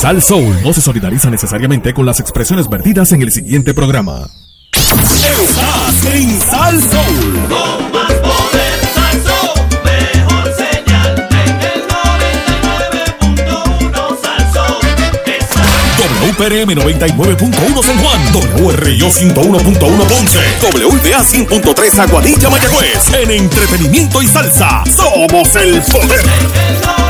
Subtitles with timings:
[0.00, 4.30] Sal Soul no se solidariza necesariamente con las expresiones vertidas en el siguiente programa.
[4.72, 7.46] Estás en Sal Soul.
[7.50, 9.52] Con más poder, Salso,
[9.84, 11.84] mejor señal en el
[13.36, 14.64] 99.1 Salso.
[15.26, 15.60] Esa
[16.24, 18.20] WPRM 99.1 San Juan,
[18.56, 23.12] WRIO 101.1 Ponce, WPA 100.3 Aguadilla Mayagüez.
[23.20, 26.20] En entretenimiento y salsa, somos el poder.
[26.20, 27.09] el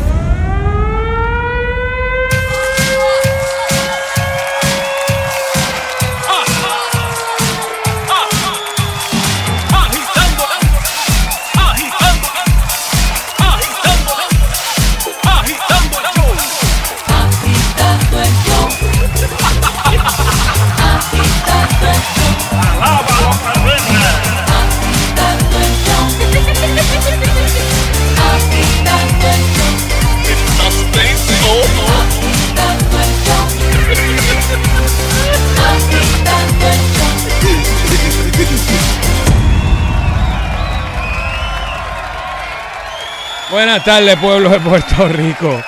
[43.71, 45.63] Buenas tardes, pueblo de Puerto Rico.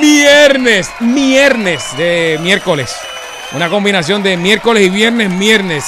[0.00, 2.96] Viernes, viernes de miércoles.
[3.50, 5.84] Una combinación de miércoles y viernes, viernes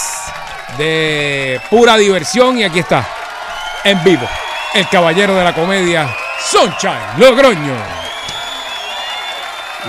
[0.76, 2.58] de pura diversión.
[2.58, 3.06] Y aquí está,
[3.84, 4.28] en vivo,
[4.74, 6.12] el caballero de la comedia,
[6.44, 7.76] Sunshine Logroño.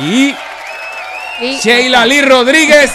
[0.04, 0.36] Y
[1.42, 2.92] Y Sheila Lee Rodríguez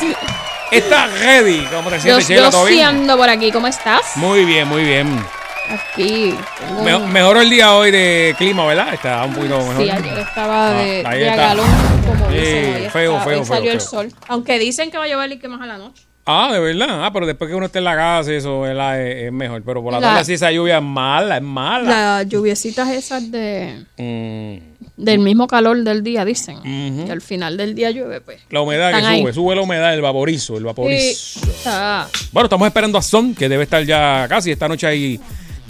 [0.71, 1.67] está ready.
[1.75, 2.45] ¿Cómo te sientes, Sheila?
[2.45, 2.87] yo ¿Todo sí bien?
[2.87, 3.51] ando por aquí.
[3.51, 4.17] ¿Cómo estás?
[4.17, 5.40] Muy bien, muy bien.
[5.71, 6.35] Aquí.
[6.59, 8.93] tengo Me- un- mejoró el día hoy de clima, ¿verdad?
[8.95, 9.83] Está un poquito mejor.
[9.85, 11.45] Sí, ayer estaba de, Ah, ahí de está.
[11.45, 11.67] agalón,
[12.07, 12.75] como Sí, dicen.
[12.75, 13.89] Hoy feo, está- feo, hoy salió feo, el feo.
[13.89, 14.09] sol.
[14.29, 16.03] Aunque dicen que va a llover y que más a la noche.
[16.27, 17.05] Ah, de verdad.
[17.05, 19.01] Ah, pero después que uno esté en la casa, eso ¿verdad?
[19.01, 19.63] Es, es mejor.
[19.65, 21.89] Pero por la, La- tarde sí esa lluvia es mala, es mala.
[22.19, 26.59] Las lluviecitas esas de Mm, del mismo calor del día, dicen.
[26.59, 27.07] Ujú.
[27.07, 28.43] Que al final del día llueve, pues.
[28.51, 29.21] la humedad que ahí.
[29.23, 31.41] sube, sube la humedad, el vaporizo, el Sí, vaporizo.
[31.51, 32.09] está.
[32.33, 34.53] Bueno, estamos esperando a Son, que debe estar ya casi.
[34.53, 35.19] Esta noche hay,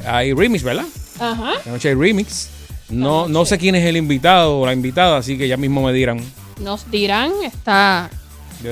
[0.07, 0.87] hay remix, ¿verdad?
[1.19, 1.55] Ajá.
[1.59, 2.49] Esta noche hay remix.
[2.89, 5.93] No, no sé quién es el invitado o la invitada, así que ya mismo me
[5.93, 6.21] dirán.
[6.61, 8.11] Nos dirán, está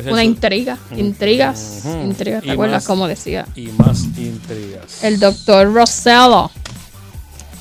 [0.07, 0.77] una intriga.
[0.97, 1.85] Intrigas.
[1.85, 2.43] Intrigas.
[2.43, 2.87] Y ¿Te acuerdas más.
[2.87, 3.47] cómo decía?
[3.55, 5.03] Y más intrigas.
[5.03, 6.51] El doctor Rosello.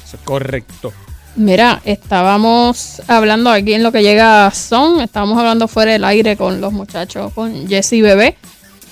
[0.05, 0.93] Eso es correcto.
[1.35, 6.59] Mira, estábamos hablando aquí en lo que llega Son, estábamos hablando fuera del aire con
[6.59, 8.35] los muchachos, con Jesse Bebé.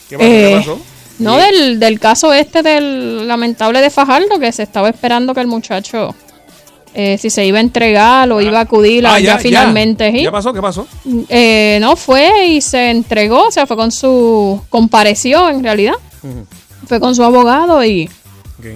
[0.07, 0.27] ¿Qué pasó?
[0.27, 0.79] Eh, ¿Qué pasó?
[1.19, 5.47] No del, del caso este del lamentable de Fajardo, que se estaba esperando que el
[5.47, 6.13] muchacho,
[6.93, 10.11] eh, si se iba a entregar o iba a acudir Ah, ya, finalmente.
[10.11, 10.23] ¿sí?
[10.23, 10.53] ¿Qué pasó?
[10.53, 10.85] ¿Qué pasó?
[11.29, 15.93] Eh, no fue y se entregó, o sea, fue con su, compareció en realidad,
[16.87, 18.09] fue con su abogado y,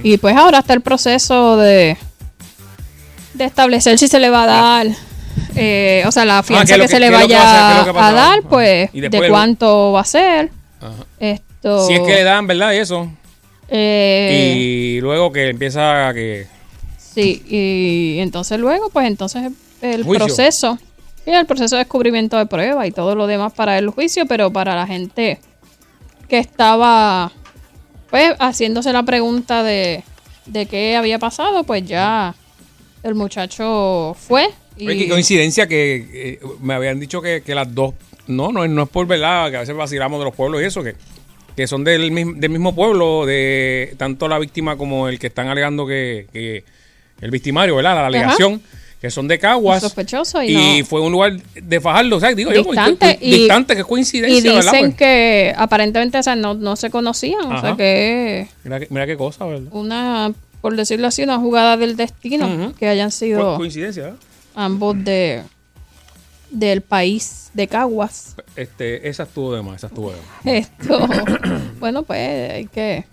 [0.03, 1.97] y pues ahora está el proceso de,
[3.33, 4.87] de establecer si se le va a dar,
[5.55, 7.19] eh, o sea, la fianza Ah, ¿qué es lo que, que- se le que va
[7.19, 10.51] a vaya dar, pues, de cuánto va a ser.
[10.81, 11.35] Ajá.
[11.61, 12.73] Si es que le dan, ¿verdad?
[12.73, 13.09] Y eso.
[13.67, 16.47] eh, y luego que empieza a que.
[16.97, 20.25] Sí, y entonces luego, pues entonces el Juicio.
[20.25, 20.77] proceso,
[21.25, 24.51] sí, el proceso de descubrimiento de prueba y todo lo demás para el juicio, pero
[24.53, 25.39] para la gente
[26.29, 27.31] que estaba,
[28.09, 30.03] pues, haciéndose la pregunta de,
[30.45, 32.35] de qué había pasado, pues ya
[33.03, 34.49] el muchacho fue.
[34.77, 37.93] Y, Oye, qué coincidencia que eh, me habían dicho que, que las dos.
[38.27, 40.83] No, no, no es por verdad, que a veces vacilamos de los pueblos y eso,
[40.83, 40.95] que,
[41.59, 45.49] que son del, mismo- del mismo pueblo, de tanto la víctima como el que están
[45.49, 46.63] alegando que, que
[47.19, 47.95] el victimario, ¿verdad?
[47.95, 48.61] La alegación,
[49.01, 49.81] que son de Caguas.
[49.81, 53.83] Sospechoso y fue un lugar de Fajardo, o sea, digo yo, Distante y- distante, que
[53.83, 58.47] coincidencia, y dicen Pues, que aparentemente o sea, no, no se conocían, o sea que
[58.89, 59.67] mira, qué cosa, ¿verdad?
[59.71, 60.31] una,
[60.61, 64.19] por decirlo así, una jugada del destino, que hayan sido coincidencia, ¿verdad?
[64.55, 65.41] ambos de
[66.51, 68.35] del país de Caguas.
[68.55, 70.45] Este, esa estuvo de más, esa estuvo de más.
[70.45, 71.07] Esto,
[71.79, 73.05] bueno, pues hay que,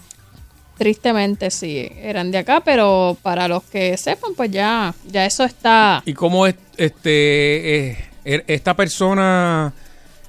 [0.78, 6.02] tristemente sí, eran de acá, pero para los que sepan, pues ya, ya eso está.
[6.06, 9.72] ¿Y cómo es, este, eh, er- esta persona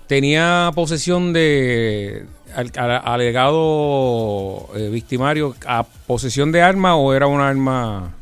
[0.07, 2.25] tenía posesión de
[2.55, 8.13] al, al- alegado eh, victimario a posesión de arma o era un arma?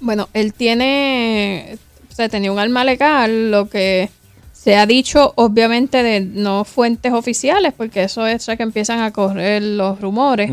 [0.00, 1.78] Bueno, él tiene,
[2.12, 4.10] o sea, tenía un arma legal, lo que
[4.52, 9.62] se ha dicho, obviamente, de no fuentes oficiales, porque eso es que empiezan a correr
[9.62, 10.50] los rumores.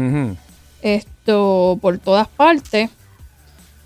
[0.82, 2.90] Esto por todas partes.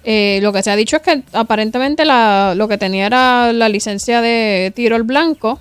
[0.06, 3.70] Eh, lo que se ha dicho es que aparentemente la, lo que tenía era la
[3.70, 5.60] licencia de tiro al blanco,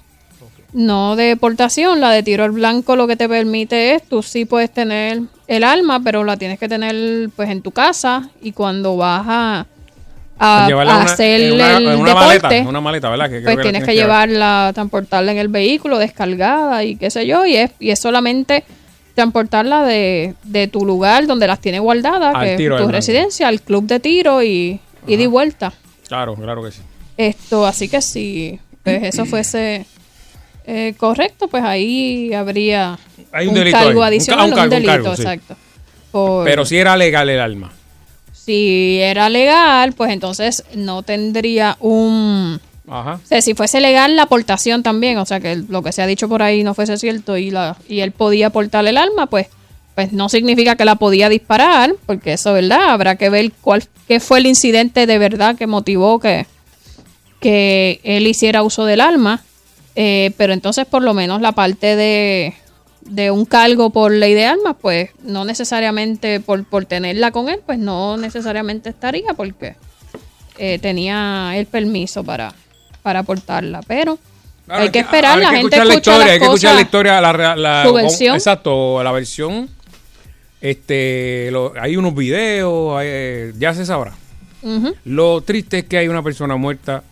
[0.73, 2.01] no de portación.
[2.01, 5.65] La de tiro al blanco lo que te permite es, tú sí puedes tener el
[5.65, 9.67] alma, pero la tienes que tener pues en tu casa y cuando vas a,
[10.45, 13.11] a, Llevarla a una- hacer en una, el en una deporte, maleta, en una maleta,
[13.11, 13.31] ¿verdad?
[13.31, 14.29] Que pues tienes que llevar.
[14.29, 18.65] llevarla, transportarla en el vehículo, descargada y qué sé yo, y es, y es solamente
[19.15, 23.47] transportarla de, de tu lugar donde las tienes guardadas, Al que tiro es tu residencia,
[23.49, 25.73] al club de tiro y, y de vuelta.
[26.09, 26.81] Claro, claro que sí.
[27.17, 29.85] Esto, así que si pues, eso fuese
[30.67, 32.99] eh, correcto, pues ahí habría
[33.33, 35.23] Hay un delito ahí, cargo un ca- adicional, un un, cargo, un delito, cargo, sí.
[35.23, 35.57] exacto.
[36.11, 37.71] Por- Pero si era legal el alma.
[38.45, 42.61] Si era legal, pues entonces no tendría un...
[42.89, 43.21] Ajá.
[43.23, 46.07] O sea, si fuese legal la aportación también, o sea, que lo que se ha
[46.07, 49.47] dicho por ahí no fuese cierto y, la, y él podía aportar el arma, pues,
[49.95, 52.91] pues no significa que la podía disparar, porque eso, ¿verdad?
[52.91, 56.47] Habrá que ver cuál qué fue el incidente de verdad que motivó que,
[57.41, 59.43] que él hiciera uso del arma.
[59.95, 62.55] Eh, pero entonces, por lo menos, la parte de,
[63.07, 67.61] de un cargo por ley de armas, pues no necesariamente por, por tenerla con él,
[67.65, 69.75] pues no necesariamente estaría, porque
[70.59, 72.53] eh, tenía el permiso para,
[73.03, 73.81] para aportarla.
[73.87, 74.19] Pero
[74.67, 77.21] Claro, hay que esperar, la gente escuchar la escucha historia, hay que escuchar la historia,
[77.21, 78.35] la, la- Su versión.
[78.37, 79.69] Exacto, la versión.
[80.61, 84.13] Este, lo- hay unos videos, hay, eh, ya se sabrá.
[85.05, 87.03] Lo triste es que hay una persona muerta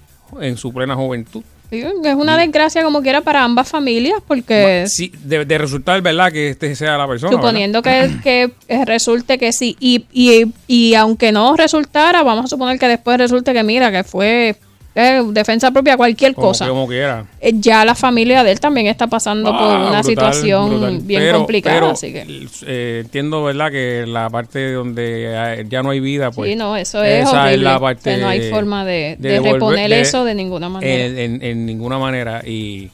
[0.41, 1.43] en su plena juventud.
[1.71, 6.33] Es una desgracia como quiera para ambas familias, porque Sí, de, de resultar, ¿verdad?
[6.33, 7.33] Que este sea la persona.
[7.33, 8.51] suponiendo que, que
[8.85, 13.53] resulte que sí, y, y, y aunque no resultara, vamos a suponer que después resulte
[13.53, 14.57] que mira, que fue
[14.95, 16.67] eh, defensa propia, cualquier cosa.
[16.69, 17.25] como quiera.
[17.41, 20.99] Eh, ya la familia de él también está pasando por Ah, una brutal, situación brutal.
[21.01, 22.49] bien Pero- complicada, pero, así que...
[22.67, 23.71] eh, entiendo, ¿verdad?
[23.71, 26.51] Que la parte donde ya no hay vida, pues.
[26.51, 27.55] sí, no, eso es esa horrible.
[27.55, 28.03] es la parte.
[28.03, 31.05] sea, no hay forma de, de devolver- reponer de- eso de ninguna manera.
[31.05, 32.43] En, en- en ninguna manera.
[32.47, 32.91] Y.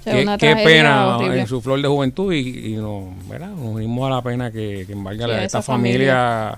[0.00, 1.40] O sea, qué, una pena horrible.
[1.40, 3.48] en su flor de juventud y, y no, ¿verdad?
[3.48, 6.56] nos unimos a la pena que, que embarga Sí, a esta familia.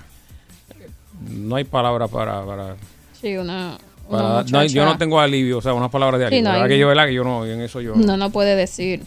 [1.31, 2.77] No hay palabra para, para,
[3.19, 3.79] Sí, una, una
[4.11, 6.53] para- no hay- yo no tengo alivio, o sea, unas palabras de Sí, alivio.
[6.53, 6.93] no que yo.
[7.07, 7.95] Que yo no, en eso yo.
[7.97, 9.03] No, no puede decir.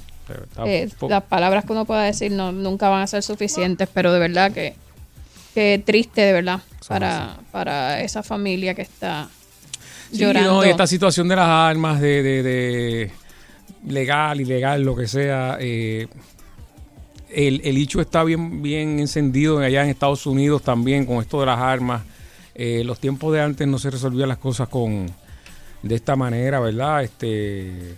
[0.66, 4.20] Eh, las palabras que uno pueda decir no, nunca van a ser suficientes, pero de
[4.20, 4.76] verdad que,
[5.54, 9.28] que triste, de verdad, para, para esa familia que está
[10.12, 10.54] Sí, llorando.
[10.54, 13.12] no, y esta situación de las armas, de, de, de
[13.88, 16.08] legal, ilegal, lo que sea, eh,
[17.30, 21.46] el, el hecho está bien, bien encendido allá en Estados Unidos también con esto de
[21.46, 22.04] las armas.
[22.56, 25.08] Eh, los tiempos de antes no se resolvían las cosas con
[25.84, 27.04] de esta manera, ¿verdad?
[27.04, 27.96] Este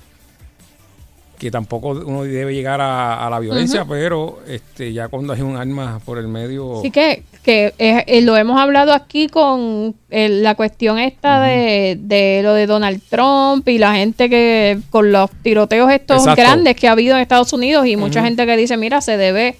[1.43, 5.57] que tampoco uno debe llegar a, a la violencia, pero este ya cuando hay un
[5.57, 10.29] arma por el medio Así que, que eh, eh, lo hemos hablado aquí con eh,
[10.29, 15.29] la cuestión esta de, de lo de Donald Trump y la gente que con los
[15.41, 16.41] tiroteos estos Exacto.
[16.41, 19.57] grandes que ha habido en Estados Unidos y mucha gente que dice, mira, se debe,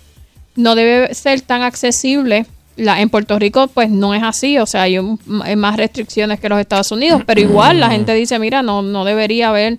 [0.55, 2.45] no debe ser tan accesible.
[2.75, 6.39] La, en Puerto Rico pues no es así, o sea, hay, un- hay más restricciones
[6.39, 9.77] que los Estados Unidos, pero igual la gente dice, mira, no, no debería haber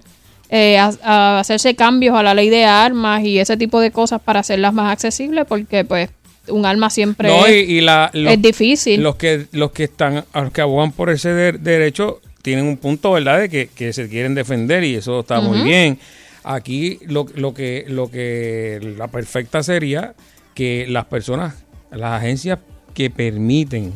[0.50, 4.20] eh, a- a hacerse cambios a la ley de armas y ese tipo de cosas
[4.20, 6.10] para hacerlas más accesibles porque pues
[6.48, 9.02] un arma siempre No, es, y la, los- es difícil.
[9.02, 13.10] Los que, los que están, los que abogan por ese de- derecho tienen un punto,
[13.12, 13.40] ¿verdad?
[13.40, 15.98] De que, que se quieren defender y eso está muy bien.
[16.44, 20.12] Aquí lo, lo que, lo que la perfecta sería
[20.54, 21.54] que las personas,
[21.90, 22.58] las agencias
[22.94, 23.92] que permiten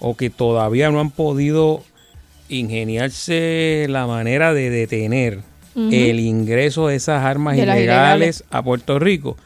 [0.00, 1.82] o que todavía no han podido
[2.48, 5.40] ingeniarse la manera de detener
[5.92, 9.36] el ingreso de esas armas De ilegales a Puerto Rico,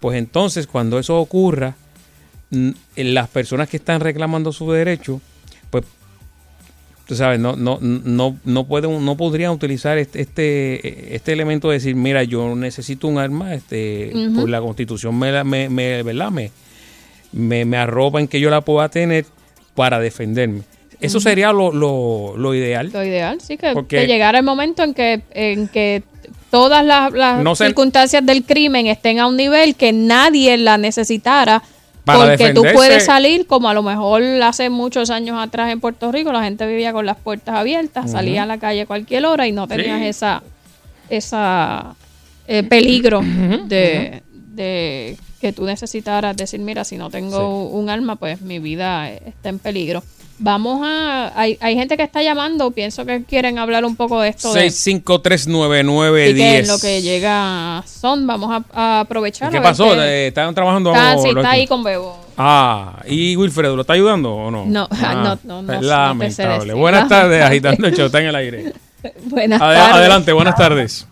[0.00, 1.76] pues entonces cuando eso ocurra,
[2.96, 5.20] las personas que están reclamando su derecho,
[5.70, 5.84] pues
[7.06, 11.74] tú sabes, no, no, no, no pueden, no podrían utilizar este, este, este elemento de
[11.74, 16.30] decir, mira, yo necesito un arma, este, por la constitución me, me, me- ¿verdad?
[16.30, 16.50] Me,
[17.32, 19.24] me, me arropa en que yo la pueda tener
[19.74, 20.62] para defenderme.
[21.00, 22.90] Eso sería lo, lo, lo ideal.
[22.92, 26.02] Lo ideal, sí, que, Porque- que llegara el momento en que, en que
[26.50, 30.76] todas las, las No se- circunstancias del crimen estén a un nivel que nadie la
[30.78, 31.62] necesitara.
[32.04, 36.10] Para porque tú puedes salir, como a lo mejor hace muchos años atrás en Puerto
[36.10, 39.46] Rico, la gente vivía con las puertas abiertas, salía a la calle a cualquier hora
[39.46, 40.06] y no tenías Sí.
[40.06, 40.42] esa,
[41.10, 41.94] esa
[42.46, 43.20] eh, peligro
[43.66, 44.22] de,
[44.58, 49.48] de que tú necesitaras decir, mira, si no tengo un arma, pues mi vida está
[49.48, 50.02] en peligro.
[50.40, 51.32] Vamos a...
[51.34, 54.52] Hay, hay gente que está llamando, pienso que quieren hablar un poco de esto.
[54.52, 56.30] de- 6539910.
[56.30, 59.50] y que en lo que llega son, vamos a, a aprovechar.
[59.50, 59.90] ¿Qué a pasó?
[59.94, 60.92] qué- Eh, ¿Estaban trabajando?
[60.92, 62.16] Está, o sí, lo- está ahí con Bebo.
[62.36, 64.64] Ah, ¿y Wilfredo lo está ayudando o no?
[64.66, 66.74] No, Ah, no, no, no, te lamentable.
[66.74, 68.72] Buenas tardes, agitando el en el aire.
[69.24, 69.78] Buenas tardes.
[69.94, 71.06] adelante, buenas tardes.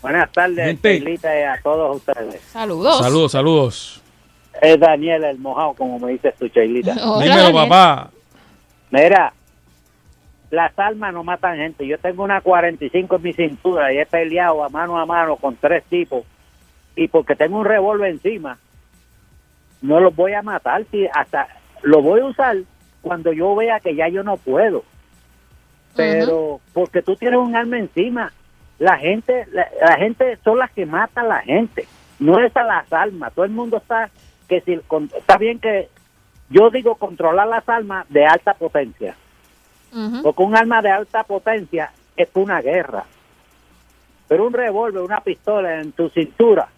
[0.00, 0.98] Buenas tardes, Gente.
[0.98, 2.40] Carlita, y a todos ustedes.
[2.42, 2.98] Saludos.
[2.98, 4.02] Saludos, saludos.
[4.60, 6.92] Es Daniel el mojado, como me dice tu Chailita.
[7.04, 7.68] Hola, Dímelo, Daniel.
[7.68, 8.10] papá.
[8.90, 9.32] Mira,
[10.50, 11.86] las armas no matan gente.
[11.86, 15.56] Yo tengo una 45 en mi cintura y he peleado a mano a mano con
[15.56, 16.24] tres tipos.
[16.96, 18.58] Y porque tengo un revólver encima,
[19.82, 20.84] no los voy a matar.
[20.90, 21.48] Si hasta
[21.82, 22.56] lo voy a usar
[23.02, 24.84] cuando yo vea que ya yo no puedo.
[25.94, 28.32] Pero porque tú tienes un arma encima,
[28.78, 31.86] la gente, la, la gente son las que matan a la gente.
[32.18, 33.32] No es a las armas.
[33.32, 34.10] Todo el mundo está
[34.48, 35.88] que si con- está bien que
[36.50, 39.14] yo digo controlar las armas de alta potencia.
[40.22, 43.04] Porque un arma de alta potencia es una guerra.
[44.28, 46.68] Pero un revólver, una pistola en tu cintura.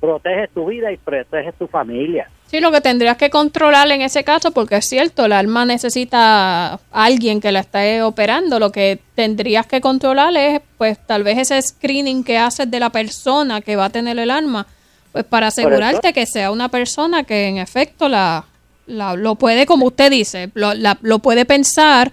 [0.00, 2.28] Protege tu vida y protege tu familia.
[2.46, 6.74] Sí, lo que tendrías que controlar en ese caso, porque es cierto, el arma necesita
[6.74, 8.58] a alguien que la esté operando.
[8.58, 12.90] Lo que tendrías que controlar es, pues, tal vez ese screening que haces de la
[12.90, 14.66] persona que va a tener el arma,
[15.12, 18.44] pues, para asegurarte que sea una persona que en efecto la,
[18.86, 22.12] la- lo puede, como usted dice, lo, la- lo puede pensar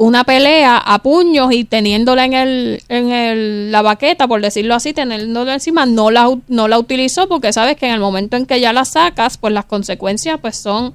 [0.00, 4.92] una pelea a puños y teniéndola en el en el, la baqueta, por decirlo así,
[4.94, 8.60] teniéndola encima, no la no la utilizó porque sabes que en el momento en que
[8.60, 10.94] ya la sacas, pues las consecuencias pues son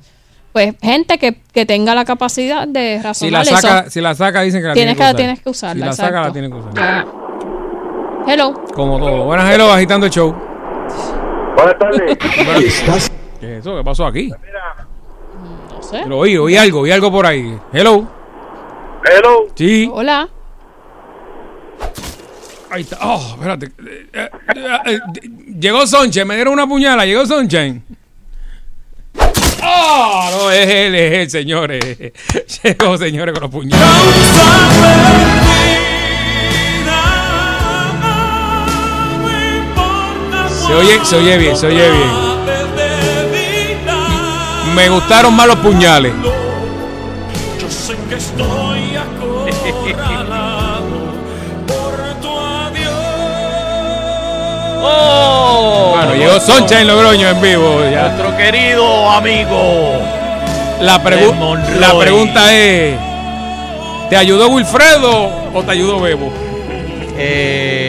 [0.54, 3.68] pues gente que, que tenga la capacidad de Si razonar la eso.
[3.68, 5.76] saca, si la saca dicen que la tienes tiene que, que, tienes que usar.
[5.76, 5.94] usarla.
[5.94, 6.74] Si la saca, la tienen que usar.
[6.76, 7.06] Ya.
[8.32, 8.54] Hello.
[8.74, 9.26] Como todo.
[9.26, 10.34] Buenas, hello, agitando el show.
[11.58, 12.18] Buenas tardes.
[13.40, 13.76] ¿Qué es eso?
[13.78, 14.30] ¿Qué pasó aquí?
[14.30, 16.06] No sé.
[16.06, 17.58] Lo oí, oí algo, oí algo por ahí.
[17.74, 18.08] Hello.
[19.06, 19.50] Hello.
[19.56, 19.90] Sí.
[19.92, 20.30] Hola.
[22.70, 22.98] Ahí está.
[23.02, 23.66] Oh, espérate.
[23.66, 25.00] Eh, eh, eh, eh,
[25.60, 27.06] llegó Sonchen, me dieron una puñala.
[27.06, 27.84] Llegó Sonchen.
[29.62, 30.30] ¡Ah!
[30.32, 31.84] no, es él, es él, señores.
[32.64, 33.80] Llegó, señores, con los puñales.
[40.66, 42.34] Se oye, se oye bien, se oye bien.
[44.76, 46.14] Me gustaron más los puñales.
[47.86, 50.86] Yo sé que estoy acorralado
[51.68, 52.94] por tu adiós.
[54.82, 55.92] ¡Oh!
[55.98, 57.82] Bueno, llegó Sonchen Logroño en vivo.
[57.92, 58.04] Ya.
[58.08, 59.98] Nuestro querido amigo.
[60.80, 62.96] La, pregu- la pregunta es:
[64.10, 66.32] ¿te ayudó Wilfredo o te ayudó Bebo?
[67.18, 67.83] Eh,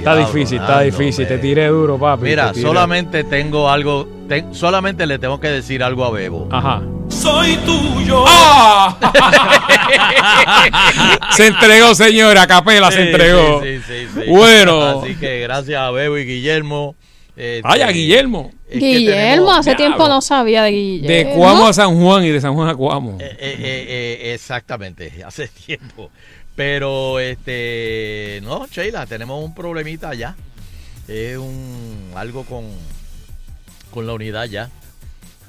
[0.00, 1.26] Está diablo, difícil, está difícil.
[1.28, 2.24] Te tiré duro, papi.
[2.24, 4.08] Mira, te solamente tengo algo.
[4.28, 6.48] te- solamente le tengo que decir algo a Bebo.
[6.50, 6.82] Ajá.
[7.08, 8.24] Soy tuyo.
[8.26, 8.96] ¡Ah!
[11.32, 12.46] se entregó, señora.
[12.46, 13.62] Capela se entregó.
[13.62, 14.30] sí, sí, sí, sí.
[14.30, 15.00] Bueno.
[15.00, 16.94] Así que gracias a Bebo y Guillermo.
[17.36, 18.50] este, Vaya, Guillermo.
[18.68, 19.16] es que Guillermo,
[19.46, 21.30] tenemos- hace tiempo no sabía de Guillermo.
[21.30, 23.18] De Cuamo a San Juan y de San Juan a Cuamo.
[23.20, 23.86] Eh, eh, eh,
[24.22, 26.10] eh, exactamente, hace tiempo.
[26.56, 30.36] Pero, este, no, Sheila, tenemos un problemita ya.
[31.08, 32.66] Es un, algo con,
[33.90, 34.70] con la unidad ya.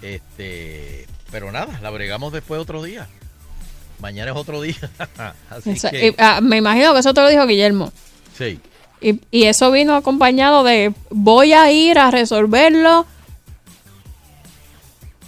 [0.01, 3.07] Este, pero nada, la bregamos después otro día.
[3.99, 4.75] Mañana es otro día.
[5.49, 7.91] Así que, y, ah, me imagino que eso te lo dijo Guillermo.
[8.37, 8.59] sí.
[9.03, 13.07] Y, y eso vino acompañado de voy a ir a resolverlo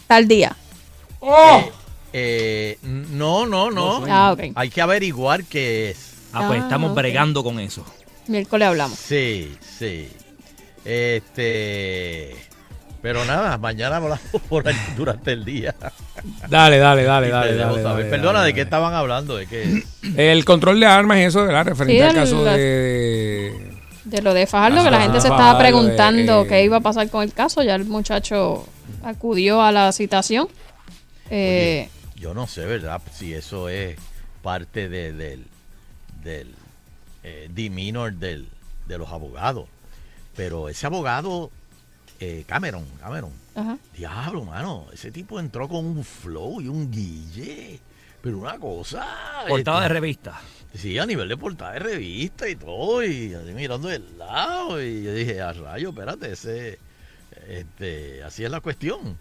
[0.06, 0.56] tal día.
[1.20, 1.58] ¡Oh!
[1.58, 1.72] Eh,
[2.84, 4.04] no, no, no.
[4.10, 4.52] Ah, ok.
[4.56, 6.14] Hay que averiguar qué es.
[6.34, 6.98] Ah, pues Ah, estamos ok.
[6.98, 7.86] bregando con eso.
[8.28, 8.98] Miércoles hablamos.
[8.98, 10.10] Sí, sí.
[10.86, 12.36] Este.
[13.02, 15.76] Pero nada, mañana hablamos por ahí durante el día.
[16.50, 17.54] Dale, dale, dale, dale.
[18.06, 19.36] Perdona, dale, ¿de qué estaban hablando?
[19.36, 19.84] ¿De qué?
[20.16, 21.66] El control de armas y eso, ¿verdad?
[21.66, 23.74] Referente Sí, al caso la- de.
[24.06, 26.82] De lo de Fajardo, que la Ah, gente se estaba preguntando eh, qué iba a
[26.82, 27.62] pasar con el caso.
[27.64, 28.66] Ya el muchacho
[29.04, 30.48] acudió a la citación.
[31.30, 31.90] Eh,
[32.24, 33.02] Yo no sé, ¿verdad?
[33.14, 33.98] Si eso es
[34.42, 35.46] parte de- del,
[36.24, 36.56] del
[37.22, 38.48] eh, demeanor del,
[38.88, 39.68] de los abogados.
[40.34, 41.52] Pero ese abogado,
[42.22, 43.78] eh, Cameron, Cameron, ajá.
[43.94, 47.82] diablo, mano, ese tipo entró con un flow y un guille.
[48.22, 49.06] Pero una cosa.
[49.50, 50.42] Portada de este, revista.
[50.74, 55.04] Sí, a nivel de portada de revista y todo, y así mirando del lado, y
[55.04, 56.80] yo dije, a rayo, espérate, ese,
[57.50, 59.18] este, así es la cuestión.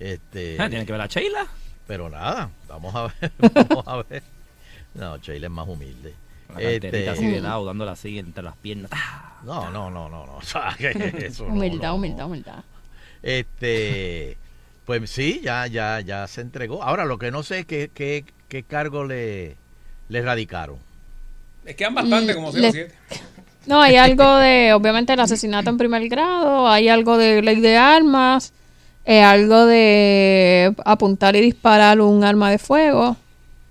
[0.00, 1.46] Este, Ah, Tiene que ver a Sheila.
[1.86, 3.32] Pero nada, vamos a ver,
[3.68, 4.22] vamos a ver.
[4.94, 6.14] No, Sheila es más humilde.
[6.54, 8.90] La Este, así de lado, dándola así entre las piernas.
[9.44, 10.38] No, no, no, no, no,
[11.18, 11.94] eso Humildad, no, no.
[11.96, 12.64] humildad, humildad.
[13.22, 14.36] Este,
[14.84, 16.82] pues sí, ya, ya, ya se entregó.
[16.82, 19.56] Ahora, lo que no sé es qué, qué, qué cargo le,
[20.08, 20.78] le radicaron.
[21.64, 22.94] Les quedan bastante, como Le- 07.
[23.66, 27.76] No, hay algo de, obviamente, el asesinato en primer grado, hay algo de ley de
[27.76, 28.52] armas,
[29.06, 33.16] eh, algo de apuntar y disparar un arma de fuego.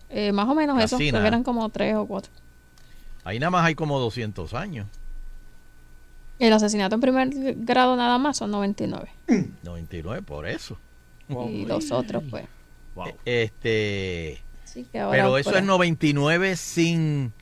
[0.10, 1.12] Eh, más o menos eso, Casina.
[1.12, 2.32] creo que eran como tres o cuatro.
[3.26, 4.88] Ahí nada más hay como 200 años.
[6.40, 9.10] El asesinato en primer grado nada más son 99.
[9.64, 10.78] 99, por eso.
[11.28, 12.46] Y los otros, pues.
[12.96, 13.08] Wow.
[13.26, 15.66] Este, Sí, que ahora pero eso es ahí.
[15.66, 17.34] 99 sin,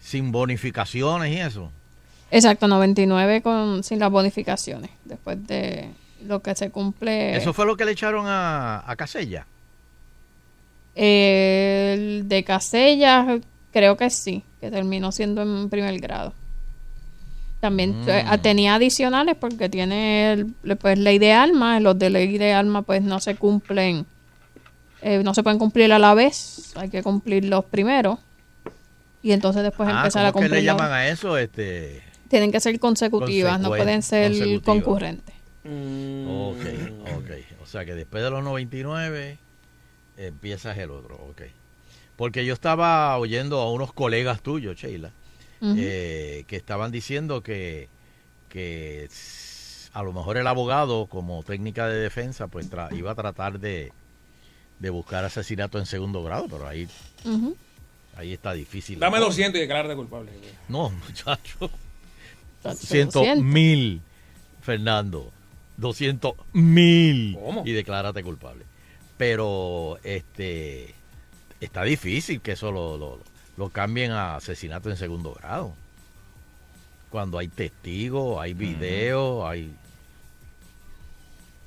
[0.00, 1.70] sin bonificaciones y eso.
[2.30, 4.90] Exacto, 99 con, sin las bonificaciones.
[5.04, 5.90] Después de
[6.26, 7.36] lo que se cumple.
[7.36, 9.46] Eso fue lo que le echaron a, a Casella.
[10.94, 13.38] El de Casella,
[13.72, 16.32] creo que sí, que terminó siendo en primer grado.
[17.60, 18.38] También Mm.
[18.42, 21.78] tenía adicionales porque tiene el- pues, ley de alma.
[21.80, 24.04] Los de ley de alma pues no se cumplen,
[25.00, 26.72] eh, no se pueden cumplir a la vez.
[26.76, 28.18] Hay que cumplirlos primero.
[29.22, 30.72] Y entonces después ah, empezar a ¿cómo es que le cumplir.
[30.82, 31.38] llaman a eso?
[31.38, 34.62] Este, Tienen que ser consecutivas, no pueden ser consecutivas.
[35.62, 36.90] Concurrentes.
[37.08, 37.62] ok, ok.
[37.62, 39.38] O sea que después de los 99
[40.16, 41.42] empiezas el otro, ok.
[42.16, 45.10] Porque yo estaba oyendo a unos colegas tuyos, Sheila,
[45.62, 47.88] eh, que estaban diciendo que,
[48.48, 49.08] que
[49.92, 53.92] a lo mejor el abogado, como técnica de defensa, pues tra- iba a tratar de,
[54.78, 56.88] de buscar asesinato en segundo grado, pero ahí,
[58.16, 58.98] ahí está difícil.
[58.98, 60.32] Dame 200 y declárate culpable.
[60.68, 61.70] No, muchacho.
[62.62, 63.44] Tacho, 200 200.
[63.44, 64.00] mil,
[64.62, 65.32] Fernando.
[65.76, 67.36] 200 mil.
[67.42, 67.62] ¿Cómo?
[67.66, 68.64] Y declárate culpable.
[69.16, 70.94] Pero este
[71.60, 73.18] está difícil que eso lo, lo,
[73.56, 75.72] lo cambien a asesinato en segundo grado.
[77.10, 79.70] Cuando hay testigos, hay videos, hay...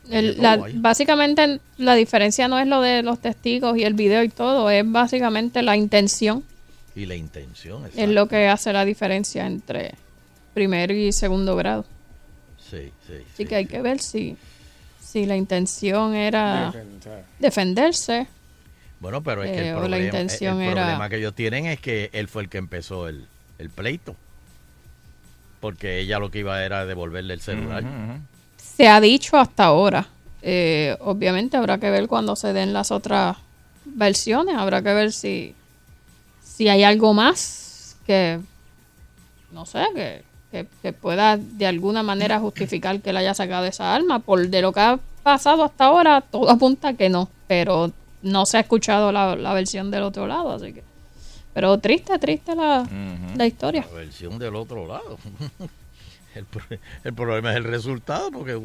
[0.09, 4.29] El- la- básicamente la diferencia no es lo de los testigos y el video y
[4.29, 6.43] todo, es básicamente la intención.
[6.95, 7.83] Y la intención.
[7.95, 9.95] Es lo que hace la diferencia entre
[10.53, 11.85] primero y segundo grado.
[12.75, 13.13] Sí, sí.
[13.13, 14.35] Así sí, que hay que ver si,
[15.01, 16.73] si la intención era
[17.39, 18.27] defenderse.
[18.99, 21.65] Bueno, pero es que Eh, el la problema, intención el era- problema que ellos tienen
[21.67, 23.27] es que él fue el que empezó el,
[23.59, 24.15] el pleito.
[25.59, 27.83] Porque ella lo que iba era devolverle el celular.
[28.57, 30.07] Se ha dicho hasta ahora.
[30.41, 33.37] Eh, obviamente habrá que ver cuando se den las otras
[33.85, 34.55] versiones.
[34.57, 35.55] Habrá que ver si,
[36.43, 38.39] si hay algo más que,
[39.51, 40.23] no sé, que,
[40.63, 44.19] que, que pueda de alguna manera justificar que él haya sacado esa arma.
[44.19, 47.29] Por de lo que ha pasado hasta ahora, todo apunta que no.
[47.47, 47.91] Pero
[48.21, 50.83] no se ha escuchado la, la versión del otro lado, así que...
[51.53, 52.85] Pero triste, triste la,
[53.37, 53.85] la historia.
[53.89, 55.17] La versión del otro lado.
[56.35, 58.59] El, pro- el problema es el resultado, porque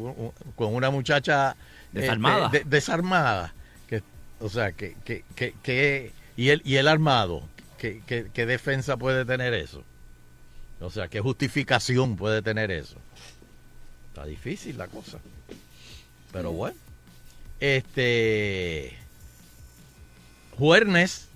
[0.57, 2.49] con una muchacha eh, Desarmada.
[2.49, 3.53] de- de- desarmada,
[3.87, 4.03] que,
[4.41, 7.43] o sea, que, que, que, que- y él y el armado,
[7.77, 9.83] ¿qué, qué, qué defensa puede tener eso?
[10.81, 12.97] O sea, ¿qué justificación puede tener eso?
[14.09, 15.19] Está difícil la cosa.
[16.33, 16.77] Pero bueno.
[17.59, 18.97] Este.
[20.57, 21.27] Juernes.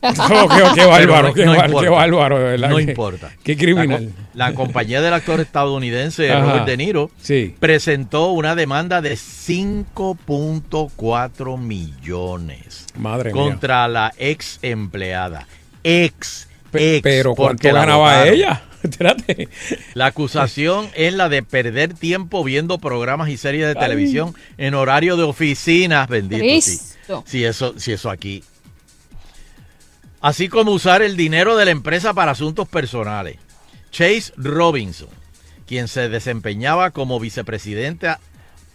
[0.00, 1.88] Oh, qué, qué bárbaro, no- qué, no bar- importa.
[1.88, 2.68] qué bárbaro, de verdad.
[2.70, 3.32] No importa.
[3.42, 4.04] Qué criminal.
[4.04, 6.40] La, co- la compañía del actor estadounidense Ajá.
[6.44, 7.56] Robert De Niro Sí.
[7.58, 13.42] presentó una demanda de 5.4 millones Madre mía.
[13.42, 15.46] contra la ex empleada.
[15.82, 16.48] Ex.
[16.72, 18.34] Ex, pero porque ¿cuánto la ganaba votaron.
[18.34, 18.62] ella?
[18.82, 19.48] Espérate.
[19.94, 23.80] La acusación es la de perder tiempo viendo programas y series de Ay.
[23.80, 26.44] televisión en horario de oficinas, bendito.
[26.60, 26.78] Sí,
[27.26, 28.42] Sí, eso, sí, eso aquí.
[30.20, 33.36] Así como usar el dinero de la empresa para asuntos personales.
[33.90, 35.08] Chase Robinson,
[35.66, 38.18] quien se desempeñaba como vicepresidenta,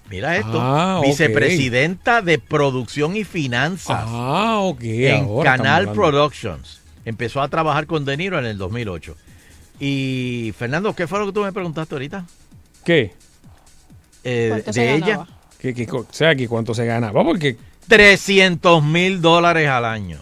[0.09, 5.91] mira esto, Ah, vicepresidenta de producción y finanzas Ah, en ahora Canal.
[5.91, 6.79] Productions.
[7.05, 9.15] Empezó a trabajar con De Niro en el 2008.
[9.79, 12.25] Y Fernando, ¿qué fue lo que tú me preguntaste ahorita?
[12.85, 13.13] ¿Qué?
[14.23, 15.27] Eh, ¿Cuánto se de ella,
[15.59, 17.23] qué co- o sea, que cuánto se ganaba?
[17.25, 20.19] Porque 300 mil dólares al año.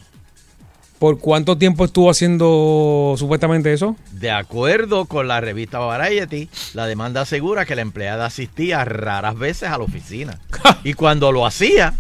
[1.00, 3.96] ¿por cuánto tiempo estuvo haciendo supuestamente eso?
[4.12, 9.70] De acuerdo con la revista Variety, la demanda asegura que la empleada asistía raras veces
[9.70, 10.38] a la oficina.
[10.84, 11.96] y cuando lo hacía,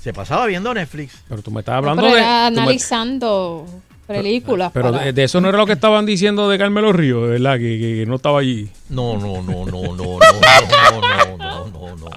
[0.00, 1.18] se pasaba viendo Netflix.
[1.28, 2.20] Pero tú me estabas hablando Pero de...
[2.22, 3.66] era me- analizando
[4.06, 4.70] películas.
[4.72, 7.56] pero para- de, de eso no era lo que estaban diciendo de Carmelo Ríos, ¿verdad?
[7.58, 8.70] Que, que- que no estaba allí.
[8.88, 12.10] No, no, no, no, no, no, no, no, no, no, no.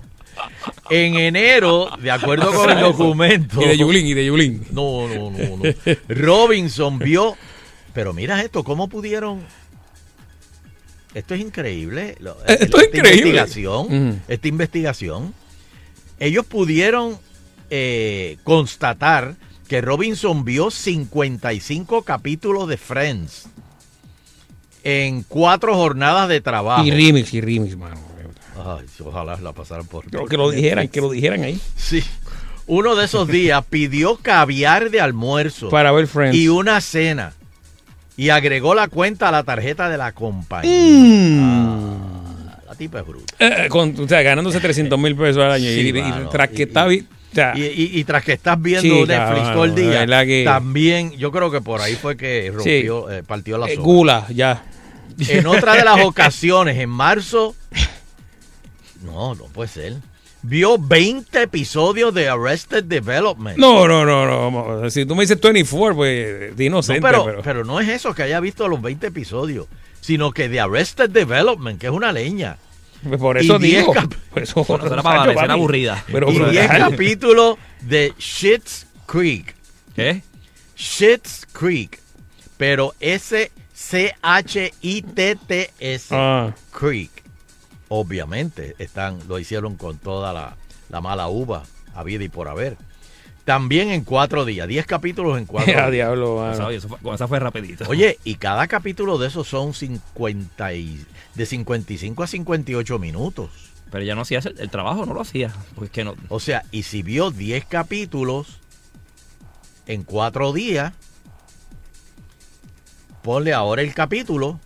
[0.90, 3.62] En enero, de acuerdo con el documento.
[3.62, 4.66] Y de Yulín, y de Yulín.
[4.72, 5.64] No, no, no, no.
[6.08, 7.36] Robinson vio.
[7.94, 9.42] Pero mira esto, ¿cómo pudieron?
[11.14, 12.10] Esto es increíble.
[12.10, 13.30] Eh, esto es esta increíble.
[13.30, 14.20] Investigación, Ujú.
[14.28, 15.34] Esta investigación.
[16.20, 17.18] Ellos pudieron
[17.70, 19.36] eh, constatar
[19.68, 23.48] que Robinson vio 55 capítulos de Friends
[24.84, 26.84] en cuatro jornadas de trabajo.
[26.86, 28.00] Y remix, y remix, mano.
[28.66, 30.06] Ay, ojalá la pasaran por.
[30.10, 31.60] Pero que lo dijeran, que lo dijeran ahí.
[31.76, 32.04] Sí.
[32.68, 36.38] Uno de esos días pidió caviar de almuerzo Para ver Friends.
[36.38, 37.34] y una cena.
[38.16, 40.70] Y agregó la cuenta a la tarjeta de la compañía.
[40.72, 42.02] Mm.
[42.50, 43.34] Ah, la tipa es bruta.
[43.40, 45.66] Eh, con- o sea, ganándose 300 mil pesos al año.
[45.70, 46.88] Sí, y, tras que Y- está...
[47.56, 51.62] Y, tras que estás viendo Sí, Netflix todo el día, que- también yo creo que
[51.62, 53.86] por ahí fue que rompió, eh, partió la eh, soga.
[53.86, 54.64] gula, ya.
[55.28, 57.56] En otra de las ocasiones, en marzo,
[59.04, 59.96] no, no puede ser,
[60.42, 63.58] vio 20 episodios de Arrested Development.
[63.58, 64.90] No, no, no, no.
[64.90, 67.42] Si tú me dices 24, pues de No, inocente, pero, pero...
[67.42, 69.68] pero no es eso que haya visto los 20 episodios,
[70.02, 72.58] sino que de Arrested Development, que es una leña.
[73.04, 73.94] pues por y eso diez digo.
[73.94, 75.52] cap- por eso, Bueno, eso era para parecer papi.
[75.52, 76.04] aburrida.
[76.12, 76.90] Pero y 10 brutal.
[76.92, 79.56] capítulos de Shit's Creek.
[79.96, 80.22] ¿Qué?
[80.78, 82.00] Shit's Creek.
[82.58, 82.94] Pero
[84.82, 86.08] S-C-H-I-T-T-S.
[86.12, 87.19] Ah, Creek.
[87.90, 90.56] Obviamente, están, lo hicieron con toda la,
[90.90, 92.78] la mala uva, habida y por haber.
[93.46, 95.92] También en cuatro días, 10 capítulos en cuatro días.
[95.92, 96.68] diablo, O sea, mano.
[96.68, 97.86] oye, eso fue- con esa fue rapidito.
[97.90, 103.50] Oye, y cada capítulo de esos son 50 y, de 55 a 58 minutos.
[103.92, 105.52] Pero ya no hacía el, el trabajo, no lo hacía.
[105.74, 106.14] Porque es que no.
[106.30, 108.60] O sea, y si vio 10 capítulos
[109.88, 110.94] en cuatro días,
[113.24, 114.60] ponle ahora el capítulo,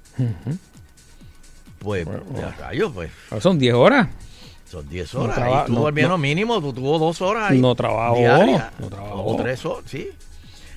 [1.83, 4.07] pues, ya rayos, pues, Son 10 horas.
[4.69, 5.35] son 10 No horas.
[5.35, 7.51] traba- y tú no- al menos no- mínimo, tú tuvo dos horas.
[7.51, 8.15] ahí No trabajó,
[8.79, 9.23] no trabajó.
[9.23, 10.09] O horas, sí.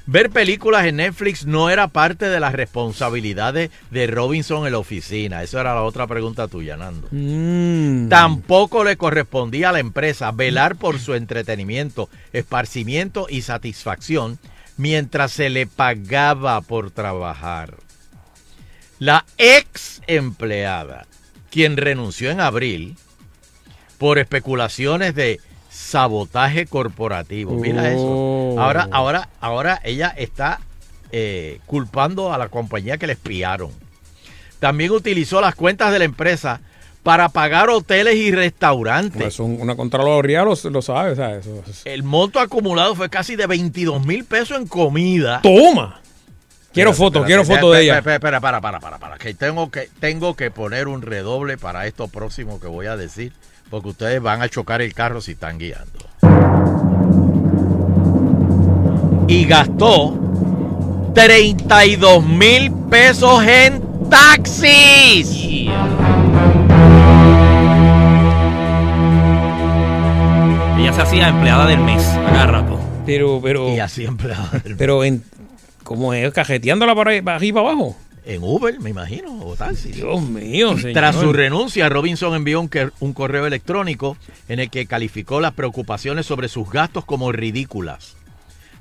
[0.08, 5.42] Ver películas en Netflix no era parte de las responsabilidades de Robinson en la oficina.
[5.42, 7.08] Esa era la otra pregunta tuya, Nando.
[7.10, 8.08] Mm.
[8.08, 14.38] Tampoco le correspondía a la empresa velar por su entretenimiento, esparcimiento y satisfacción
[14.76, 17.74] mientras se le pagaba por trabajar.
[18.98, 21.06] La ex empleada,
[21.50, 22.96] quien renunció en abril
[23.98, 27.52] por especulaciones de sabotaje corporativo.
[27.52, 28.00] Mira eso.
[28.02, 28.56] Oh.
[28.60, 30.60] Ahora, ahora, ahora ella está
[31.12, 33.70] eh, culpando a la compañía que le espiaron.
[34.58, 36.60] También utilizó las cuentas de la empresa
[37.02, 39.20] para pagar hoteles y restaurantes.
[39.22, 43.08] Pues un- una Contraloría lo, lo sabe, o sea, eso- eso- El monto acumulado fue
[43.10, 45.40] casi de 22 mil pesos en comida.
[45.42, 46.00] ¡Toma!
[46.76, 47.98] Quiero fotos, espérate, quiero fotos de ella.
[47.98, 51.86] Espera, espera, para, para, para, para, que tengo que tengo que poner un redoble para
[51.86, 53.32] esto próximo que voy a decir,
[53.70, 55.98] porque ustedes van a chocar el carro si están guiando.
[59.26, 65.70] Y gastó 32 mil pesos en taxis.
[70.78, 72.78] Ella se hacía empleada del mes, a cada rato.
[73.06, 75.22] Pero, pero, Y así empleado del- pero en,
[75.86, 76.32] ¿cómo es?
[76.32, 77.96] ¿Cajeteándola para ahí, para para abajo?
[78.26, 79.92] en Uber, me imagino, o taxi.
[79.92, 80.94] Dios mío, señor.
[80.94, 82.68] Tras su renuncia, Robinson envió un,
[82.98, 84.16] un correo electrónico
[84.48, 88.16] en el que calificó las preocupaciones sobre sus gastos como ridículas.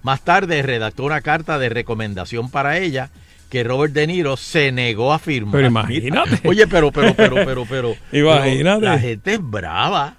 [0.02, 3.12] Más tarde redactó una carta de recomendación para ella
[3.52, 5.54] que Robert De Niro se negó a firmar.
[5.54, 6.48] Pero imagínate.
[6.48, 7.96] Oye, pero, pero, pero, pero, pero.
[8.12, 8.80] Imagínate.
[8.80, 10.16] pero La gente es brava.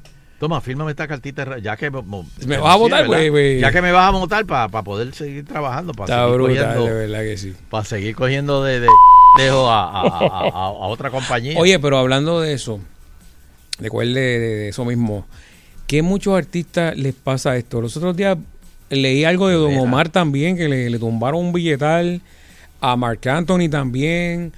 [0.44, 3.60] Toma, fírmame esta cartita ya que ¿Me vas a votar, güey, güey?
[3.62, 6.86] Ya que me vas a votar para poder seguir trabajando, para Está seguir brutal, cogiendo-
[6.86, 7.54] de verdad que sí.
[7.70, 11.58] para seguir cogiendo de, de a, a- a- otra compañía.
[11.58, 12.82] Oye, pero hablando de eso,
[13.80, 15.26] recuerde de, de eso mismo,
[15.88, 17.80] que muchos artistas les pasa esto.
[17.82, 18.38] Los otros días
[18.90, 19.78] leí algo de Don.
[19.78, 22.22] Omar también, que le, le tumbaron un billetal
[22.82, 24.52] a Mark Anthony también.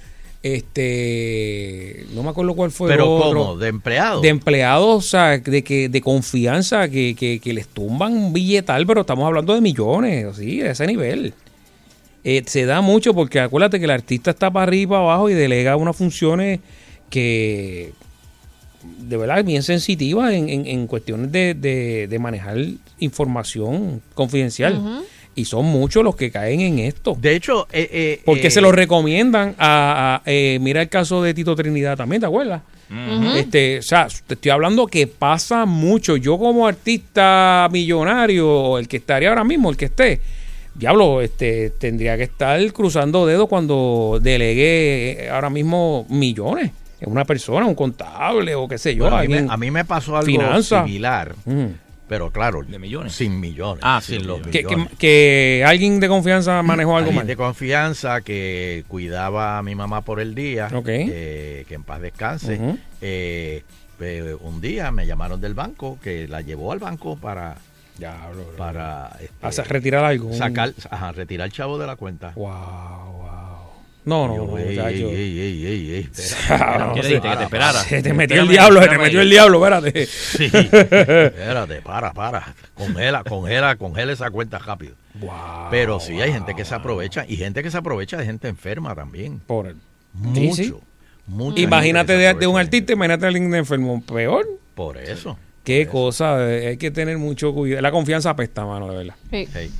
[0.46, 3.40] Este, no me acuerdo cuál fue Pero otro.
[3.44, 3.56] ¿cómo?
[3.56, 4.20] ¿De empleado?
[4.20, 8.86] De empleados, o sea, de que de confianza, que, que, que les tumban un billetal,
[8.86, 11.34] pero estamos hablando de millones, sí, a ese nivel.
[12.24, 15.30] Eh, se da mucho porque acuérdate que el artista está para arriba y para abajo
[15.30, 16.60] y delega unas funciones
[17.10, 17.92] que
[19.00, 22.56] de verdad bien sensitivas en, en- en cuestiones de, de- de manejar
[22.98, 24.80] información confidencial.
[25.36, 27.16] Y son muchos los que caen en esto.
[27.20, 31.22] De hecho, eh, eh, Porque eh, se lo recomiendan a, a- eh, mira el caso
[31.22, 32.62] de Tito Trinidad también, ¿te acuerdas?
[33.36, 36.16] Este, o sea, te estoy hablando que pasa mucho.
[36.16, 40.20] Yo como artista millonario, el que estaría ahora mismo, el que esté,
[40.74, 46.70] diablo, este, tendría que estar cruzando dedos cuando delegue ahora mismo millones.
[47.00, 49.02] Es una persona, un contable o qué sé yo.
[49.02, 50.84] bueno, a, mí me, a mí me pasó algo Finanza.
[50.84, 51.64] similar, Mm.
[52.08, 53.12] Pero claro, ¿De millones?
[53.14, 53.82] sin millones.
[53.84, 54.88] Ah, sin sin los millones.
[54.90, 57.26] que, que- alguien de confianza manejó algo Alguien mal.
[57.26, 60.88] de confianza que cuidaba a mi mamá por el día, Ok.
[60.88, 62.60] eh, que en paz descanse.
[63.00, 63.62] Eh,
[64.00, 67.56] eh, un día me llamaron del banco que la llevó al banco para
[67.98, 68.56] Diablo, bro.
[68.56, 70.32] para este, Hacer- retirar algo.
[70.34, 72.32] sacar, ajá, retirar el chavo de la cuenta.
[72.36, 73.25] Wow, wow.
[74.06, 77.20] No, no, no, ey, ey, ey, ey, ey, ey, espera, ¿Qué le?
[77.20, 77.80] Que te esperara.
[77.80, 80.06] Se te metió el Espérame, diablo, se te metió el diablo, espérate.
[80.36, 82.54] Sí, espérate, para, para.
[82.74, 84.94] Congela, congela, congela esa cuenta rápido.
[85.14, 85.30] Wow,
[85.72, 88.94] Pero sí hay gente que se aprovecha y gente que se aprovecha de gente enferma
[88.94, 89.40] también.
[89.44, 89.76] Por el-
[90.12, 90.54] Mucho.
[90.54, 90.74] Sí, sí.
[91.26, 94.02] mucha Imagínate de, de un artista, imagínate de alguien enfermo.
[94.06, 94.46] Peor.
[94.76, 95.36] Por eso.
[95.64, 95.90] Qué por eso.
[96.24, 97.82] cosa, hay que tener mucho cuidado.
[97.82, 99.14] La confianza apesta, mano, de verdad.
[99.32, 99.48] Sí.
[99.52, 99.70] Hey,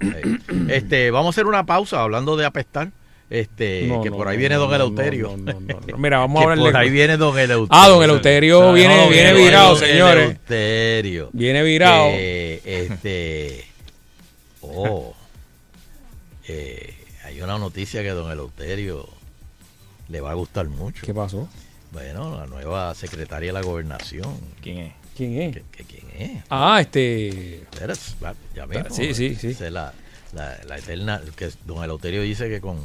[0.00, 0.38] hey.
[0.68, 2.90] Este, vamos a hacer una pausa hablando de apestar.
[3.32, 5.28] Este, No, que no, por ahí no, viene Don Eleuterio.
[5.38, 5.96] no, no, no, no.
[5.98, 6.64] Mira, vamos a hablarle.
[6.64, 7.68] por ahí viene Don Eleuterio.
[7.70, 10.24] Ah, Don Eleuterio viene- No, viene Don virado, señores.
[10.24, 11.30] Eleuterio.
[11.32, 12.08] Viene virado.
[12.10, 13.64] Eh, este.
[14.60, 15.14] Oh.
[16.46, 19.08] Eh, hay una noticia que Don Eleuterio
[20.08, 21.06] le va a gustar mucho.
[21.06, 21.48] ¿Qué pasó?
[21.90, 24.36] Bueno, la nueva secretaria de la gobernación.
[24.60, 24.92] ¿Quién es?
[25.16, 25.54] ¿Quién es?
[25.56, 26.42] ¿Qué- qué- ¿Quién es?
[26.50, 27.64] Ah, este.
[28.54, 28.84] Ya mismo.
[28.90, 29.56] Sí, sí, sí.
[29.70, 29.92] La,
[30.32, 31.20] la, la eterna.
[31.36, 32.78] Que don Eleuterio dice que con,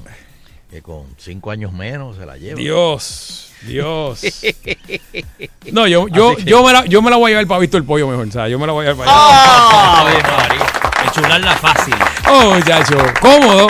[0.70, 2.60] que con cinco años menos se la lleva.
[2.60, 4.22] Dios, Dios.
[5.72, 7.86] No, yo, yo, que- yo, me la, yo me la voy a llevar para Víctor
[7.86, 8.52] Pollo mejor, ¿sabes?
[8.52, 10.08] Yo me la voy a llevar para ¡Ah!
[10.08, 11.06] allá.
[11.06, 11.94] Enchularla fácil.
[12.30, 13.68] Oh, muchacho, cómodo.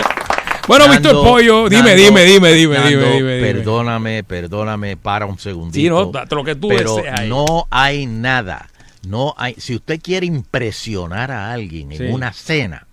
[0.68, 3.52] Bueno, Nando, Víctor Pollo, dime, Nando, dime, dime, dime, Nando, dime, dime, dime.
[3.54, 5.74] Perdóname, perdóname, para un segundito.
[6.12, 7.28] Sí, no, lo que tú Pero ahí.
[7.28, 8.68] no hay nada.
[9.06, 9.54] No hay.
[9.58, 12.04] Si usted quiere impresionar a alguien en Sí.
[12.04, 12.86] una cena,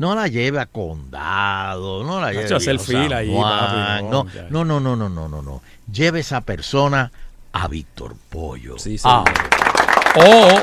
[0.00, 4.02] no la lleve a condado, no la lleve a hacer fila papi,
[4.48, 5.62] no, no, no, no, no, no, no.
[5.92, 7.12] Lleve esa persona
[7.52, 8.78] a Víctor Pollo.
[8.78, 9.24] Sí, Ah,
[10.16, 10.58] O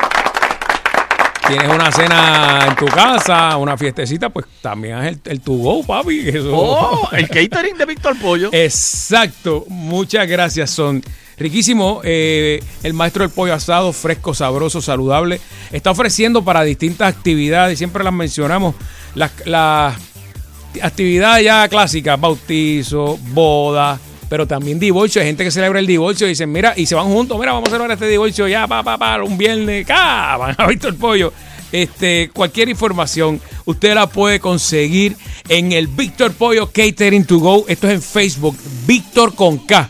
[1.48, 5.84] tienes una cena en tu casa, una fiestecita, pues también haz el, el to go,
[5.84, 6.30] papi.
[6.30, 6.50] Eso.
[6.52, 8.50] oh, el catering de Víctor Pollo.
[8.52, 11.04] Exacto, muchas gracias, son
[11.38, 12.02] riquísimo.
[12.04, 15.40] eh, el maestro del pollo asado, fresco, sabroso, saludable,
[15.72, 18.76] está ofreciendo para distintas actividades, siempre las mencionamos,
[19.16, 19.96] las, las
[20.82, 25.22] actividades ya clásicas, bautizo, boda, pero también divorcio.
[25.22, 27.70] Hay gente que celebra el divorcio y dicen, mira, y se van juntos, mira, vamos
[27.70, 30.38] a celebrar este divorcio ya, pa, pa, pa, un viernes, ¡ca!
[30.40, 31.34] van a Víctor Pollo.
[31.72, 35.18] Este, cualquier información usted la puede conseguir
[35.50, 37.66] en el Víctor Pollo Catering to Go.
[37.68, 39.90] Esto es en Facebook, Víctor con K,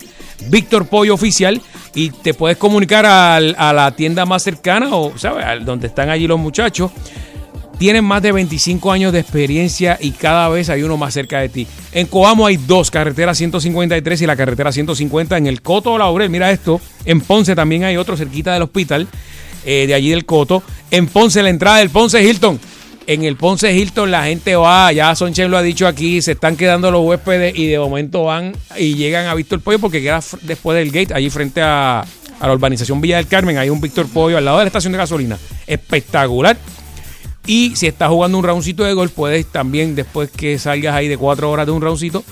[0.49, 1.61] Víctor Pollo Oficial.
[1.95, 3.39] Y te puedes comunicar a
[3.73, 5.45] la tienda más cercana o, ¿sabes?
[5.45, 6.91] Al- Donde están allí los muchachos
[7.77, 11.49] tienen más de 25 años de experiencia y cada vez hay uno más cerca de
[11.49, 11.67] ti.
[11.91, 16.31] En Coamo hay dos, carretera 153 y la carretera 150 en el Coto Laurel.
[16.31, 19.07] Mira esto, en Ponce también hay otro cerquita del hospital,
[19.63, 20.63] eh, de allí del Coto.
[20.89, 22.59] En Ponce, la entrada del Ponce Hilton.
[23.07, 26.57] En el Ponce Hilton la gente va, ya Sonchen lo ha dicho aquí, se están
[26.57, 30.77] quedando los huéspedes y de momento van y llegan a Víctor Pollo porque queda después
[30.77, 34.37] del gate, allí frente a, a la urbanización Villa del Carmen, hay un Víctor Pollo
[34.37, 35.37] al lado de la estación de gasolina.
[35.65, 36.57] Espectacular.
[37.45, 41.17] Y si estás jugando un roundcito de golf, puedes también, después que salgas ahí de
[41.17, 42.25] cuatro horas de un roundcito,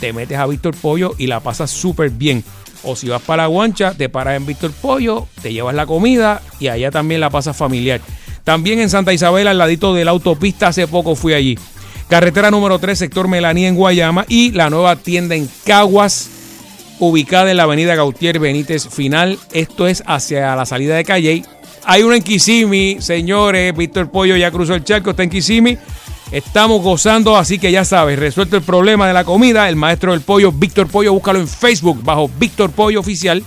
[0.00, 2.42] te metes a Víctor Pollo y la pasas súper bien.
[2.84, 6.40] O si vas para la guancha, te paras en Víctor Pollo, te llevas la comida
[6.58, 8.00] y allá también la pasas familiar.
[8.46, 11.58] También en Santa Isabel, al ladito de la autopista, hace poco fui allí.
[12.08, 16.30] Carretera número 3, sector Melaní en Guayama y la nueva tienda en Caguas,
[17.00, 19.36] ubicada en la avenida Gautier Benítez Final.
[19.52, 21.42] Esto es hacia la salida de Calle.
[21.86, 23.76] Hay uno en Kissimmee, señores.
[23.76, 25.78] Víctor Pollo ya cruzó el charco, está en Kissimmee.
[26.30, 29.68] Estamos gozando, así que ya sabes, resuelto el problema de la comida.
[29.68, 33.42] El maestro del pollo, Víctor Pollo, búscalo en Facebook bajo Víctor Pollo Oficial.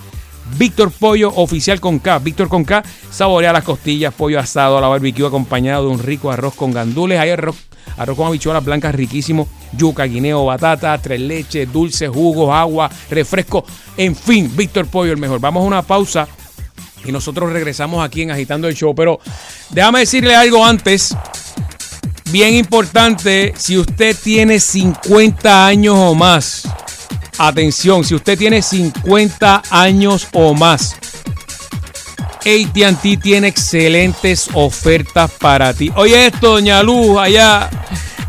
[0.58, 2.20] Víctor Pollo Oficial con K.
[2.20, 2.84] Víctor con K.
[3.12, 7.20] Saborea las costillas, pollo asado a la barbecue acompañado de un rico arroz con gandules.
[7.20, 7.56] Hay arroz,
[7.98, 13.66] arroz con habichuelas blancas riquísimo, yuca, guineo, batata, tres leches, dulces, jugos, agua, refresco,
[13.98, 15.40] en fin, Víctor Pollo el mejor.
[15.40, 16.28] Vamos a una pausa
[17.06, 19.20] y nosotros regresamos aquí en Agitando el Show, pero
[19.70, 21.16] déjame decirle algo antes.
[22.32, 26.68] Bien importante, si usted tiene 50 años o más,
[27.38, 30.96] atención, si usted tiene 50 años o más,
[32.40, 35.92] ATT tiene excelentes ofertas para ti.
[35.96, 37.70] Oye esto, doña Luz, allá,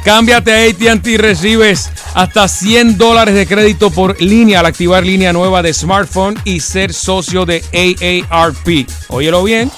[0.04, 5.32] cámbiate a ATT y recibes hasta 100 dólares de crédito por línea al activar línea
[5.32, 8.88] nueva de smartphone y ser socio de AARP.
[9.08, 9.70] Óyelo bien,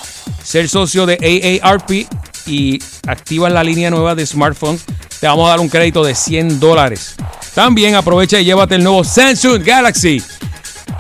[0.43, 2.07] ser socio de AARP
[2.47, 4.81] y activas la línea nueva de smartphone,
[5.21, 7.15] te vamos a dar un crédito de 100 dólares.
[7.55, 10.23] También aprovecha y llévate el nuevo Samsung Galaxy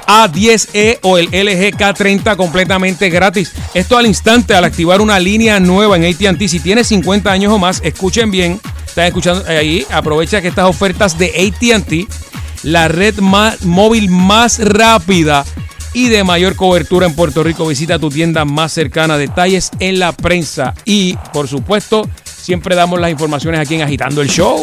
[0.06, 3.52] A10e o el LG K30 completamente gratis.
[3.74, 6.48] Esto al instante al activar una línea nueva en AT&T.
[6.48, 8.60] Si tienes 50 años o más, escuchen bien.
[8.86, 9.86] Están escuchando ahí.
[9.90, 12.06] Aprovecha que estas ofertas de AT&T,
[12.64, 15.44] la red más, móvil más rápida
[15.94, 17.66] y de mayor cobertura en Puerto Rico.
[17.66, 19.16] Visita tu tienda más cercana.
[19.16, 20.74] Detalles en la prensa.
[20.84, 24.62] Y, por supuesto, siempre damos las informaciones aquí en Agitando el Show.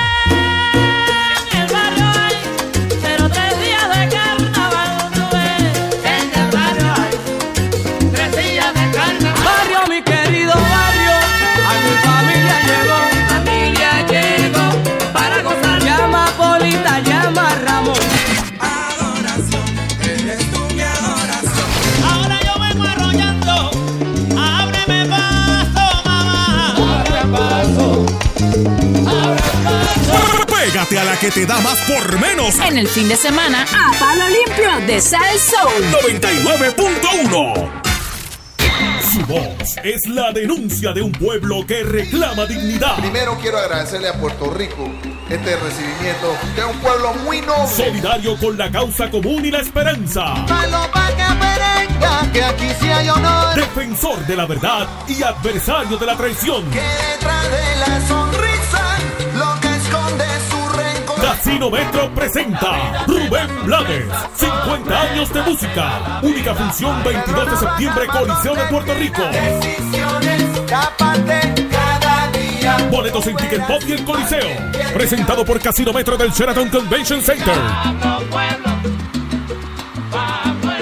[30.99, 32.59] A la que te da más por menos.
[32.59, 35.85] En el fin de semana, a palo limpio de Sal Soul.
[36.19, 37.71] 99.1.
[39.13, 42.97] Su voz es la denuncia de un pueblo que reclama dignidad.
[42.97, 44.91] Primero quiero agradecerle a Puerto Rico
[45.29, 47.73] este recibimiento, que es un pueblo muy noble.
[47.73, 50.35] Solidario con la causa común y la esperanza.
[52.33, 56.69] que aquí sí hay honor, Defensor de la verdad y adversario de la traición.
[56.69, 58.90] que detrás de la sonrisa
[61.43, 66.19] Casino Metro presenta Rubén Blades, 50 años de música.
[66.21, 69.23] Única función 22 de septiembre, Coliseo de Puerto Rico.
[72.91, 74.49] Boletos en Ticket Pop y el Coliseo.
[74.93, 77.55] Presentado por Casino Metro del Sheraton Convention Center.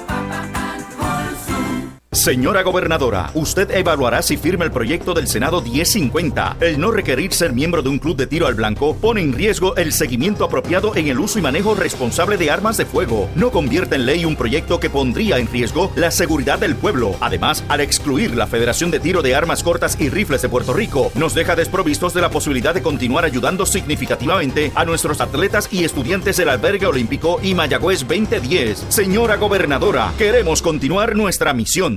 [2.14, 6.58] Señora gobernadora, usted evaluará si firma el proyecto del Senado 1050.
[6.62, 9.76] El no requerir ser miembro de un club de tiro al blanco pone en riesgo
[9.76, 13.30] el seguimiento apropiado en el uso y manejo responsable de armas de fuego.
[13.36, 17.16] No convierte en ley un proyecto que pondría en riesgo la seguridad del pueblo.
[17.20, 21.12] Además, al excluir la Federación de Tiro de Armas Cortas y Rifles de Puerto Rico,
[21.14, 26.38] nos deja desprovistos de la posibilidad de continuar ayudando significativamente a nuestros atletas y estudiantes
[26.38, 28.86] del Albergue Olímpico y Mayagüez 2010.
[28.88, 31.97] Señora gobernadora, queremos continuar nuestra misión.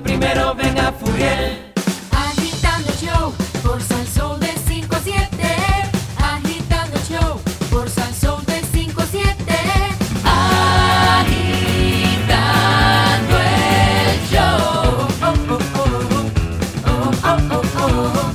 [0.00, 1.70] Primero venga Furiel.
[2.10, 5.28] Agitando el show por Salsón de 5 a 7.
[6.18, 7.38] Agitando el show
[7.70, 9.34] por Salsón de 5 a 7.
[11.22, 15.08] Agitando el show.
[15.22, 16.30] Oh, oh, oh.
[16.86, 18.32] Oh, oh, oh, oh.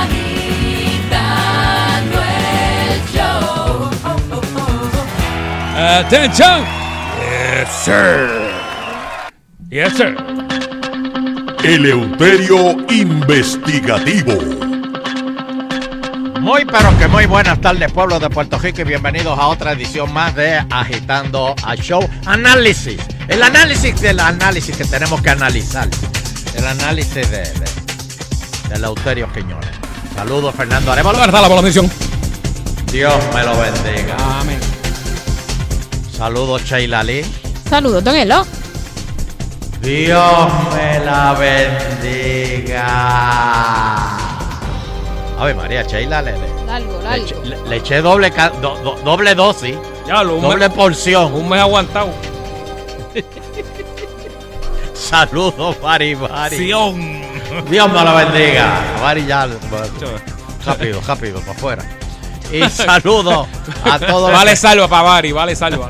[0.00, 3.90] Agitando el show.
[4.04, 5.76] Oh, oh, oh.
[5.76, 6.64] Attention.
[7.18, 8.08] Yes, sir.
[9.70, 10.14] Yes, sir.
[11.64, 14.32] Eleuterio Investigativo.
[16.40, 20.12] Muy pero que muy buenas tardes pueblo de Puerto Rico y bienvenidos a otra edición
[20.12, 22.98] más de Agitando a Show Análisis.
[23.28, 25.88] El análisis del análisis que tenemos que analizar.
[26.56, 27.64] El análisis de, de,
[28.68, 29.70] de Eleuterio Quiñones.
[30.16, 31.20] Saludos Fernando Arevalo.
[31.20, 31.88] Verdad, la bendición.
[32.90, 34.16] Dios me lo bendiga.
[34.40, 34.58] Amén.
[36.10, 37.24] Saludos Sheila Lee.
[37.70, 38.44] Saludos, don Elo.
[39.82, 42.86] Dios me la bendiga.
[45.38, 47.24] Ave María, Sheila le, le- Largo, le, largo.
[47.26, 49.76] eché- le- le eché doble, ca- do- do- doble dosis,
[50.06, 51.32] Ya lo un doble mes- porción.
[51.34, 52.10] Un mes aguantado.
[54.94, 56.56] Saludos, Mari Mari.
[56.56, 57.22] Sion.
[57.68, 58.80] Dios me la bendiga.
[59.02, 59.48] Mari ya.
[60.64, 61.82] Rápido, rápido, para afuera.
[62.52, 63.48] Y saludos
[63.84, 65.88] a todos los Vale que- salva para Bari, vale salva.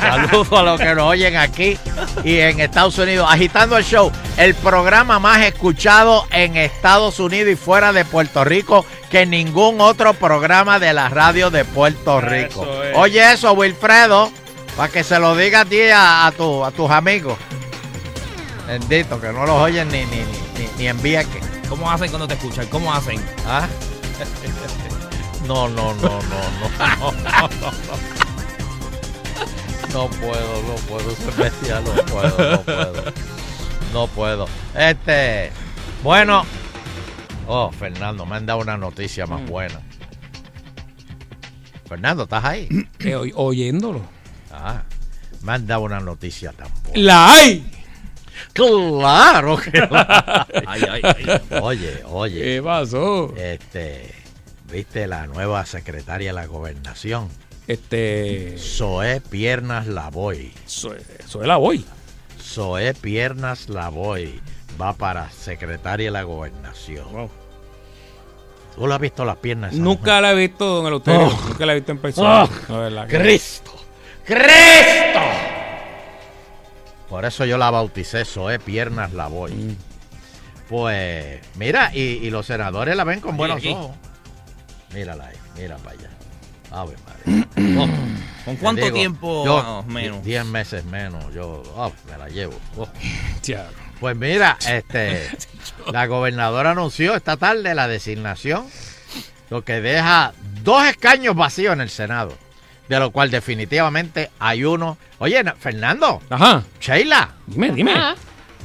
[0.00, 1.78] Saludos a los que nos oyen aquí
[2.24, 3.28] y en Estados Unidos.
[3.30, 8.84] Agitando el show, el programa más escuchado en Estados Unidos y fuera de Puerto Rico
[9.10, 12.62] que ningún otro programa de la radio de Puerto Rico.
[12.62, 12.96] Eso es.
[12.96, 14.30] Oye eso, Wilfredo,
[14.76, 17.36] para que se lo diga a ti a, a, tu- a tus amigos.
[18.66, 20.16] Bendito, que no los oyen ni, ni,
[20.56, 21.44] ni, ni en Vieques.
[21.68, 22.66] ¿Cómo hacen cuando te escuchan?
[22.68, 23.22] ¿Cómo hacen?
[23.46, 23.66] ¿Ah?
[25.46, 28.12] No, no, no, no, no, no, no, no.
[29.92, 33.12] No puedo, no puedo bestia, no puedo, no puedo.
[33.92, 34.48] No puedo.
[34.74, 35.50] Este,
[36.02, 36.44] bueno.
[37.46, 39.80] Oh, Fernando, me han dado una noticia más buena.
[41.88, 42.68] Fernando, ¿estás ahí?
[43.00, 44.00] Eh, oy- oyéndolo.
[44.50, 44.82] Ah,
[45.42, 47.02] me han dado una noticia tan buena.
[47.02, 47.81] La hay.
[48.52, 50.82] Claro que la hay.
[50.92, 51.58] Ay, ay, ay.
[51.62, 52.42] Oye, oye.
[52.42, 53.32] ¿Qué pasó?
[53.36, 54.14] Este,
[54.70, 57.28] ¿viste la nueva secretaria de la gobernación?
[57.66, 58.56] Este.
[58.58, 60.52] Zoé Piernas Lavoy.
[60.66, 61.84] Soy, soy la voy.
[62.40, 64.40] Zoé Piernas Lavoy
[64.80, 67.30] va para secretaria de la gobernación.
[68.74, 69.74] ¿Tú lo has visto las piernas?
[69.74, 71.26] Nunca la he visto, don Eleuterio.
[71.28, 71.48] Oh.
[71.48, 72.48] Nunca la he visto en persona.
[72.68, 73.70] Oh, La Cristo.
[74.24, 75.20] ¡Cristo!
[77.12, 79.52] Por eso yo la bauticé, Zoé Piernas Lavoy.
[79.52, 79.76] Mm.
[80.70, 83.72] Pues, mira, y, y los senadores la ven con buenos aquí.
[83.72, 83.94] ojos.
[84.94, 86.10] Mírala ahí, mira para allá.
[86.70, 87.48] Ave María.
[87.82, 87.86] Oh,
[88.46, 90.24] ¿Con cuánto digo, tiempo yo, menos?
[90.24, 91.32] 10 meses menos.
[91.34, 92.58] Yo oh, me la llevo.
[92.78, 92.88] Oh.
[94.00, 95.28] Pues mira, este,
[95.92, 98.66] la gobernadora anunció esta tarde la designación,
[99.50, 100.32] lo que deja
[100.62, 102.36] dos escaños vacíos en el Senado,
[102.88, 104.98] de lo cual definitivamente hay uno.
[105.18, 106.62] Oye, na- Fernando, Ajá.
[106.80, 107.92] Sheila, Dime, dime.
[107.96, 108.14] Ah,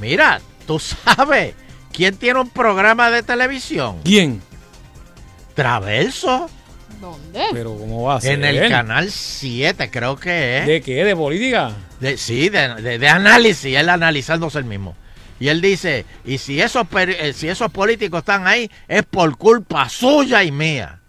[0.02, 1.54] mira, tú sabes
[1.94, 4.00] quién tiene un programa de televisión.
[4.04, 4.42] ¿Quién?
[5.56, 6.50] Traverso,
[7.02, 7.46] ¿Dónde?
[7.54, 8.34] Pero ¿cómo va a ser?
[8.34, 10.66] en el canal 7, creo que es.
[10.68, 11.04] ¿De qué?
[11.04, 11.72] ¿De política?
[12.00, 14.96] De- sí, de, de- de análisis, él analizándose el mismo.
[15.40, 19.88] Y él dice, y si esos, eh, si esos políticos están ahí, es por culpa
[19.90, 21.00] suya y mía.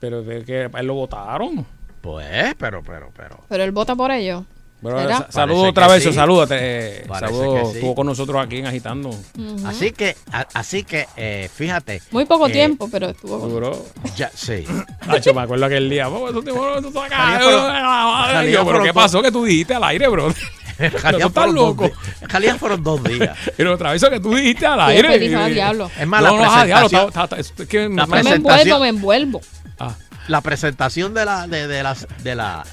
[0.00, 1.64] Pero de que él lo votaron.
[2.12, 3.40] Pues, pero, pero, pero.
[3.48, 4.44] Pero él vota por ellos.
[4.80, 6.12] Bueno, saludos otra vez, sí.
[6.12, 6.54] salúdate.
[6.58, 7.78] eh, saludos, sí.
[7.78, 9.08] estuvo con nosotros aquí en Agitando.
[9.08, 9.66] Ujú.
[9.66, 12.00] Así que, a- así que, eh, fíjate.
[12.12, 13.84] Muy poco eh, tiempo, pero estuvo con- Duro.
[14.16, 14.64] Ya, sí.
[15.08, 16.04] Hacho, me acuerdo aquel día.
[16.08, 16.32] Yo,
[18.66, 20.32] pero ¿qué pasó que tú dijiste al aire, bro?
[20.78, 21.90] No, estás fueron dos loco.
[22.60, 23.36] fueron dos días.
[23.56, 25.34] Pero otra vez eso que tú dijiste al Sí, aire.
[25.36, 25.90] "Ah, diablo".
[25.98, 27.94] Es más, la No, no, ah, diablo, presentación- está- está- está- es que la me-
[27.96, 29.40] No me presentación- envuelvo, me envuelvo.
[29.80, 29.94] Ah,
[30.28, 32.64] La presentación de la, de, de las, de la,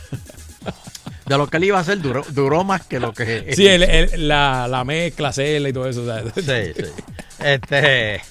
[1.26, 3.54] de lo que él iba a hacer duró, duró más que lo que.
[3.56, 6.06] sí, el- el- la, la mezcla, cela y todo eso.
[6.36, 6.42] Sí,
[6.76, 6.84] sí.
[7.40, 8.22] Este.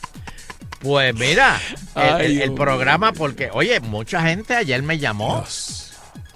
[0.80, 1.58] Pues mira,
[1.96, 5.42] el, Ay, el- Dios programa, porque, oye, mucha gente ayer me llamó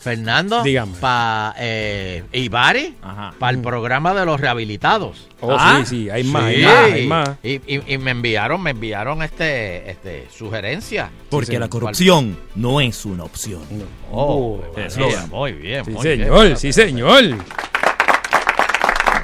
[0.01, 0.95] Fernando, Dígame.
[1.01, 2.95] para eh, Ibari,
[3.39, 5.29] para el programa de los rehabilitados.
[5.41, 7.31] Oh, sí, sí, hay más, hay más, hay más.
[7.43, 11.11] Y, y- y me enviaron, me enviaron este, este sugerencia.
[11.31, 13.63] Porque la corrupción no es una opción.
[14.11, 15.29] Oh, el mira, eslogan.
[15.31, 16.57] muy bien, Sí, muy señor, bien.
[16.57, 17.25] sí, señor.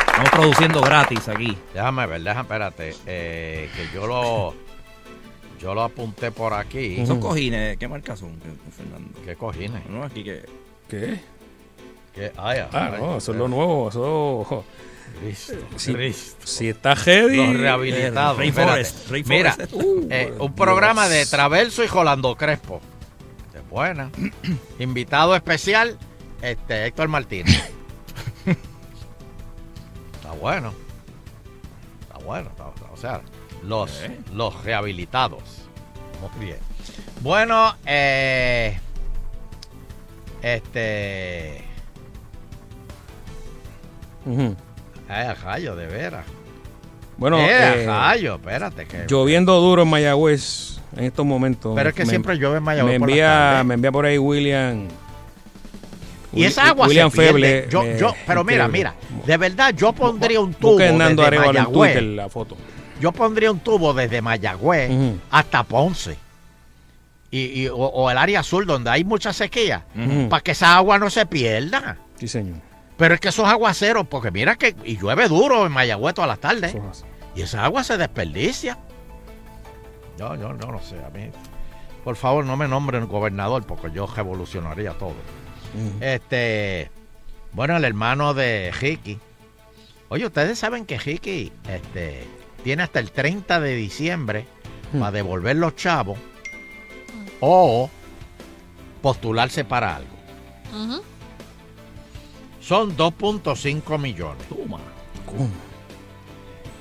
[0.07, 1.57] Estamos produciendo gratis aquí.
[1.73, 4.55] Déjame ver, déjame, espérate, eh, que yo lo,
[5.61, 7.05] yo lo apunté por aquí.
[7.07, 7.77] Son cojines.
[7.79, 8.33] ¿Qué marca son,
[8.77, 9.19] Fernando?
[9.25, 9.85] ¿Qué cojines?
[9.89, 10.43] No, aquí que.
[10.89, 11.21] ¿Qué?
[12.15, 12.33] ¿Qué?
[12.37, 13.89] Ah, ay, no, eso es lo nuevo.
[13.89, 14.65] Eso.
[15.21, 16.47] Cristo, Si, Cristo.
[16.47, 17.37] si está heavy.
[17.37, 18.41] Los rehabilitados.
[18.41, 18.85] Espérate.
[18.85, 19.75] Forest, Mira, Forest.
[20.11, 22.81] eh, un programa de Traverso y Jolando Crespo.
[23.53, 24.11] De buena.
[24.79, 25.99] Invitado especial,
[26.43, 27.63] este Héctor Martínez.
[30.15, 30.73] está bueno.
[32.03, 32.51] Está bueno.
[32.51, 33.21] está- está- o sea,
[33.63, 35.43] los, los rehabilitados.
[37.21, 38.79] Bueno, eh,
[40.45, 41.65] este.
[45.09, 46.25] Ay, a rayo, de veras.
[47.17, 48.87] Bueno, eh, eh, rayo, espérate.
[48.87, 51.73] Que, lloviendo duro en Mayagüez en estos momentos.
[51.77, 53.65] Pero es que Me- siempre llueve en Mayagüez Me por envía, tardes.
[53.67, 54.89] me envía por ahí William.
[56.33, 57.17] Y esa agua William se.
[57.17, 57.69] Feble.
[57.71, 61.69] yo, yo, pero mira, mira, de verdad yo pondría un tubo desde en Mayagüez.
[61.73, 62.57] Twitter la foto.
[63.01, 64.91] Yo pondría un tubo desde Mayagüez
[65.31, 66.17] hasta Ponce.
[67.37, 69.87] Y, y- o, o el área sur donde hay mucha sequía,
[70.31, 71.97] para que esa agua no se pierda.
[72.17, 72.59] Sí, señor.
[72.97, 76.39] Pero es que esos aguaceros, porque mira que y llueve duro en Mayagüez todas las
[76.39, 76.75] tardes.
[76.75, 77.05] Eso.
[77.35, 78.79] Y esa agua se desperdicia.
[80.17, 81.31] Yo, yo, yo no sé, a mí.
[82.05, 85.15] Por favor, no me nombren gobernador porque yo revolucionaría todo.
[86.01, 86.91] Este,
[87.53, 89.19] bueno, el hermano de Ricky.
[90.09, 92.25] Oye, ustedes saben que Ricky este,
[92.63, 94.47] tiene hasta el 30 de diciembre
[94.93, 95.01] Hmm.
[95.01, 96.17] para devolver los chavos
[97.41, 97.91] o
[99.03, 100.15] postularse para algo.
[102.61, 104.47] Son 2.5 millones.
[104.49, 104.79] Toma.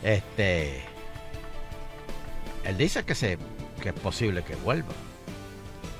[0.01, 0.83] Este,
[2.63, 3.37] él dice que se
[3.81, 4.93] que es posible que vuelva.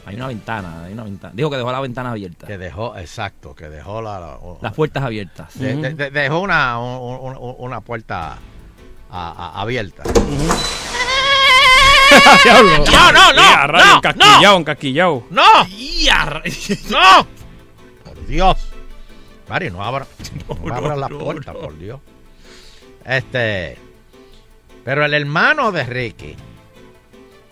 [0.05, 1.33] Hay una ventana, hay una ventana.
[1.35, 2.47] Dijo que dejó la ventana abierta.
[2.47, 5.57] Que dejó, exacto, que dejó la, la- Las puertas abiertas.
[5.59, 8.37] de- de- de- dejó una, un- un- una puerta
[9.09, 10.03] a- a- abierta.
[12.43, 12.77] Diablo.
[12.85, 15.27] No, no, no, Ya, no, encasquillao, encasquillao.
[15.29, 15.43] ¡No!
[16.89, 17.27] ¡No!
[18.03, 18.57] Por Dios.
[19.49, 20.07] Mari, no abra,
[20.63, 21.99] no, abra la puerta, por Dios.
[23.05, 23.77] Este.
[24.83, 26.35] Pero el hermano de Ricky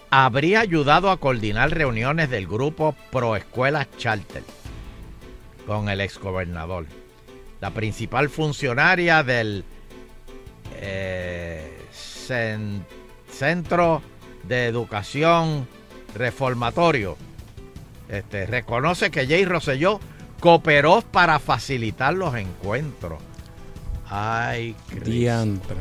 [0.10, 4.44] habría ayudado a coordinar reuniones del grupo Pro Escuelas Charter
[5.66, 6.86] con el exgobernador.
[7.62, 9.64] La principal funcionaria del
[10.76, 12.84] eh, cen-
[13.32, 14.02] Centro
[14.44, 15.68] de Educación
[16.16, 17.18] Reformatorio
[18.12, 20.02] este, reconoce que Jay Rosselló
[20.42, 23.22] cooperó para facilitar los encuentros.
[24.10, 25.76] Ay, Cristo.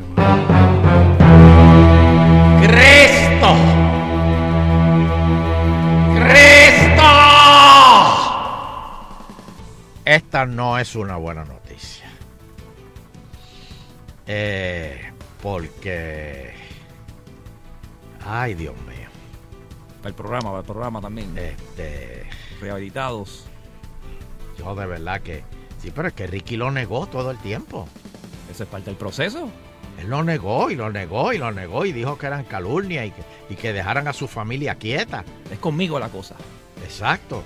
[2.62, 3.56] ¡Cristo!
[6.14, 7.02] ¡Cristo!
[10.04, 12.08] Esta no es una buena noticia.
[14.28, 16.59] Eh, porque...
[18.32, 19.08] Ay, Dios mío.
[19.98, 21.36] Para el programa, para el programa también.
[21.36, 22.24] Este...
[22.60, 23.44] Rehabilitados.
[24.58, 25.42] Yo de verdad que...
[25.82, 27.88] Sí, pero es que Ricky lo negó todo el tiempo.
[28.50, 29.50] Eso es parte del proceso.
[29.98, 33.10] Él lo negó y lo negó y lo negó y dijo que eran calumnia y
[33.10, 35.24] que, y que dejaran a su familia quieta.
[35.50, 36.36] Es conmigo la cosa.
[36.84, 37.42] Exacto.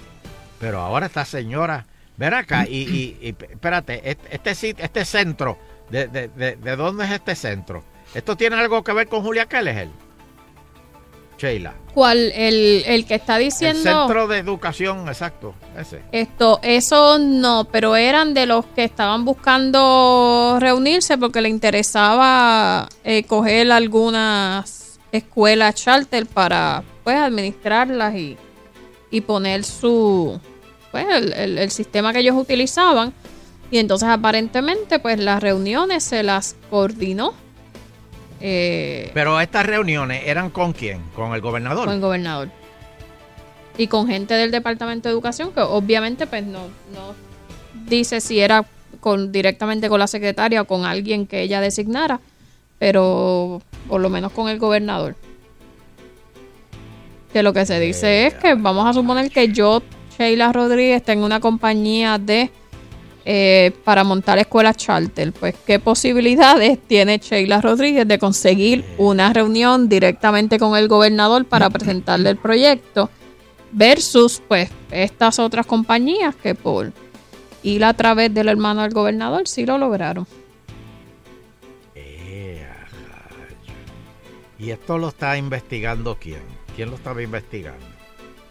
[0.60, 5.58] Pero ahora esta señora, ven acá y, y- y espérate, este, este, este centro,
[5.90, 7.82] de, de, de, de dónde es este centro?
[8.14, 9.88] ¿Esto tiene algo que ver con Julia Kelleher?
[11.38, 11.74] Sheila.
[11.94, 12.32] ¿Cuál?
[12.34, 16.00] El, el que está El diciendo centro de educación, exacto, ese.
[16.10, 23.22] esto, eso no, pero eran de los que estaban buscando reunirse porque le interesaba eh,
[23.24, 28.36] coger algunas escuelas charter para pues administrarlas y,
[29.10, 30.40] y poner su
[30.90, 33.12] pues el, el- el sistema que ellos utilizaban
[33.70, 37.34] y entonces aparentemente pues las reuniones se las coordinó
[38.40, 41.00] eh, Pero estas reuniones eran con quién?
[41.14, 41.86] ¿Con el gobernador?
[41.86, 42.50] con el gobernador.
[43.76, 47.14] Y con gente del Departamento de Educación, que obviamente pues no, no
[47.88, 48.64] dice si era
[49.00, 52.20] con directamente con la secretaria o con alguien que ella designara,
[52.78, 55.16] pero por lo menos con el gobernador.
[57.32, 59.82] Que lo que se dice es que vamos a suponer que yo,
[60.16, 62.50] Sheila Rodríguez, tengo una compañía de
[63.26, 65.32] eh, para montar escuelas charter.
[65.32, 71.70] Pues, ¿qué posibilidades tiene Sheila Rodríguez de conseguir una reunión directamente con el gobernador para
[71.70, 73.08] presentarle el proyecto?
[73.72, 76.92] Versus, pues, estas otras compañías que por
[77.62, 80.26] ir a través del hermano del gobernador, sí lo lograron.
[81.94, 82.66] Eh.
[84.58, 86.42] ¿Y esto lo está investigando quién?
[86.76, 87.93] ¿Quién lo estaba investigando?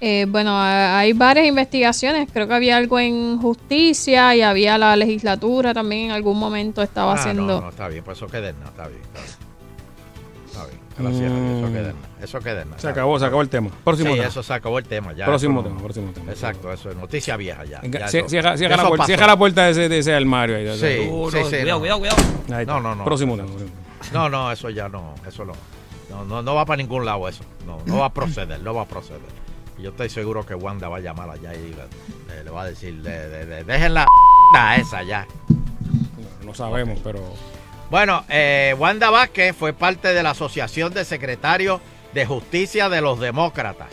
[0.06, 2.28] Eh, bueno, hay varias investigaciones.
[2.34, 7.14] Creo que había algo en justicia y había la legislatura también en algún momento estaba
[7.14, 7.46] Ah, haciendo.
[7.48, 9.02] No, no, está bien, pues eso queda en nada, está bien.
[10.46, 10.84] Está bien.
[10.90, 11.24] Está bien.
[11.64, 12.08] Eso queda en nada.
[12.22, 12.82] Eso queda en nada.
[12.82, 13.70] Se acabó, se acabó el tema.
[13.84, 14.28] Próximo sí, tema.
[14.28, 15.14] eso se acabó el tema.
[15.14, 16.32] Ya, Próximo eso tema, próximo tema.
[16.32, 17.82] Exacto, eso es noticia vieja ya.
[17.82, 20.68] ya Cierra, cierra- la puerta, cierra la puerta de ese, de ese armario ahí.
[20.78, 21.80] Sí, sí, no, sí, cuidado, no.
[21.80, 22.18] cuidado, cuidado.
[22.54, 22.74] Ahí está.
[22.74, 23.06] No, no, no.
[23.06, 23.48] Próximo tema.
[23.48, 23.72] próximo.
[24.12, 25.54] No, no, eso ya no, eso no.
[26.10, 27.44] No, no, no va para ningún lado eso.
[27.66, 29.22] No, no va a proceder, no va a proceder.
[29.84, 31.76] Yo estoy seguro que Wanda va a llamar allá y
[32.44, 34.06] le, va a decir, de, de- de- dejen la
[34.78, 35.28] esa ya.
[36.46, 37.20] No sabemos, pero.
[37.92, 41.82] Bueno, eh, Wanda Vázquez fue parte de la Asociación de Secretarios
[42.14, 43.88] de Justicia de los Demócratas.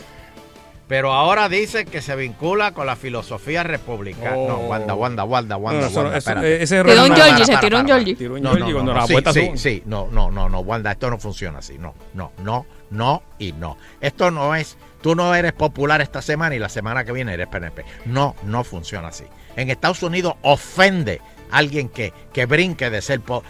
[0.87, 4.31] Pero ahora dice que se vincula con la filosofía republicana.
[4.35, 7.79] No, Wanda, Wanda, Wanda, Wanda, No, eso- Wanda, eso- ese Tiró un Georgie, se tiró
[7.79, 8.15] un Georgie.
[8.15, 10.91] Tiró un No, Georgie no, cuando no, las sí, sí, no, no, no, no, Wanda,
[10.91, 11.77] esto no funciona así.
[11.77, 13.77] No, no, no, no y no.
[14.01, 17.47] Esto no es, tú no eres popular esta semana y la semana que viene eres
[17.47, 17.83] PNP.
[18.05, 19.25] No, no funciona así.
[19.55, 21.21] En Estados Unidos ofende
[21.51, 23.41] a alguien que, que brinque de ser eh,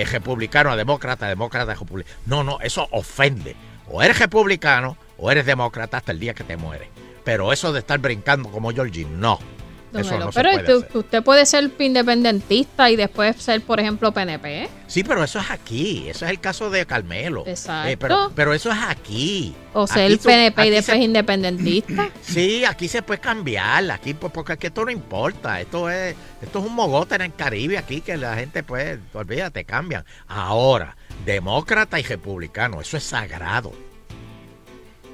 [0.00, 2.16] eh, republicano a demócrata, demócrata a republicano.
[2.26, 3.56] No, no, eso ofende.
[3.88, 6.88] O eres republicano o eres demócrata hasta el día que te mueres.
[7.24, 9.38] Pero eso de estar brincando como Georgie, no.
[10.00, 10.96] Eso se pero puede usted, hacer.
[10.98, 14.68] usted puede ser independentista y después ser, por ejemplo, PNP.
[14.86, 16.08] Sí, pero eso es aquí.
[16.08, 17.44] Eso es el caso de Carmelo.
[17.46, 17.88] Exacto.
[17.90, 19.54] Eh, pero, pero eso es aquí.
[19.72, 22.10] O ser tú- PNP y después se- independentista.
[22.22, 23.90] Sí, aquí se puede cambiar.
[23.90, 25.60] Aquí, pues, porque aquí esto no importa.
[25.60, 29.64] Esto es, esto es un mogote en el Caribe aquí que la gente, pues, olvídate,
[29.64, 30.04] cambian.
[30.26, 33.72] Ahora, demócrata y republicano, eso es sagrado.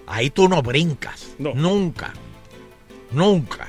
[0.06, 1.28] Ahí tú no brincas.
[1.38, 2.12] Nunca.
[3.12, 3.68] Nunca.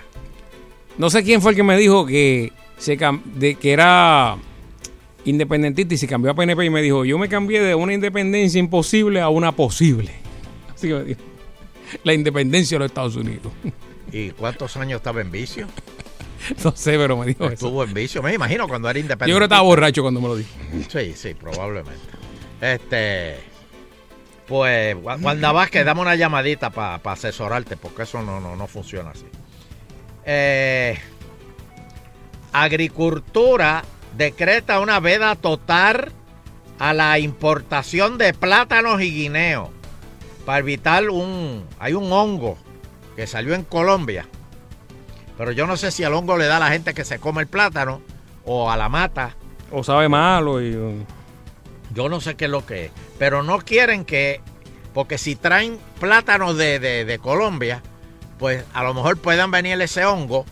[0.98, 2.98] No sé quién fue el que me dijo que, se
[3.36, 4.38] de, que era
[5.26, 8.60] independentista y se cambió a PNP y me dijo, yo me cambié de una independencia
[8.60, 10.12] imposible a una posible.
[10.76, 11.22] Así que me dijo,
[12.04, 13.52] la independencia de los Estados Unidos.
[14.12, 15.68] ¿Y cuántos años estaba en vicio?
[16.64, 17.54] No sé, pero me dijo eso.
[17.54, 19.38] Estuvo en vicio, me imagino, cuando era Yo independiente.
[19.38, 20.50] creo que estaba borracho cuando me lo dijo.
[20.92, 22.02] Sí, sí, probablemente.
[22.60, 23.36] Este.
[24.48, 29.12] Pues, Wa- Wanda Vázquez, dame una llamadita para asesorarte, porque eso no, no, no funciona
[29.12, 29.26] así.
[30.26, 30.98] Eh,
[32.54, 33.84] agricultura
[34.18, 36.12] decreta una veda total
[36.80, 39.70] a la importación de plátanos y guineos
[40.46, 41.66] para evitar un.
[41.80, 42.58] Hay un hongo
[43.16, 44.28] que salió en Colombia.
[45.38, 47.42] Pero yo no sé si el hongo le da a la gente que se come
[47.42, 48.02] el plátano
[48.46, 49.36] o a la mata.
[49.72, 50.76] O sabe malo y...
[50.76, 51.06] uh,
[51.94, 52.92] Yo no sé qué es lo que es.
[53.18, 54.42] Pero no quieren que.
[54.94, 57.82] Porque si traen plátanos de, de- de Colombia,
[58.42, 60.46] pues a lo mejor puedan venir ese hongo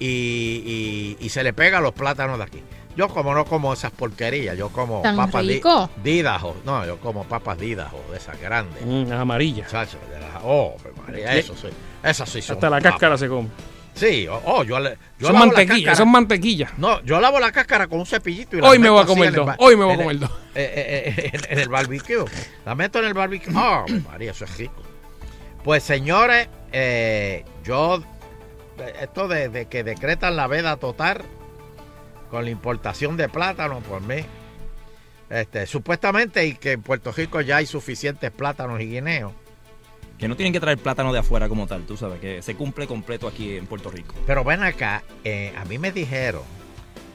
[0.00, 0.06] y,
[1.20, 2.62] y- y se le pega a los plátanos de aquí.
[2.96, 5.88] Yo como no como esas porquerías, yo como Tan papas di- rico.
[6.02, 6.56] dídajo.
[6.64, 8.84] No, yo como papas dídajo, de esas grandes.
[8.84, 9.70] Mm, las amarillas.
[9.70, 11.68] Chacho, de las- oh, pues, María, eso sí.
[12.02, 12.92] Esas sí son Hasta la papas.
[12.92, 13.48] cáscara se come.
[13.94, 15.96] Sí, oh, oh, yo, le- yo Son lavo la mantequilla, cáscara.
[15.96, 16.72] son mantequilla.
[16.78, 19.32] No, yo lavo la cáscara con un cepillito y la Hoy me voy a comer
[19.34, 20.30] dos, hoy me voy a comer dos.
[20.54, 22.24] en, en el barbecue.
[22.64, 23.52] La meto en el barbecue.
[23.54, 24.82] ¡Oh, María, eso es rico!
[25.64, 28.02] Pues señores, eh, yo,
[29.00, 31.22] esto de, de que decretan la veda total
[32.30, 34.24] con la importación de plátano, por mí,
[35.30, 39.32] este, supuestamente y que en Puerto Rico ya hay suficientes plátanos y guineos.
[40.18, 42.86] Que no tienen que traer plátano de afuera como tal, tú sabes, que se cumple
[42.86, 44.14] completo aquí en Puerto Rico.
[44.26, 46.42] Pero ven acá, eh, a mí me dijeron,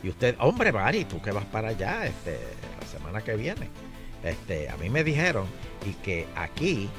[0.01, 2.39] y usted, hombre, Mari, tú que vas para allá este,
[2.79, 3.69] la semana que viene,
[4.23, 5.47] este, a mí me dijeron,
[5.85, 6.89] y que aquí,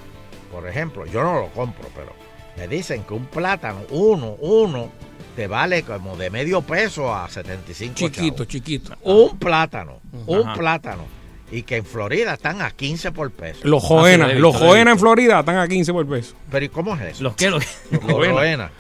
[0.54, 2.12] por ejemplo, yo no lo compro, pero
[2.56, 4.90] me dicen que un plátano, uno, uno,
[5.36, 8.48] te vale como de medio peso a 75 Chiquito, chavos.
[8.48, 8.92] chiquito.
[9.02, 11.02] Un plátano, un plátano.
[11.50, 13.60] Y que en Florida están a 15 por peso.
[13.64, 14.98] Los Ah, sí, joenas, los joenas en.
[14.98, 16.34] Florida están a 15 por peso.
[16.50, 17.22] Pero ¿y cómo es eso?
[17.24, 17.50] ¿Los qué?
[17.50, 18.70] Los, Los joenas.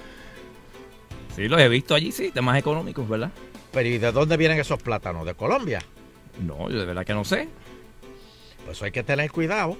[1.36, 3.30] Sí, los he visto allí, sí, de más económicos, ¿verdad?
[3.72, 5.26] Pero ¿y de dónde vienen esos plátanos?
[5.26, 5.80] ¿De Colombia?
[6.40, 7.48] No, yo de verdad que no sé.
[8.64, 9.76] Pues eso hay que tener cuidado.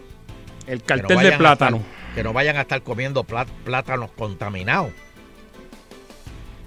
[0.66, 1.76] El no cartel de plátano.
[1.78, 4.92] estar- que no vayan a estar comiendo plá- plátanos contaminados.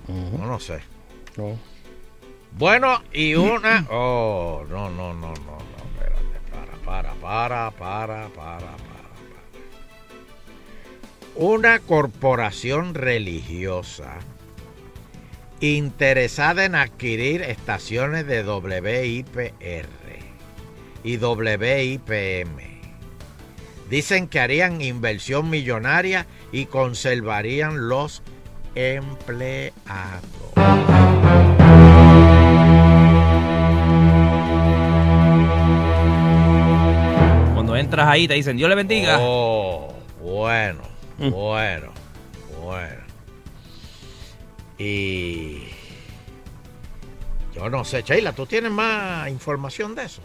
[0.08, 0.80] No, no sé.
[1.38, 1.58] No.
[2.54, 3.86] Bueno, y una.
[3.90, 5.58] Oh, no, no, no, no, no.
[6.00, 8.78] Espérate, para, para, para, para, para, para.
[8.78, 8.78] para.
[11.36, 14.16] Una corporación religiosa
[15.60, 19.88] interesada en adquirir estaciones de WIPR
[21.04, 22.77] y WIPM.
[23.90, 28.22] Dicen que harían inversión millonaria y conservarían los
[28.76, 29.74] empleados.
[37.54, 39.18] Cuando entras ahí te dicen, Dios le bendiga.
[39.22, 40.82] Oh, bueno,
[41.18, 41.30] mm.
[41.30, 41.92] bueno,
[42.62, 43.08] bueno.
[44.78, 45.64] Y
[47.56, 50.22] yo no sé, Sheila, ¿tú tienes más información de eso?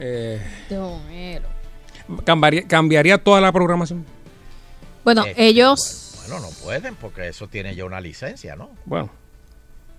[0.00, 0.42] Eh
[2.24, 4.04] cambiaría, cambiaría toda la programación.
[5.04, 8.70] Bueno, Eh, ellos, Bueno, no pueden porque eso tiene ya una licencia, ¿no?
[8.84, 9.10] Bueno.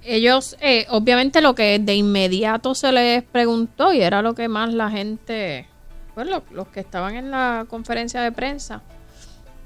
[0.05, 4.74] ellos, eh, obviamente lo que de inmediato se les preguntó y era lo que más
[4.74, 5.66] la gente,
[6.14, 8.82] pues lo- los que estaban en la conferencia de prensa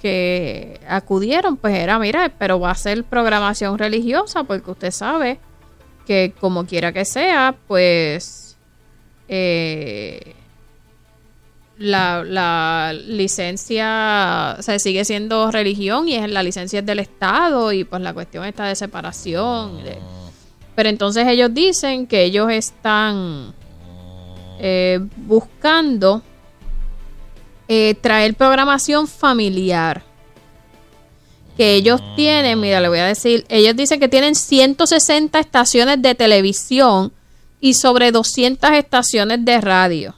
[0.02, 5.40] que acudieron, pues era, mira, pero va a ser programación religiosa porque usted sabe
[6.06, 8.58] que como quiera que sea, pues
[9.28, 10.36] eh,
[11.78, 17.84] la, la licencia o sigue siendo religión y es la licencia es del Estado y
[17.84, 19.80] pues la cuestión está de separación.
[20.76, 23.54] pero entonces ellos dicen que ellos están
[24.60, 26.24] eh, buscando
[27.68, 30.04] eh, traer programación familiar.
[31.58, 36.14] Que ellos tienen, mira, le voy a decir, ellos dicen que tienen 160 estaciones de
[36.14, 37.12] televisión
[37.60, 40.16] y sobre 200 estaciones de radio.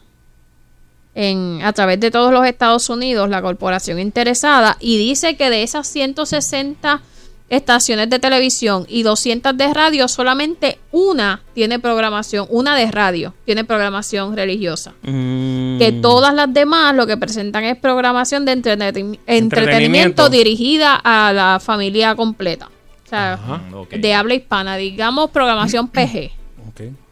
[1.16, 5.64] En, a través de todos los Estados Unidos, la corporación interesada, y dice que de
[5.64, 7.02] esas 160
[7.50, 13.64] estaciones de televisión y 200 de radio, solamente una tiene programación, una de radio tiene
[13.66, 14.94] programación religiosa.
[15.02, 16.02] Que Mm.
[16.02, 19.58] todas las demás lo que presentan es programación de entretenimiento, Entretenimiento.
[19.62, 22.70] entretenimiento dirigida a la familia completa.
[23.06, 23.62] O sea, Ajá.
[23.90, 26.32] de habla hispana, digamos programación PG,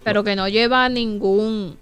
[0.04, 1.76] pero que no lleva ningún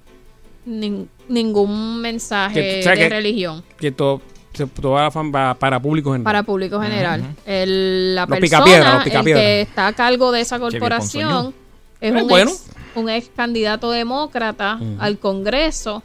[0.66, 4.22] nin- ningún mensaje Que- o sea, de que- religión Que todo,
[4.54, 6.24] se- toda la fan va para público general.
[6.24, 7.24] para público general.
[7.46, 11.54] El- la Los persona el que está a cargo de esa corporación
[12.02, 12.52] es Eh, un, bueno.
[12.52, 12.66] ex,
[12.96, 16.04] un ex candidato demócrata al Congreso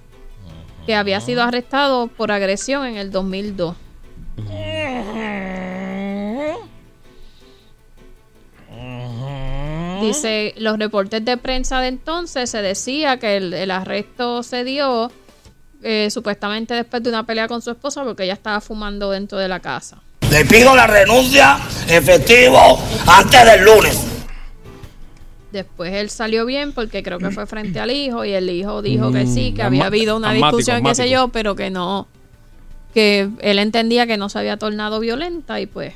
[0.87, 3.77] que había sido arrestado por agresión en el 2002.
[10.01, 15.11] Dice, los reportes de prensa de entonces se decía que el, el arresto se dio
[15.83, 19.49] eh, supuestamente después de una pelea con su esposa porque ella estaba fumando dentro de
[19.49, 19.99] la casa.
[20.31, 24.07] Le pido la renuncia efectivo antes del lunes.
[25.53, 29.11] Después él salió bien porque creo que fue frente al hijo y el hijo dijo
[29.11, 32.07] que sí, que Mm, había habido una discusión, qué sé yo, pero que no,
[32.95, 35.95] que él entendía que no se había tornado violenta y pues.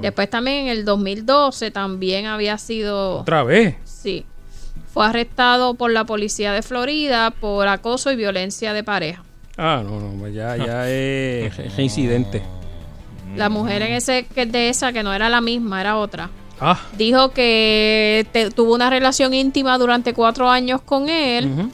[0.00, 3.18] Después también en el 2012 también había sido...
[3.20, 3.76] Otra vez.
[3.84, 4.24] Sí.
[4.92, 9.22] Fue arrestado por la policía de Florida por acoso y violencia de pareja.
[9.56, 12.42] Ah, no, no, pues ya, ya es, es incidente.
[13.36, 16.30] La mujer en ese que de esa que no era la misma, era otra.
[16.60, 16.78] Ah.
[16.96, 21.70] Dijo que te- tuvo una relación íntima durante cuatro años con él,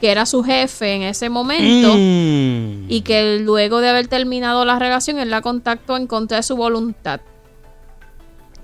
[0.00, 2.84] que era su jefe en ese momento, Mm.
[2.90, 6.56] y que luego de haber terminado la relación, él la contactó en contra de su
[6.56, 7.20] voluntad.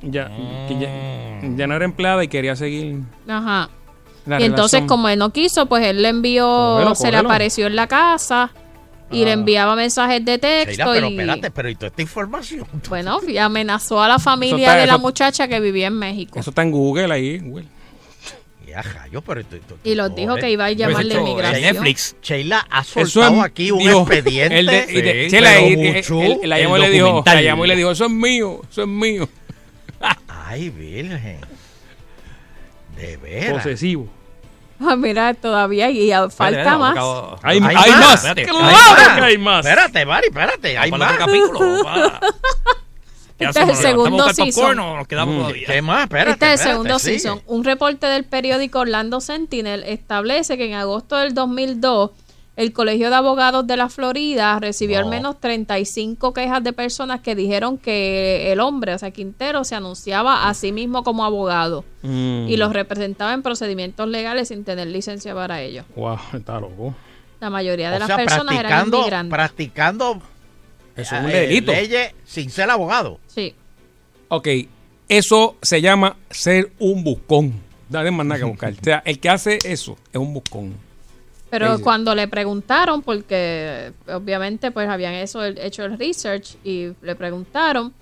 [0.04, 0.28] Ya,
[0.68, 0.88] que ya,
[1.56, 3.70] ya no era empleada y quería seguir Ajá.
[4.26, 4.86] la y entonces, relación.
[4.88, 7.28] como él no quiso, pues él le envió, Cógelo, se le cógelo.
[7.28, 8.50] apareció en la casa
[9.10, 10.70] y le enviaba mensajes de texto.
[10.72, 12.66] Sheila, pero y, espérate, pero ¿y toda esta información?
[12.88, 16.38] Bueno, y amenazó a la familia está- de la eso- muchacha que vivía en México.
[16.38, 17.66] Eso está en Google ahí, Google.
[18.66, 18.82] Ya,
[19.12, 21.62] yo, pero tú- tú- Y los dijo que iba a Pues, inmigración.
[21.62, 22.16] Netflix.
[22.20, 24.58] Sheila ha soltado es- aquí un dijo, expediente.
[24.58, 27.22] el de- Sí, Chela, pero y- y- mucho, él- la el llamó y le dijo,
[27.24, 29.28] la llamó y le dijo, eso es mío, eso es mío.
[30.46, 31.40] Ay, virgen.
[32.96, 33.62] De veras.
[33.64, 34.08] Posesivo.
[34.80, 36.96] Ah, mira, todavía y ah, falta más.
[37.42, 38.24] Hay- hay más.
[38.24, 39.64] Espérate, Claro hay que hay más.
[39.64, 40.78] Espérate, Mari, espérate.
[40.78, 41.14] Hay Para más.
[41.14, 41.82] otro capítulo.
[41.84, 42.20] para-
[43.38, 43.76] ¿Qué Este es el hacemos?
[43.76, 44.78] ¿Nos segundo levantamos buscar season.
[44.78, 45.66] o nos quedamos Mm, todavía?
[45.66, 46.02] ¿Qué más?
[46.04, 47.18] Espérate, este es el espérate, segundo sigue.
[47.18, 47.42] season.
[47.46, 52.10] Un reporte del periódico Orlando Sentinel establece que en agosto del 2002
[52.56, 55.10] el Colegio de Abogados de la Florida recibió al No.
[55.10, 60.48] menos 35 quejas de personas que dijeron que el hombre, o sea, Quintero, se anunciaba
[60.48, 62.46] a sí mismo como abogado Mm.
[62.48, 65.84] y los representaba en procedimientos legales sin tener licencia para ello.
[65.96, 66.94] Wow, está loco.
[67.40, 69.30] La mayoría de O las sea, personas eran practicando, inmigrantes.
[69.36, 70.22] practicando
[70.96, 71.72] Eso es un eh, delito.
[71.72, 73.18] leyes sin ser abogado.
[73.26, 73.54] Sí.
[74.28, 74.48] Ok,
[75.08, 77.52] eso se llama ser un buscón.
[77.88, 78.72] Dale más nada que buscar.
[78.72, 80.74] O sea, el que hace eso es un buscón.
[81.58, 81.82] Pero Sí.
[81.84, 87.92] cuando le preguntaron, porque obviamente pues habían eso, hecho el research y le preguntaron,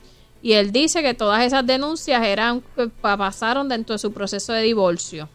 [0.40, 2.62] y él dice que todas esas denuncias eran
[3.03, 5.28] pa- pasaron dentro de su proceso de divorcio.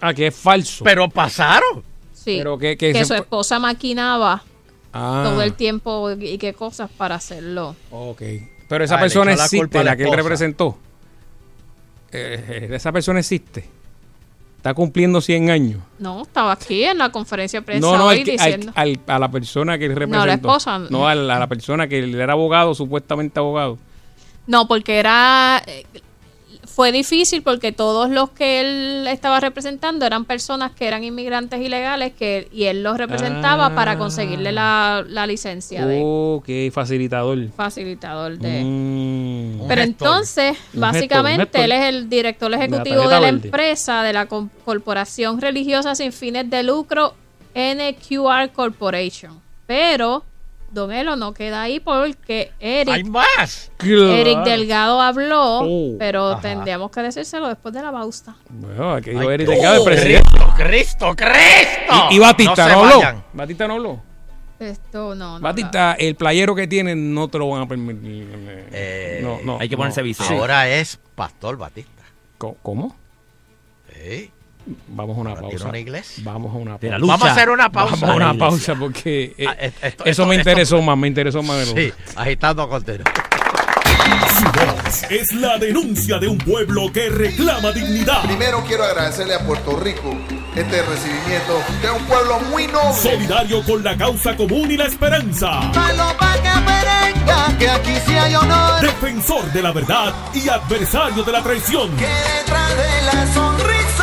[0.00, 0.82] Ah, que es falso.
[0.82, 1.82] Pero pasaron.
[2.14, 2.36] Sí.
[2.38, 4.42] Pero que, que su esposa maquinaba
[4.94, 7.76] Ah, todo el tiempo y qué cosas para hacerlo.
[7.90, 8.22] Ok.
[8.68, 10.78] Pero esa Ah, persona echó la culpa existe, la, la que él representó.
[12.12, 13.68] Eh, eh, esa persona existe.
[14.62, 15.80] Está cumpliendo 100 años.
[15.98, 18.24] No, estaba aquí en la conferencia de prensa No, no, hoy
[18.76, 20.24] al a la persona que él representó.
[20.24, 20.78] la esposa.
[20.88, 23.76] No, a la, a la persona que él era abogado, supuestamente abogado.
[24.46, 25.60] No, porque era.
[25.66, 25.84] eh,
[26.74, 32.12] Fue difícil porque todos los que él estaba representando eran personas que eran inmigrantes ilegales
[32.14, 33.74] que y él los representaba Ah.
[33.74, 37.50] para conseguirle la, la licencia de Oh, qué facilitador.
[37.54, 38.62] facilitador de.
[38.64, 39.68] Mm.
[39.68, 43.46] Pero entonces, básicamente, gestor, él es el director ejecutivo de la verde.
[43.48, 47.14] empresa de la co- corporación religiosa sin fines de lucro
[47.54, 49.40] NQR Corporation.
[49.66, 50.24] Pero
[50.72, 53.70] Don Elo no queda ahí porque Eric, ¡Hay más!
[53.80, 55.96] Eric Delgado habló, Oh.
[55.98, 56.40] pero Ajá.
[56.40, 58.36] tendríamos que decírselo después de la pausa.
[58.48, 60.28] Bueno, aquí dijo Ay, Eric Delgado, el presidente.
[60.30, 61.94] Cristo, Cristo, Cristo.
[62.10, 63.24] Y, y Batista No no, habló.
[63.34, 64.02] Batista no habló.
[64.58, 65.40] Esto no, no.
[65.40, 68.28] Batista, el playero que tiene no te lo van a permitir.
[68.72, 69.58] Eh, no, no.
[69.60, 69.78] hay que no.
[69.80, 70.38] ponerse visero.
[70.40, 72.02] Ahora es Pastor Batista.
[72.38, 72.96] ¿Cómo?
[73.92, 74.30] Sí.
[74.88, 75.68] Vamos a una Ahora pausa.
[75.68, 76.22] una iglesia.
[76.24, 76.98] Vamos a una De pausa.
[76.98, 77.12] lucha.
[77.12, 77.96] Vamos a hacer una pausa.
[77.96, 81.08] Vamos a una pausa porque eh, Ah, esto- eso esto- me esto- interesó más, me
[81.08, 81.58] interesó más.
[81.58, 83.04] de lo- Sí, agitando cordero.
[84.38, 88.22] Su voz es la denuncia de un pueblo que reclama dignidad.
[88.24, 90.16] Primero quiero agradecerle a Puerto Rico
[90.56, 92.94] este recibimiento, que es un pueblo muy noble.
[93.00, 95.60] Solidario con la causa común y la esperanza.
[97.58, 98.80] que aquí sí hay honor.
[98.80, 101.90] Defensor de la verdad y adversario de la traición.
[101.96, 104.01] Que detrás de la sonrisa,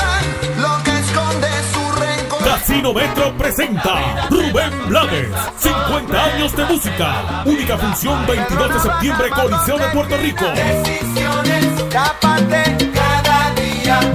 [2.50, 5.30] Casino Metro presenta Rubén Blades,
[5.60, 7.44] 50 años de música.
[7.46, 10.46] Única función 22 de septiembre, Coliseo de Puerto Rico.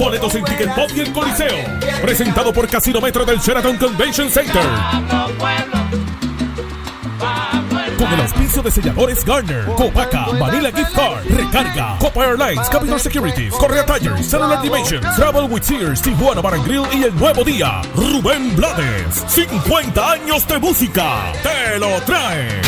[0.01, 1.57] Boletos en Ticket Pop y el Coliseo.
[2.03, 4.63] Presentado por Casino Metro del Sheraton Convention Center.
[8.05, 13.55] Con el auspicio de selladores Garner, Copaca, Vanilla Gift Card, Recarga, Copa Airlines, Capital Securities,
[13.55, 18.55] Correa Tires, Cellular Dimensions, Travel with Sears, Tijuana Bar Grill y el nuevo día, Rubén
[18.57, 19.25] Blades.
[19.27, 21.33] 50 años de música.
[21.43, 22.61] Te lo trae.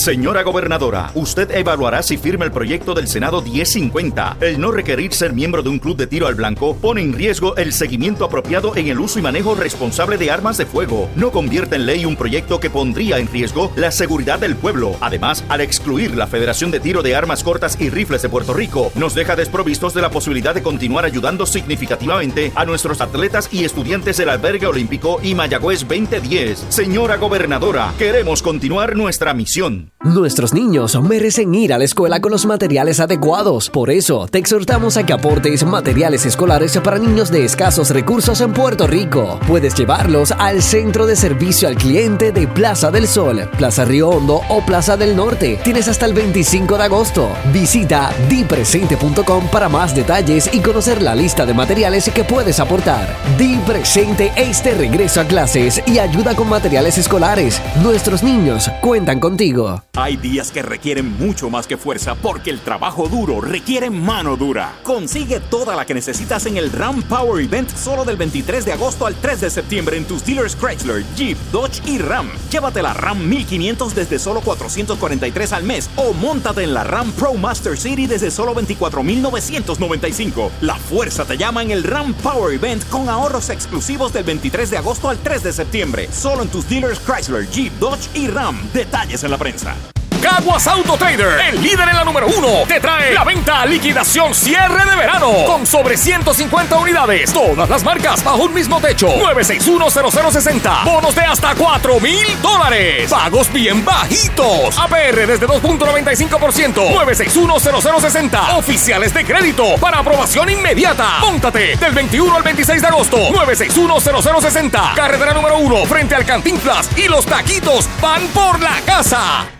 [0.00, 4.38] Señora gobernadora, usted evaluará si firma el proyecto del Senado 1050.
[4.40, 7.54] El no requerir ser miembro de un club de tiro al blanco pone en riesgo
[7.56, 11.10] el seguimiento apropiado en el uso y manejo responsable de armas de fuego.
[11.16, 14.96] No convierte en ley un proyecto que pondría en riesgo la seguridad del pueblo.
[15.02, 18.90] Además, al excluir la Federación de Tiro de Armas Cortas y Rifles de Puerto Rico,
[18.94, 24.16] nos deja desprovistos de la posibilidad de continuar ayudando significativamente a nuestros atletas y estudiantes
[24.16, 26.68] del Albergue Olímpico y Mayagüez 2010.
[26.70, 29.90] Señora gobernadora, queremos continuar nuestra misión.
[30.02, 33.68] Nuestros niños merecen ir a la escuela con los materiales adecuados.
[33.68, 38.54] Por eso, te exhortamos a que aportes materiales escolares para niños de escasos recursos en
[38.54, 39.38] Puerto Rico.
[39.46, 44.40] Puedes llevarlos al Centro de Servicio al Cliente de Plaza del Sol, Plaza Río Hondo
[44.48, 45.60] o Plaza del Norte.
[45.62, 47.28] Tienes hasta el 25 de agosto.
[47.52, 53.14] Visita dipresente.com para más detalles y conocer la lista de materiales que puedes aportar.
[53.36, 57.60] Di Presente este regreso a clases y ayuda con materiales escolares.
[57.82, 59.82] Nuestros niños cuentan contigo.
[59.96, 64.72] Hay días que requieren mucho más que fuerza porque el trabajo duro requiere mano dura.
[64.84, 69.04] Consigue toda la que necesitas en el Ram Power Event solo del 23 de agosto
[69.04, 72.30] al 3 de septiembre en tus dealers Chrysler, Jeep, Dodge y Ram.
[72.52, 77.34] Llévate la Ram 1500 desde solo 443 al mes o móntate en la Ram Pro
[77.34, 80.52] Master City desde solo 24,995.
[80.60, 84.78] La fuerza te llama en el Ram Power Event con ahorros exclusivos del 23 de
[84.78, 86.08] agosto al 3 de septiembre.
[86.12, 88.56] Solo en tus dealers Chrysler, Jeep, Dodge y Ram.
[88.72, 89.89] Detalles en la prensa.
[90.20, 94.84] Caguas Auto Trader, el líder en la número uno, te trae la venta liquidación cierre
[94.84, 97.32] de verano con sobre 150 unidades.
[97.32, 99.08] Todas las marcas bajo un mismo techo.
[99.08, 100.84] 9610060.
[100.84, 103.10] Bonos de hasta 4 mil dólares.
[103.10, 104.78] Pagos bien bajitos.
[104.78, 106.92] APR desde 2.95%.
[106.92, 108.56] 9610060.
[108.58, 111.18] Oficiales de crédito para aprobación inmediata.
[111.20, 113.16] Móntate del 21 al 26 de agosto.
[113.16, 114.94] 9610060.
[114.94, 119.59] Carretera número uno frente al Cantinflas y los taquitos van por la casa.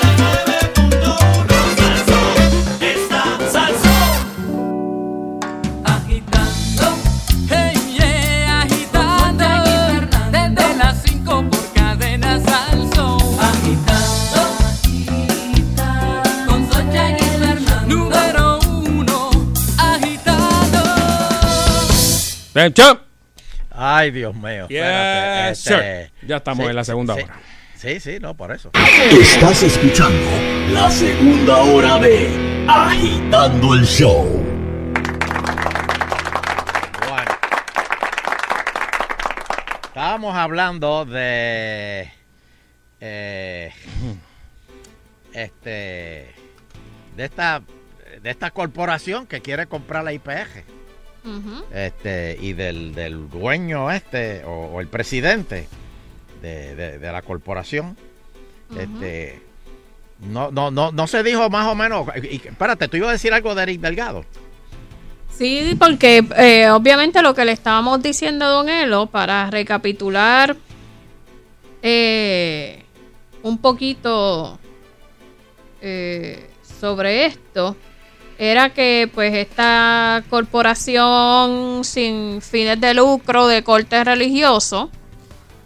[23.73, 24.67] Ay, Dios mío.
[24.67, 25.73] Yes, espérate, sir.
[25.73, 27.39] este, Ya estamos sí, en la segunda sí, hora.
[27.75, 28.71] Sí, sí, no, por eso.
[29.09, 30.29] Estás escuchando
[30.71, 34.43] la segunda hora de Agitando el Show.
[37.09, 37.31] Bueno.
[39.83, 42.11] Estábamos hablando de.
[42.99, 43.73] eh,
[45.33, 46.35] este.
[47.15, 47.61] De esta.
[48.21, 50.13] De esta corporación que quiere comprar la
[51.73, 52.37] Este.
[52.41, 54.43] Y del, del dueño este.
[54.45, 55.67] O, o el presidente.
[56.41, 57.95] De, de- de la corporación.
[58.77, 59.41] Este.
[60.19, 62.07] No, no, no, no se dijo más o menos.
[62.23, 64.25] y- espérate, tú ibas a decir algo de Eric Delgado.
[65.29, 70.55] Sí, porque eh, obviamente lo que le estábamos diciendo a Don Elo, para recapitular
[71.81, 72.83] eh,
[73.43, 74.59] un poquito
[75.81, 76.47] eh,
[76.79, 77.75] sobre esto,
[78.41, 84.89] era que pues esta corporación sin fines de lucro de corte religioso,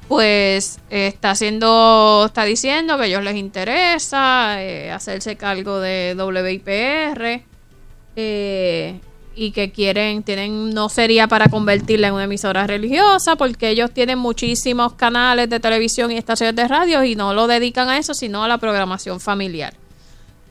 [0.10, 7.44] pues está haciendo, está diciendo que a ellos les interesa eh, hacerse cargo de WIPR
[8.18, 9.00] eh,
[9.38, 14.20] y que quieren, tienen, no sería para convertirla en una emisora religiosa, porque ellos tienen
[14.20, 18.44] muchísimos canales de televisión y estaciones de radio y no lo dedican a eso, sino
[18.44, 19.85] a la programación familiar.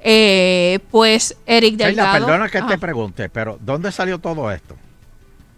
[0.07, 2.13] Eh, pues Eric Delgado.
[2.13, 2.67] perdona que Ajá.
[2.69, 4.77] te pregunte, pero ¿dónde salió todo esto?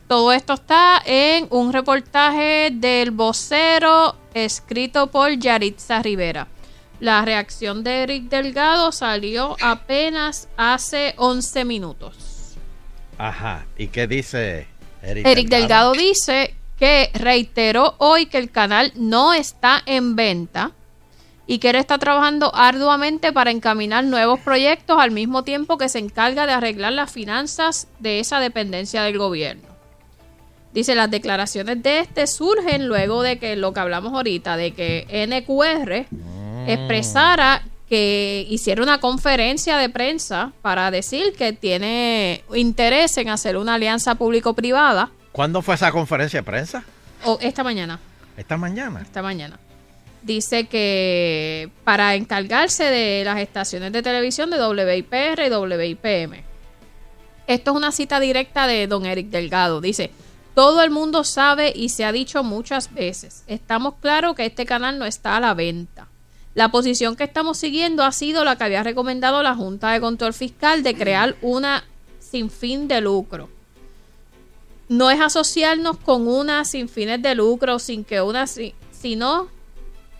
[0.06, 6.46] Todo esto está en un reportaje del vocero escrito por Yaritza Rivera.
[7.00, 12.54] La reacción de Eric Delgado salió apenas hace 11 minutos.
[13.18, 13.66] Ajá.
[13.76, 14.68] ¿Y qué dice
[15.02, 20.70] Eric, Eric Delgado dice que reiteró hoy que el canal no está en venta
[21.46, 25.98] y que él está trabajando arduamente para encaminar nuevos proyectos al mismo tiempo que se
[26.00, 29.62] encarga de arreglar las finanzas de esa dependencia del gobierno.
[30.72, 35.06] Dice, las declaraciones de este surgen luego de que lo que hablamos ahorita, de que
[35.26, 36.06] NQR
[36.70, 43.74] expresara que hiciera una conferencia de prensa para decir que tiene interés en hacer una
[43.74, 46.82] alianza público-privada ¿Cuándo fue esa conferencia de prensa?
[47.24, 48.00] o esta mañana,
[48.36, 49.00] Esta mañana.
[49.02, 49.58] esta mañana.
[50.26, 56.42] Dice que para encargarse de las estaciones de televisión de WIPR y WIPM.
[57.46, 59.80] Esto es una cita directa de don Eric Delgado.
[59.80, 60.10] Dice,
[60.56, 64.98] todo el mundo sabe y se ha dicho muchas veces, estamos claros que este canal
[64.98, 66.08] no está a la venta.
[66.54, 70.32] La posición que estamos siguiendo ha sido la que había recomendado la Junta de Control
[70.32, 71.84] Fiscal de crear una
[72.18, 73.48] sin fin de lucro.
[74.88, 79.54] No es asociarnos con una sin fines de lucro, sin que una, si- sino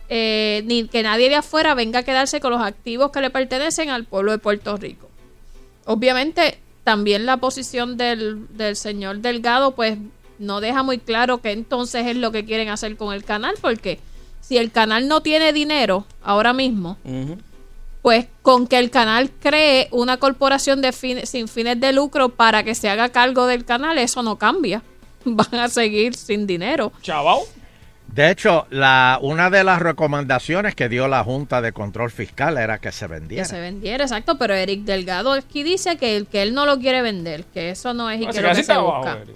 [0.09, 3.89] eh, ni que nadie de afuera venga a quedarse con los activos que le pertenecen
[3.89, 5.09] al pueblo de Puerto Rico.
[5.85, 9.97] Obviamente, también la posición del, del señor Delgado, pues
[10.39, 13.99] no deja muy claro qué entonces es lo que quieren hacer con el canal, porque
[14.41, 16.97] si el canal no tiene dinero ahora mismo,
[18.01, 22.63] pues con que el canal cree una corporación de fin- sin fines de lucro para
[22.63, 24.81] que se haga cargo del canal, eso no cambia.
[25.25, 26.93] Van a seguir sin dinero.
[27.01, 27.39] Chaval.
[28.13, 32.79] De hecho, la, una de las recomendaciones que dio la Junta de Control Fiscal era
[32.79, 33.43] que se vendiera.
[33.43, 37.01] Que se vendiera, exacto, pero Eric Delgado aquí dice que, que él no lo quiere
[37.03, 39.17] vender, que eso no es y que se lo que se está abajo, busca.
[39.21, 39.35] Eric.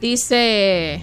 [0.00, 1.02] Dice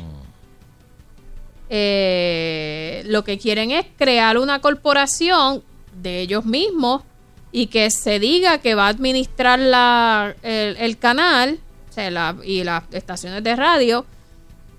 [1.70, 5.64] eh, lo que quieren es crear una corporación
[6.02, 7.04] de ellos mismos
[7.52, 12.36] y que se diga que va a administrar la, el, el canal o sea, la-
[12.44, 14.06] y las estaciones de radio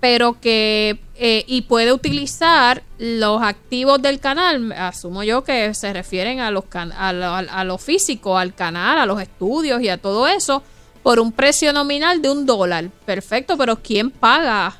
[0.00, 6.40] pero que eh, y puede utilizar los activos del canal, asumo yo que se refieren
[6.40, 9.98] a los can- a, lo, a lo físico, al canal, a los estudios y a
[9.98, 10.62] todo eso,
[11.02, 12.88] por un precio nominal de un dólar.
[13.04, 14.76] Perfecto, pero ¿quién paga?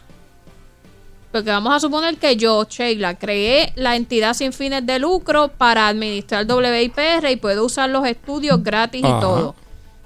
[1.33, 5.87] Porque vamos a suponer que yo, Sheila, creé la entidad sin fines de lucro para
[5.87, 9.19] administrar WIPR y puedo usar los estudios gratis Ajá.
[9.19, 9.55] y todo.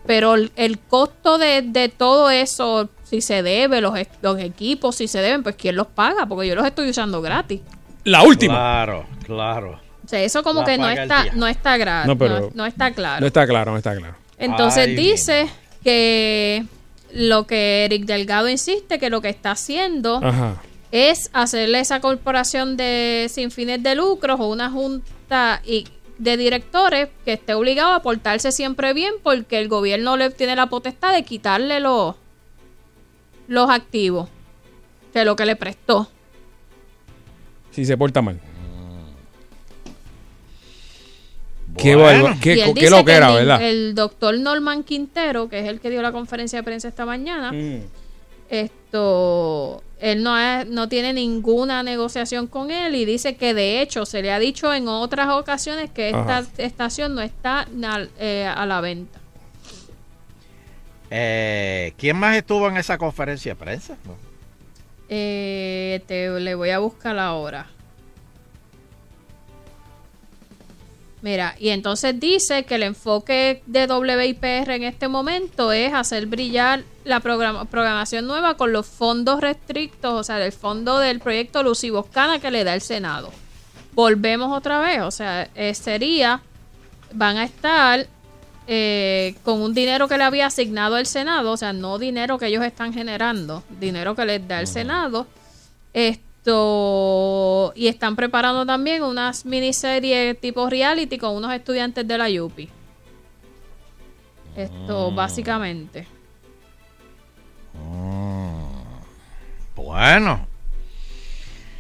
[0.07, 4.97] Pero el, el costo de, de todo eso, si se debe, los, e- los equipos,
[4.97, 6.27] si se deben, pues ¿quién los paga?
[6.27, 7.61] Porque yo los estoy usando gratis.
[8.05, 8.55] La última.
[8.55, 9.81] Claro, claro.
[10.05, 12.67] O sea, eso como La que no está, no está gra- No, pero- no- no
[12.67, 13.21] está claro.
[13.21, 14.15] No está claro, no está claro.
[14.37, 15.49] Entonces Ay, dice
[15.83, 16.65] que
[17.13, 20.57] lo que Eric Delgado insiste que lo que está haciendo Ajá.
[20.91, 25.87] es hacerle esa corporación de sin fines de lucros o una junta y
[26.19, 30.67] de directores que esté obligado a portarse siempre bien porque el gobierno le tiene la
[30.67, 32.17] potestad de quitarle los
[33.49, 34.29] los activos
[35.13, 36.09] de lo que le prestó.
[37.71, 38.41] Si se porta mal.
[41.77, 42.37] Qué, Bueno.
[42.41, 42.57] qué,
[42.89, 43.63] lo que era, el, ¿verdad?
[43.63, 47.51] el doctor Norman Quintero, que es el que dio la conferencia de prensa esta mañana,
[47.53, 47.81] Mm.
[48.49, 54.05] esto él no, es- no tiene ninguna negociación con él y dice que de hecho
[54.07, 56.49] se le ha dicho en otras ocasiones que esta Ajá.
[56.59, 57.67] estación no está
[58.19, 59.19] eh, a la venta.
[61.17, 63.97] Eh, ¿Quién más estuvo en esa conferencia de prensa?
[65.09, 67.69] Eh, te, le voy a buscar ahora.
[71.23, 76.83] Mira, y entonces dice que el enfoque de WIPR en este momento es hacer brillar
[77.05, 81.91] la programa- programación nueva con los fondos restrictos, o sea, el fondo del proyecto Lucy
[81.91, 83.31] Boscana que le da el Senado.
[83.93, 86.43] Volvemos otra vez, o sea, eh, sería,
[87.13, 88.09] van a estar
[88.67, 92.47] eh, con un dinero que le había asignado el Senado, o sea, no dinero que
[92.47, 95.27] ellos están generando, dinero que les da el Senado.
[95.93, 102.69] Esto, y están preparando también unas miniseries tipo reality con unos estudiantes de la UPI.
[104.57, 105.17] Esto, Mm.
[105.17, 106.07] básicamente.
[109.75, 110.47] Bueno,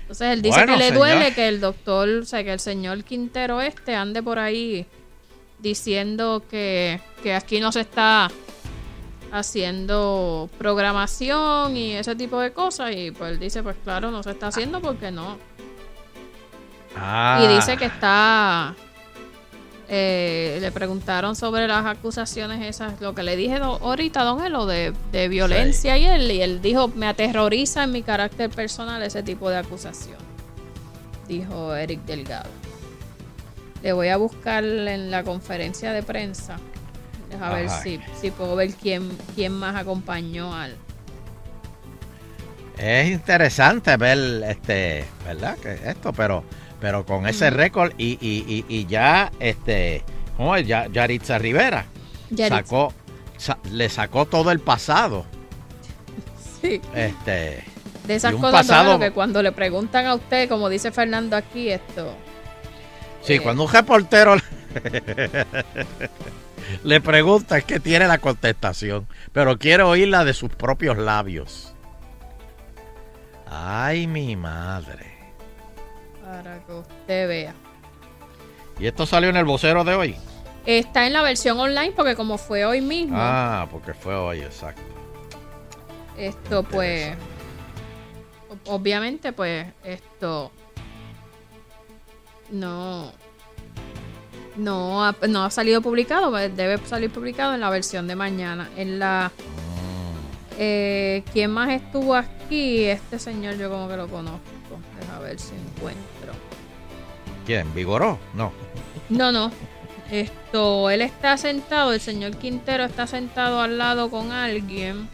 [0.03, 0.99] Entonces él dice Bueno, que le señor.
[0.99, 4.85] duele que el doctor, o sea, que el señor Quintero este ande por ahí
[5.59, 8.31] diciendo que, que aquí no se está
[9.33, 12.93] haciendo programación y ese tipo de cosas.
[12.95, 15.39] Y pues él dice, pues claro, no se está haciendo porque no.
[16.97, 17.41] Ah.
[17.43, 18.75] Y dice que está...
[19.89, 24.67] eh, le preguntaron sobre las acusaciones esas, lo que le dije do- ahorita, don Elo,
[24.67, 29.23] de, de violencia y él, y él dijo, me aterroriza en mi carácter personal ese
[29.25, 30.19] tipo de acusación,
[31.27, 32.49] dijo Eric Delgado.
[33.85, 36.57] Le voy a buscar en la conferencia de prensa,
[37.41, 40.75] a ver si, si puedo ver quién, quién más acompañó al...
[42.79, 45.57] es interesante ver este, ¿verdad?
[45.59, 46.45] Que esto, pero,
[46.81, 50.03] pero con ese récord y, y, y, y ya, este,
[50.37, 50.67] ¿cómo es?
[50.67, 51.85] Ya, Yaritza Rivera
[52.31, 52.57] Yaritza.
[52.63, 52.93] sacó,
[53.37, 55.27] sa- le sacó todo el pasado.
[56.63, 56.81] Sí.
[56.95, 57.63] Este,
[58.07, 62.17] De esas cosas pasado- que cuando le preguntan a usted, como dice Fernando aquí, esto...
[63.25, 64.37] Sí, cuando un reportero
[66.85, 71.75] le pregunta es que tiene la contestación, pero quiere oírla de sus propios labios.
[73.51, 75.13] Ay, mi madre.
[76.25, 77.55] Para que usted vea.
[78.79, 80.17] ¿Y esto salió en el vocero de hoy?
[80.67, 84.81] Está en la versión online porque como fue hoy mismo, Ah, porque fue hoy, exacto.
[86.17, 87.15] esto pues,
[88.67, 90.51] obviamente pues esto
[92.55, 93.13] no,
[94.57, 98.71] no ha, no ha salido publicado, pues, debe salir publicado en la versión de mañana.
[98.77, 99.33] En la,
[100.59, 102.85] eh, ¿quién más estuvo aquí?
[102.85, 104.41] Este señor yo como que lo conozco.
[105.01, 106.33] Deja ver si encuentro.
[107.45, 107.73] ¿Quién?
[107.75, 108.19] ¿Vigoró?
[108.35, 108.53] No.
[109.09, 109.51] No, no.
[110.11, 115.09] Esto, él está sentado, el señor Quintero está sentado al lado con alguien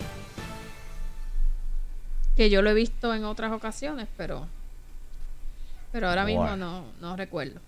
[2.36, 4.46] que yo lo he visto en otras ocasiones, pero
[5.92, 6.56] pero ahora mismo Bueno.
[6.56, 7.60] no, no recuerdo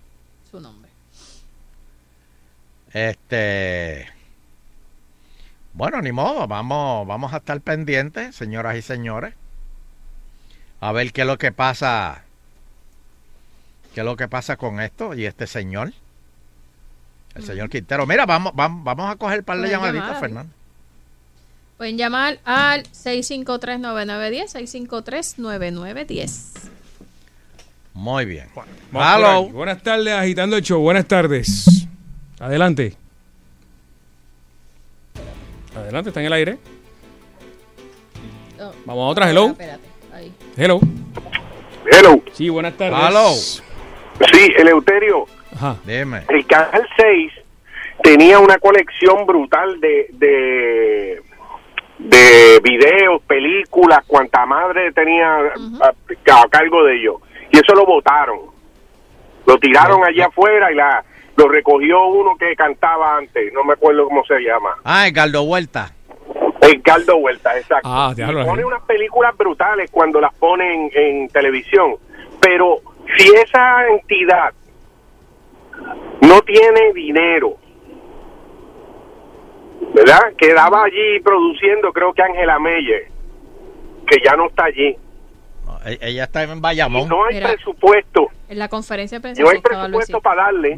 [0.49, 0.89] su nombre.
[2.93, 4.07] Este.
[5.73, 9.33] Bueno, ni modo, vamos, vamos a estar pendientes, señoras y señores.
[10.79, 12.23] A ver qué es lo que pasa.
[13.95, 15.93] ¿Qué es lo que pasa con esto y este señor?
[17.35, 18.05] El señor Quintero.
[18.05, 20.53] Mira, vamos, vamos, vamos a coger un par de Pueden llamaditas, llamar, Fernando.
[21.77, 26.69] Pueden llamar al 653-9910, 653-9910.
[27.93, 28.47] Muy bien.
[28.55, 29.51] Aquí.
[29.51, 30.81] Buenas tardes, agitando el show.
[30.81, 31.87] Buenas tardes.
[32.39, 32.95] Adelante.
[35.75, 36.57] Adelante, está en el aire.
[38.59, 39.47] Oh, Vamos a otra, hello.
[39.47, 40.33] Espérate, ahí.
[40.57, 40.79] Hello.
[41.91, 42.21] Hello.
[42.33, 42.99] Sí, buenas tardes.
[42.99, 43.29] Hello.
[44.31, 45.25] Sí, Eleuterio.
[45.55, 45.77] Ajá.
[45.85, 46.23] Dime.
[46.29, 47.31] El Canal 6
[48.03, 51.21] tenía una colección brutal de, de,
[51.99, 57.15] de videos, películas, cuanta madre tenía a, a cargo de ellos.
[57.53, 58.39] Y eso lo votaron.
[59.45, 61.05] Lo tiraron allá afuera y la
[61.35, 63.53] lo recogió uno que cantaba antes.
[63.53, 64.75] No me acuerdo cómo se llama.
[64.83, 65.91] Ah, Edgardo Vuelta.
[66.61, 67.87] Ricardo Vuelta, exacto.
[67.87, 71.95] Ah, pone unas películas brutales cuando las ponen en televisión.
[72.41, 72.79] Pero
[73.17, 74.53] si esa entidad
[76.21, 77.57] no tiene dinero,
[79.93, 80.33] ¿verdad?
[80.37, 83.07] Quedaba allí produciendo, creo que Ángela Meyer,
[84.07, 84.97] que ya no está allí.
[85.85, 87.07] Ella está en Y Bayamón.
[87.09, 87.53] no hay Mira.
[87.53, 90.77] presupuesto, En la conferencia de prensa no hay presupuesto para darle.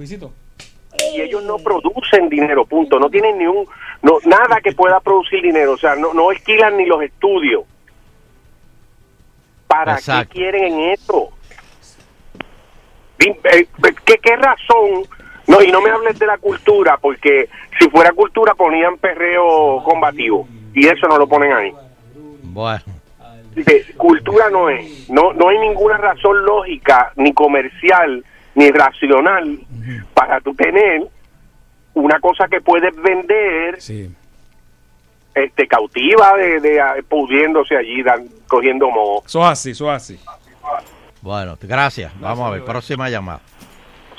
[1.13, 2.97] Y ellos no producen dinero, punto.
[2.99, 3.67] No tienen ni un,
[4.01, 5.73] no, nada que pueda producir dinero.
[5.73, 7.63] O sea, no, no alquilan ni los estudios.
[9.67, 10.29] ¿Para Exacto.
[10.33, 11.29] qué quieren en esto?
[13.19, 13.67] Eh,
[14.05, 15.05] ¿Qué, ¿Qué razón?
[15.47, 17.49] No, y no me hables de la cultura, porque
[17.79, 20.47] si fuera cultura ponían perreo combativo.
[20.73, 21.73] Y eso no lo ponen ahí.
[22.41, 22.83] Bueno.
[23.55, 25.09] De- cultura no es.
[25.09, 28.23] No, no hay ninguna razón lógica, ni comercial,
[28.55, 29.59] ni racional
[30.13, 31.01] para tú tener
[31.93, 33.79] una cosa que puedes vender
[35.33, 39.23] este cautiva de, de pudriéndose allí, dan- cogiendo moho.
[39.25, 40.19] Eso es así, eso es así.
[41.21, 42.11] Bueno, gracias.
[42.19, 43.39] Vamos a ver, próxima llamada.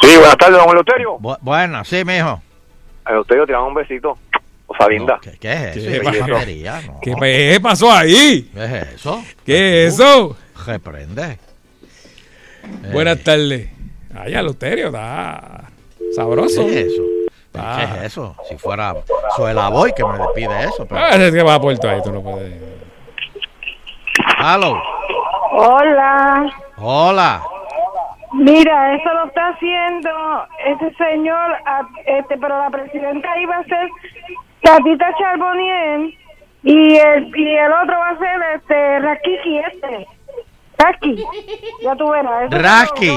[0.01, 1.19] Sí, buenas tardes, don Eleuterio.
[1.19, 2.43] Bu- buena, sí, mijo.
[3.07, 4.19] Eleuterio, te damos un besito.
[5.23, 5.87] ¿Qué, qué es eso?
[5.87, 6.19] ¿Qué ¿Qué, pasó?
[6.27, 7.01] porquería, no?
[7.01, 8.51] ¿Qué pasó ahí?
[8.55, 9.23] ¿Qué es eso?
[9.45, 10.37] ¿Qué es eso?
[10.67, 11.23] Reprende.
[11.33, 11.39] Eh,
[12.93, 13.71] Buenas tardes.
[14.15, 15.65] Ay, Aluterio, está
[16.15, 16.67] sabroso.
[16.67, 17.03] ¿Qué es eso?
[17.55, 17.77] Ah.
[17.79, 18.37] ¿Qué es eso?
[18.49, 18.95] Si fuera
[19.37, 20.87] Suela Boy que me despide eso.
[20.87, 21.01] Pero...
[21.01, 22.53] Ah, es que va a Puerto ahí, tú no puedes.
[24.39, 24.81] Hello.
[25.53, 26.47] Hola.
[26.77, 27.43] Hola.
[28.33, 30.11] Mira, eso lo está haciendo
[30.67, 33.89] ese señor, a- este, pero la presidenta iba a ser
[34.67, 36.13] Tatita Charbonnier
[36.65, 40.07] y el, y el otro va a ser este Rakiki este.
[40.77, 41.25] Raki.
[41.85, 42.51] Ya tú verás.
[42.51, 43.07] Raki.
[43.07, 43.15] Sí,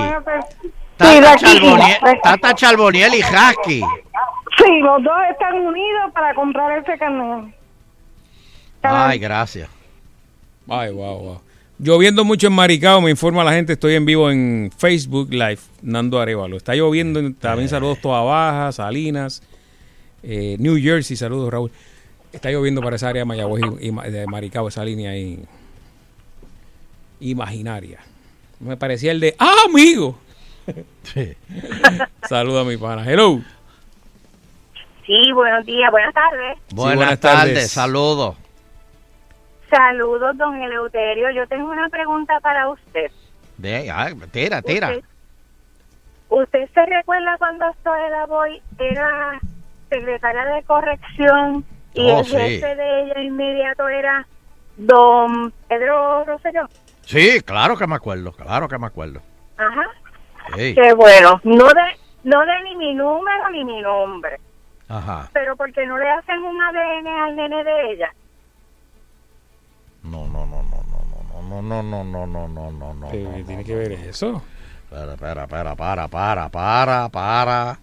[0.96, 1.36] Tata.
[1.38, 3.82] Charboniel, Tata Charboniel y Husky.
[4.58, 7.52] Sí, los dos están unidos para comprar ese canal.
[8.84, 9.70] Ay, gracias.
[10.70, 11.42] Ay, wow, wow.
[11.80, 16.20] Lloviendo mucho en Maricao, me informa la gente, estoy en vivo en Facebook Live, Nando
[16.20, 16.58] Arevalo.
[16.58, 19.42] Está lloviendo, también saludos Toa Baja, Salinas,
[20.24, 21.72] eh, New Jersey, saludos Raúl.
[22.32, 25.44] Está lloviendo para esa área de Mayagüez y, de Maricao, esa línea ahí
[27.20, 28.00] imaginaria.
[28.60, 30.18] Me parecía el de ¡Ah, amigo!
[31.02, 31.36] Sí.
[32.30, 33.04] Saludos a mi pana.
[33.04, 33.42] Hello.
[35.04, 36.60] Sí, buenos días, buenas tardes.
[36.72, 37.54] Buenas, buenas tardes.
[37.54, 37.72] tardes.
[37.72, 38.38] saludos.
[39.72, 41.32] Saludos, don Eleuterio.
[41.32, 43.10] Yo tengo una pregunta para usted.
[43.58, 44.90] De, ay, tira, tira.
[44.90, 45.04] Usted,
[46.30, 49.40] ¿Usted se recuerda cuando Zoela Boy era
[49.90, 52.32] secretaria de corrección y Oh, el sí.
[52.38, 54.26] jefe de ella inmediato era
[54.78, 56.68] don Pedro Rosselló?
[57.06, 59.22] Sí, claro que me acuerdo, claro que me acuerdo.
[59.58, 59.84] Ajá.
[60.56, 60.74] Sí.
[60.76, 61.42] Qué bueno.
[61.44, 61.82] No de,
[62.24, 64.40] no de ni mi número ni mi nombre,
[64.88, 65.30] Ajá.
[65.34, 68.10] pero porque no le hacen un ADN al nene de ella.
[70.04, 73.12] No, no, no, no, no, no, no, no, no, no, no, no, no.
[73.12, 74.42] ¿Qué tiene que ver eso?
[74.90, 77.80] Espera, espera, espera, para, para, para, para,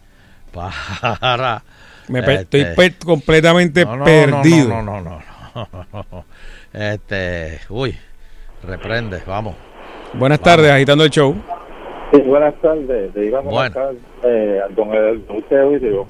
[1.20, 1.62] para.
[2.08, 4.68] Me per- Este, Estoy per- completamente no, no, perdido.
[4.68, 5.20] No, no, no,
[5.54, 6.24] no, no.
[6.72, 7.96] Este, uy,
[8.62, 9.54] reprende, vamos.
[10.14, 11.34] Buenas tardes, agitando el show.
[12.12, 13.14] Sí, buenas tardes.
[13.14, 13.74] Le iba a Bueno.
[13.74, 16.06] comentar eh, a don Eleuterio,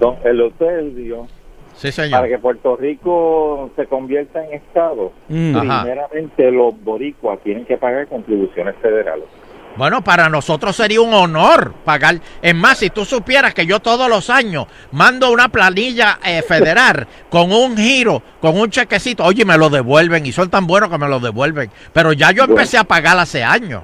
[0.00, 1.26] don Eleuterio,
[1.74, 2.20] Sí, señor.
[2.20, 5.56] para que Puerto Rico se convierta en Estado, Mm.
[5.56, 5.82] Ajá.
[5.84, 9.24] primeramente los boricuas tienen que pagar contribuciones federales.
[9.78, 12.16] Bueno, para nosotros sería un honor pagar.
[12.42, 17.06] Es más, si tú supieras que yo todos los años mando una planilla eh, federal
[17.30, 20.98] con un giro, con un chequecito, oye, me lo devuelven y son tan buenos que
[20.98, 21.70] me lo devuelven.
[21.92, 23.82] Pero ya yo empecé a pagar hace años.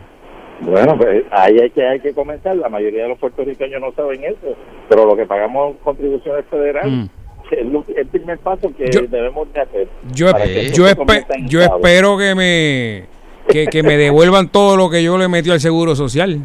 [0.60, 2.56] Bueno, pues ahí hay que, hay que comenzar.
[2.56, 4.56] La mayoría de los puertorriqueños no saben eso,
[4.88, 7.06] pero lo que pagamos contribuciones federales Mm.
[7.52, 9.88] es lo- el primer paso que Yo- debemos de hacer.
[10.12, 10.26] Yo,
[10.72, 11.24] yo, espe-
[11.60, 13.06] espero que me
[13.48, 16.40] que, que me devuelvan todo lo que yo le metí al seguro social.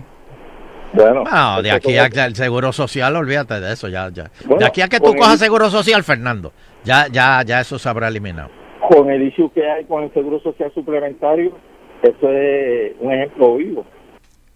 [0.94, 4.32] Bueno, No, de aquí a el seguro social, olvídate de eso, ya, ya.
[4.46, 6.52] Bueno, de aquí a que tú el- cojas seguro social, Fernando,
[6.84, 8.50] ya, ya, ya eso se habrá eliminado.
[8.90, 11.56] con el issue que hay con el seguro social suplementario,
[12.02, 13.86] eso es un ejemplo vivo.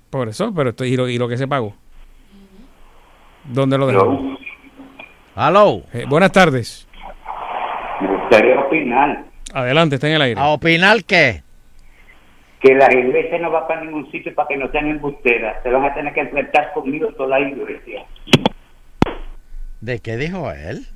[0.10, 1.76] Por eso, pero esto, y, lo, y lo que se pagó.
[3.45, 4.40] ¿Dónde lo dejamos?
[5.36, 5.82] Hello.
[5.94, 6.88] Eh, buenas tardes.
[8.02, 10.41] Me gustaría opinar Adelante, está en el aire.
[10.41, 11.44] ¿A opinar qué?
[12.64, 15.61] Que la iglesia no va para ningún sitio para que no sean embusteras.
[15.64, 18.06] Se van a tener que enfrentar conmigo toda la iglesia.
[19.81, 20.88] ¿De qué dijo él?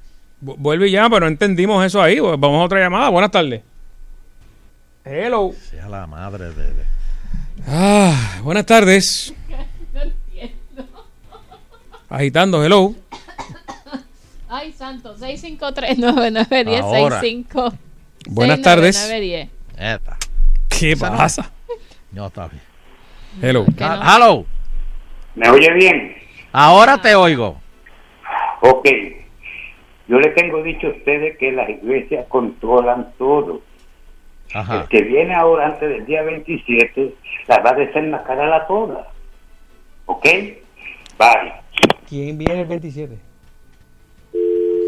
[0.41, 2.19] Vu- Vuelve y llama, pero no entendimos eso ahí.
[2.21, 3.09] Vamos a otra llamada.
[3.09, 3.61] Buenas tardes.
[5.03, 5.51] Hello.
[5.53, 6.73] Sea la madre de...
[6.73, 6.83] de-
[7.67, 9.33] Ah, buenas tardes.
[12.09, 12.93] Agitando, hello.
[14.47, 17.19] Ay, santo, 653-9910, Ahora.
[17.19, 17.73] 65.
[18.29, 19.11] Buenas tardes.
[19.11, 19.49] 699-10.
[19.77, 20.17] Esta.
[20.69, 20.99] ¿Qué no.
[21.17, 21.51] pasa?
[22.17, 22.61] No, está bien.
[23.43, 23.63] Hello.
[23.79, 24.43] Ah, Hello.
[25.35, 26.15] ¿Me oye bien?
[26.51, 27.61] Ahora te oigo.
[28.61, 28.87] Ok.
[30.07, 33.61] Yo les tengo dicho a ustedes que las iglesias controlan todo.
[34.51, 34.81] Ajá.
[34.81, 37.13] El que viene ahora antes del día 27
[37.47, 39.05] las va a desenmascarar a todas.
[40.07, 40.23] ¿Ok?
[41.19, 41.53] Bye.
[42.09, 43.15] ¿Quién viene el 27?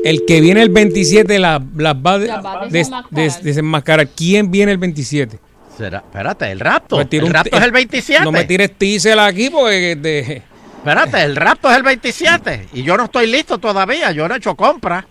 [0.04, 3.24] El que viene el 27 la- las va, de- Las va a des- desenmascarar.
[3.24, 4.08] des- desenmascarar.
[4.08, 5.38] ¿Quién viene el 27?
[5.80, 7.00] Será, espérate, el rapto.
[7.02, 8.24] El rapto es el 27.
[8.26, 9.96] No me tires tísel aquí porque...
[9.96, 10.44] De,
[10.78, 12.68] Espérate, el rapto es el 27.
[12.74, 14.12] Y yo no estoy listo todavía.
[14.12, 15.06] Yo no he hecho compra.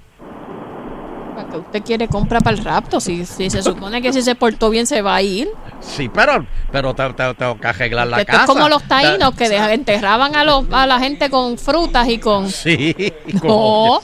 [1.35, 3.01] Para ¿Para qué usted quiere compra para el rapto?
[3.01, 5.49] Si, si se supone que si se portó bien se va a ir.
[5.81, 8.45] Sí, pero, pero te- te- tengo que arreglar la Esto casa.
[8.45, 12.51] es como los taínos que enterraban a, los, a la gente con frutas y con...
[12.51, 12.95] Sí.
[13.43, 14.01] No,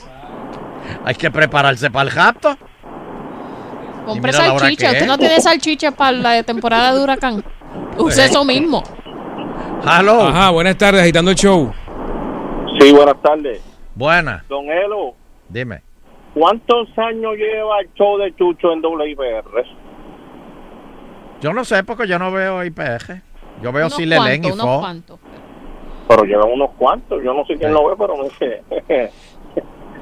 [1.03, 2.57] Hay que prepararse para el rapto.
[4.05, 4.91] Compre salchicha.
[4.91, 7.35] Usted no tiene salchicha para la temporada de huracán.
[7.37, 7.43] Use
[7.97, 8.83] Pues- eso mismo.
[9.87, 10.21] Hello.
[10.23, 11.71] Ajá, buenas tardes, agitando el show.
[12.79, 13.61] Sí, buenas tardes.
[13.93, 14.43] Buena.
[14.49, 15.13] Don Elo,
[15.49, 15.81] Dime.
[16.33, 19.63] ¿cuántos años lleva el show de Chucho en WIPR?
[21.41, 23.21] Yo no sé porque yo no veo IPR.
[23.61, 24.79] Yo veo Unos si le leen y fo.
[24.79, 25.19] cuantos.
[26.07, 27.21] Pero llevan unos cuantos.
[27.23, 28.61] Yo no sé quién lo ve, pero no sé.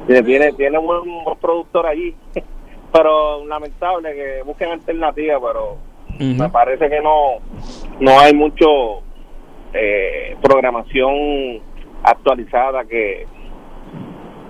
[0.26, 2.16] tiene, tiene un buen, buen productor allí.
[2.94, 5.78] Pero lamentable que busquen alternativas, pero
[6.20, 7.40] me parece que no,
[7.99, 9.02] no hay mucho
[9.74, 11.61] eh, programación
[12.03, 13.26] actualizada que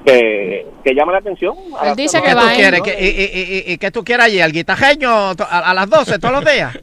[0.05, 1.55] que, que llame la atención.
[1.79, 2.49] a las ¿Qué personas.
[2.49, 2.81] tú quieres?
[2.81, 4.41] ¿Qué- y, y, y, y qué tú quieres allí?
[4.41, 6.77] ¿Al guitajeño a, a las 12 todos los días?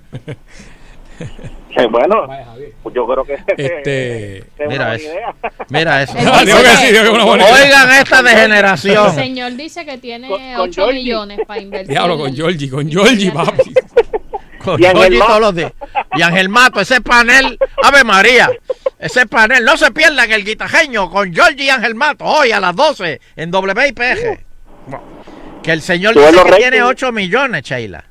[1.90, 2.26] Bueno,
[2.82, 5.04] pues yo creo que Este, es una mira buena eso.
[5.12, 5.34] idea.
[5.68, 6.18] Mira eso.
[6.18, 7.10] Es idea.
[7.12, 9.14] Oigan esta El degeneración.
[9.14, 10.94] señor dice que tiene con 8 Georgie.
[11.00, 11.88] millones para invertir.
[11.90, 13.72] Diablo, con Georgie, con Georgie, papi.
[14.64, 15.26] Con Y Georgie Mato.
[15.26, 15.72] todos los días.
[16.16, 18.50] Y Ángel Mato, ese panel, Ave María,
[18.98, 22.74] ese panel, no se pierdan el guitajeño con Georgie y Ángel Mato, hoy a las
[22.76, 24.40] 12 en WIPG.
[25.62, 28.04] Que el señor dice que tiene 8 millones, Sheila.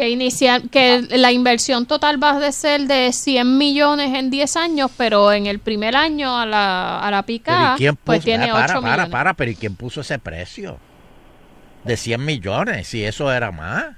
[0.00, 4.90] Que, inicial, que la inversión total va a ser de 100 millones en 10 años,
[4.96, 8.04] pero en el primer año a la, a la Pero ¿y picada, quién puso?
[8.06, 9.12] pues tiene Ah, para, 8 para, millones.
[9.12, 10.78] para, pero ¿y quién puso ese precio?
[11.84, 13.88] De 100 millones, si eso era más.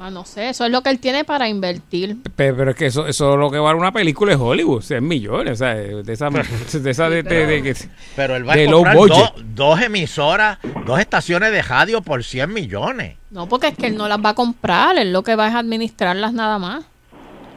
[0.00, 2.16] Ah, no sé, eso es lo que él tiene para invertir.
[2.36, 5.06] Pe- Pero es que eso, eso es lo que vale una película de Hollywood, 100
[5.06, 6.28] millones, o sea, de esa
[6.78, 7.76] de, esa de, de-
[8.14, 12.52] Pero él va de a comprar do- dos emisoras, dos estaciones de radio por 100
[12.52, 13.16] millones.
[13.30, 15.54] No, porque es que él no las va a comprar, él lo que va es
[15.54, 16.84] administrarlas nada más.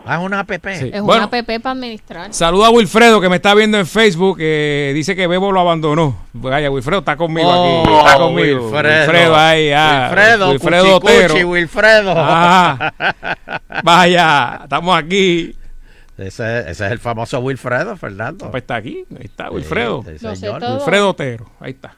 [0.06, 0.50] Ah, es una app.
[0.52, 0.90] Sí.
[0.94, 2.34] Es Bueno, una app para administrar.
[2.34, 6.18] Saluda a Wilfredo que me está viendo en Facebook, que dice que Bebo lo abandonó.
[6.34, 8.70] Vaya, Wilfredo está conmigo Oh, aquí, está conmigo.
[8.72, 9.36] Wilfredo.
[9.36, 11.48] ahí, ah, Wilfredo, Wilfredo Otero.
[11.48, 12.14] Wilfredo.
[12.18, 12.94] Ah,
[13.84, 15.56] vaya, estamos aquí.
[16.18, 18.50] Ese, ese es el famoso Wilfredo, Fernando.
[18.52, 20.04] Pues está aquí, ahí está Wilfredo.
[20.04, 20.62] Sí, sí, señor.
[20.62, 21.96] Wilfredo Otero, ahí está.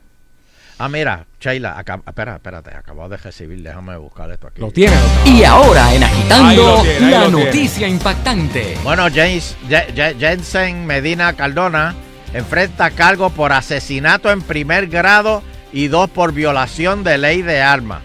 [0.80, 4.60] Ah, mira, Sheila, acá, espera, espérate, acabo de recibir, déjame buscar esto aquí.
[4.60, 4.96] Lo tiene.
[5.26, 8.78] Y ahora en Agitando, tiene, la noticia impactante.
[8.84, 11.94] Bueno, James, Je- Je- Jensen Medina Cardona
[12.34, 18.02] enfrenta cargo por asesinato en primer grado y dos por violación de ley de armas.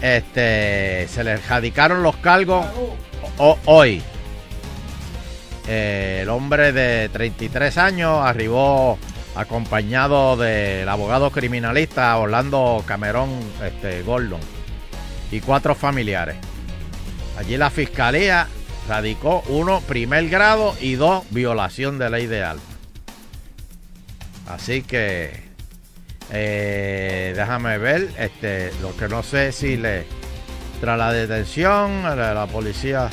[0.00, 2.66] Este, se le radicaron los cargos
[3.38, 4.02] ho- hoy.
[5.68, 8.98] Eh, el hombre de 33 años arribó
[9.34, 13.30] acompañado del abogado criminalista Orlando Camerón
[13.64, 14.40] este, Gordon
[15.30, 16.36] y cuatro familiares.
[17.38, 18.46] Allí la fiscalía
[18.88, 22.64] radicó uno primer grado y dos violación de ley de armas.
[24.48, 25.52] Así que
[26.30, 30.04] eh, déjame ver, este, lo que no sé si le
[30.80, 33.08] tras la detención la, la policía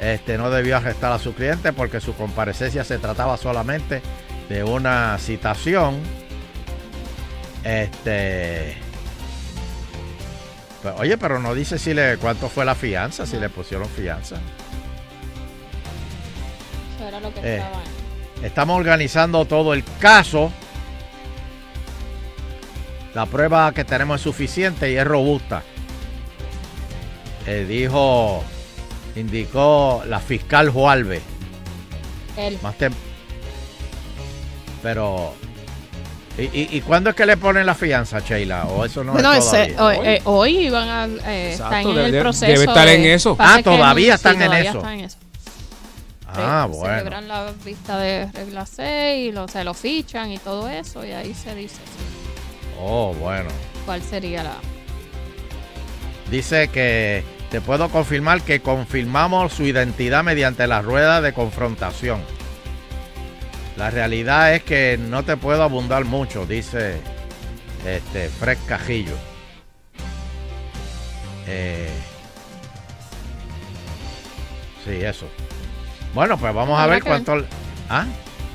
[0.00, 4.02] este, no debió arrestar a su cliente porque su comparecencia se trataba solamente
[4.52, 5.98] de una citación.
[7.64, 8.76] Este,
[10.82, 14.36] pues, oye, pero no dice si le cuánto fue la fianza, si le pusieron fianza.
[16.96, 17.80] Eso era lo que Eh, estaba.
[18.42, 20.52] Estamos organizando todo el caso.
[23.14, 25.62] La prueba que tenemos es suficiente y es robusta.
[27.46, 28.42] Eh, dijo,
[29.16, 31.22] indicó la fiscal Jualve.
[32.36, 32.58] Él.
[32.62, 32.94] Más tem-
[34.82, 35.34] Pero,
[36.38, 38.64] ¿y, y, y cuándo es que le ponen la fianza, Sheila?
[38.66, 41.94] ¿O eso no bueno, es ese- hoy, eh, hoy van a, eh, Exacto, están en
[41.96, 42.62] debe- el debe proceso.
[42.62, 43.36] estar en de- eso.
[43.38, 44.78] Ah, todavía sí, están en todavía eso.
[44.78, 45.16] están en eso.
[46.34, 46.86] Ah, bueno.
[46.96, 51.12] Celebran la vista de regla 6 y lo, se lo fichan y todo eso, y
[51.12, 51.76] ahí se dice
[52.80, 53.50] Oh, bueno.
[53.84, 54.54] cuál sería la.
[56.30, 62.20] Dice que te puedo confirmar que confirmamos su identidad mediante la rueda de confrontación.
[63.76, 66.96] La realidad es que no te puedo abundar mucho, dice
[67.86, 69.14] este Fred Cajillo.
[71.48, 71.88] Eh,
[74.84, 75.26] sí, eso.
[76.14, 77.34] Bueno, pues vamos a ver que cuánto.
[77.36, 77.46] ver.
[77.88, 78.04] ¿Ah?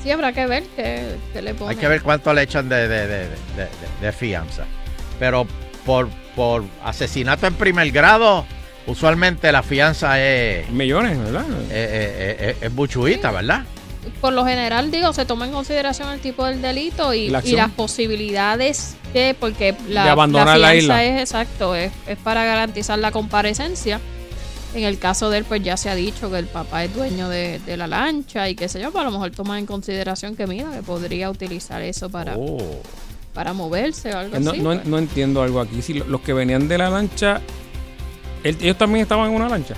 [0.04, 1.72] Sí, habrá que ver qué, qué le ponen.
[1.72, 3.28] Hay que ver cuánto le echan de, de- de- de-
[3.58, 3.68] de-
[4.02, 4.64] de fianza.
[5.20, 5.48] Pero
[5.86, 8.46] por, por asesinato en primer grado,
[8.86, 10.70] usualmente la fianza es.
[10.70, 11.46] Millones, ¿verdad?
[11.72, 13.64] Es, es buchuita, ¿verdad?
[14.22, 17.42] Por lo general, digo, se toma en consideración el tipo del delito y, La y
[17.42, 17.58] acción.
[17.58, 21.04] las posibilidades que porque la, De abandonar la fianza isla.
[21.04, 24.00] es exacto, es, es para garantizar la comparecencia.
[24.76, 27.30] En el caso de él, pues ya se ha dicho que el papá es dueño
[27.30, 30.36] de, de la lancha y qué sé yo, pues a lo mejor toma en consideración
[30.36, 32.58] que mira, que podría utilizar eso para, Oh.
[33.34, 34.60] para moverse o algo No, así.
[34.60, 34.86] no- pues.
[34.86, 35.82] no entiendo algo aquí.
[35.82, 37.42] Si lo- los que venían de la lancha,
[38.44, 39.76] él- ellos también estaban en una lancha.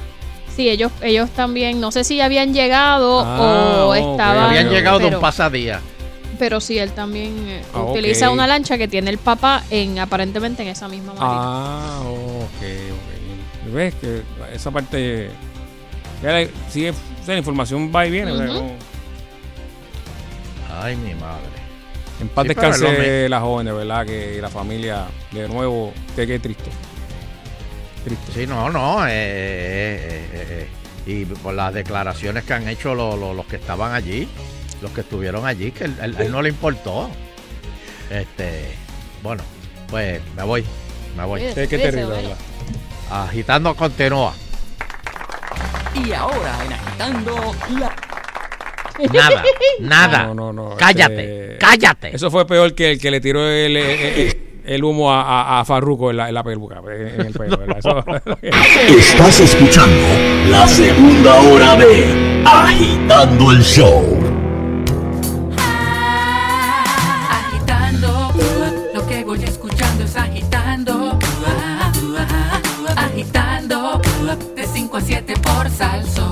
[0.59, 4.49] Sí, ellos, ellos también, no sé si habían llegado Ah, o estaban.
[4.49, 5.79] Habían llegado de pero, un pasadía.
[6.37, 10.63] pero sí, él también eh, Ah, utiliza una lancha que tiene el papá en aparentemente
[10.63, 11.31] en esa misma marina.
[11.33, 12.61] Ah, ok,
[12.91, 13.73] ok.
[13.73, 14.21] ¿Ves que
[14.53, 15.29] esa parte
[16.21, 18.33] ya le- sigue, o sea, la información va y viene?
[18.33, 18.47] Ujú.
[18.53, 18.75] Como-
[20.81, 21.47] Ay, mi madre.
[22.19, 26.37] En paz Sí, descanse la joven, de verdad, que la familia de nuevo, que qué
[26.37, 26.69] triste.
[28.03, 28.31] Triste.
[28.33, 29.05] Sí, no, no.
[29.05, 30.67] eh, eh, eh, eh,
[31.05, 34.27] y por las declaraciones que han hecho lo- lo- los que estaban allí,
[34.81, 37.09] los que estuvieron allí, que él, él- él no le importó.
[38.09, 38.71] Este,
[39.21, 39.43] bueno,
[39.89, 40.65] pues me voy,
[41.17, 41.41] me voy.
[41.53, 42.37] Qué, qué terrible, ¿verdad?
[43.11, 44.33] Agitando continúa.
[45.95, 47.95] Y ahora en Agitando la...
[49.11, 49.43] Nada,
[49.79, 50.23] nada.
[50.27, 50.75] No, no, no.
[50.77, 52.15] Cállate, este, cállate.
[52.15, 55.59] Eso fue peor que el que le tiró el, el, el- el humo a, a,
[55.61, 57.77] a Farruko en la, en la peluca, en el pelo, ¿verdad?
[57.79, 58.03] Eso-
[58.97, 60.07] Estás escuchando
[60.49, 64.17] la segunda hora de Agitando el Show.
[67.29, 68.31] Agitando,
[68.93, 71.17] lo que voy escuchando es agitando.
[72.95, 74.01] Agitando,
[74.55, 76.28] de 5 a 7 por salso.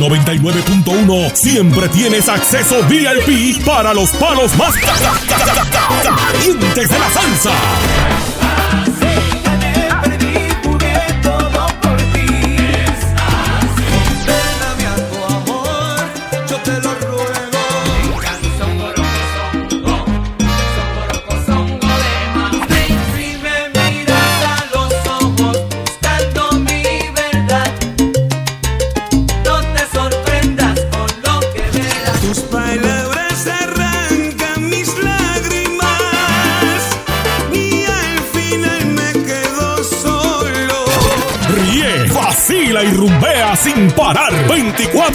[0.00, 6.88] 99.1 siempre tienes acceso VIP para los palos más ca- ca- ca- ca- ca- calientes
[6.88, 7.50] de la salsa.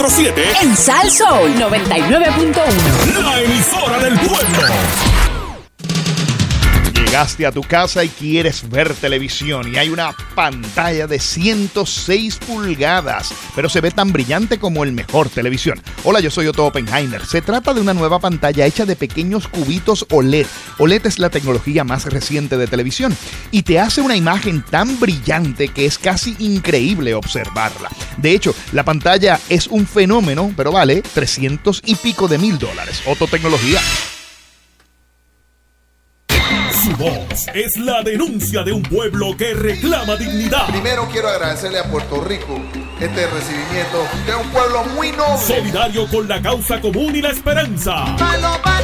[0.06, 0.34] 24-7.
[0.62, 3.24] En Sal Soul 99.1.
[3.24, 5.35] La emisora del pueblo.
[7.16, 13.34] Llegaste a tu casa y quieres ver televisión y hay una pantalla de 106 pulgadas,
[13.56, 15.82] pero se ve tan brillante como el mejor televisión.
[16.04, 17.26] Hola, yo soy Otto Oppenheimer.
[17.26, 20.46] Se trata de una nueva pantalla hecha de pequeños cubitos OLED.
[20.78, 23.16] OLED es la tecnología más reciente de televisión
[23.50, 27.92] y te hace una imagen tan brillante que es casi increíble observarla.
[28.18, 33.04] De hecho, la pantalla es un fenómeno, pero vale 300 y pico de mil dólares.
[33.06, 33.80] Otto Tecnología.
[36.86, 40.68] Su voz es la denuncia de un pueblo que reclama dignidad.
[40.68, 42.62] Primero quiero agradecerle a Puerto Rico
[43.00, 45.44] este recibimiento de un pueblo muy noble.
[45.48, 48.16] Solidario con la causa común y la esperanza.
[48.20, 48.76] Palo pa'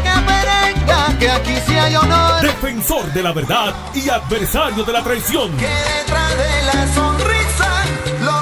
[1.19, 2.41] que aquí sí hay honor.
[2.41, 5.55] Defensor de la verdad y adversario de la traición.
[5.57, 7.83] Que detrás de la sonrisa,
[8.21, 8.40] lo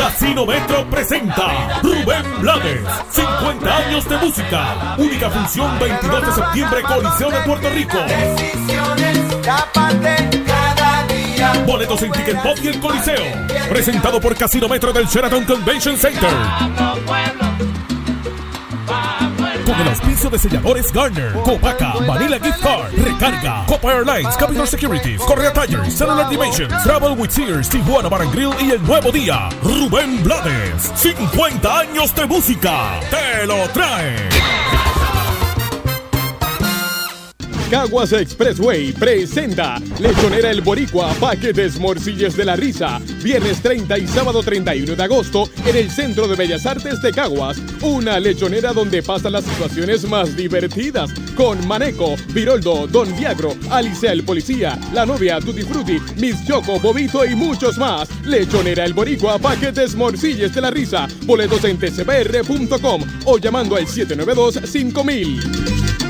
[0.00, 4.94] Casino Metro presenta Rubén Blades, 50 años de música.
[4.96, 7.98] Única función 22 de septiembre, Coliseo de Puerto Rico.
[11.66, 13.24] Boletos en Ticket Pop y el Coliseo.
[13.68, 16.30] Presentado por Casino Metro del Sheraton Convention Center.
[19.64, 25.20] Con el auspicio de selladores Garner, Copaca, Vanilla Gift Card, Recarga, Copa Airlines, Capital Securities,
[25.20, 28.26] Correa Tires, Cellular Dimensions, Travel with Sears, Tijuana Bar
[28.60, 30.90] y el nuevo día, Rubén Blades.
[30.94, 33.00] 50 años de música.
[33.10, 34.89] Te lo trae.
[37.70, 43.00] Caguas Expressway presenta Lechonera El Boricua, paquetes morcillas de la risa.
[43.22, 47.58] Viernes 30 y sábado 31 de agosto en el Centro de Bellas Artes de Caguas.
[47.80, 51.12] Una lechonera donde pasan las situaciones más divertidas.
[51.36, 57.24] Con Maneco, Viroldo, Don Viagro, Alicia el Policía, la novia Tutti Frutti, Miss Choco, Bobito
[57.24, 58.08] y muchos más.
[58.24, 61.06] Lechonera El Boricua, paquetes morcillas de la risa.
[61.24, 66.09] Boletos en tcbr.com o llamando al 792-5000.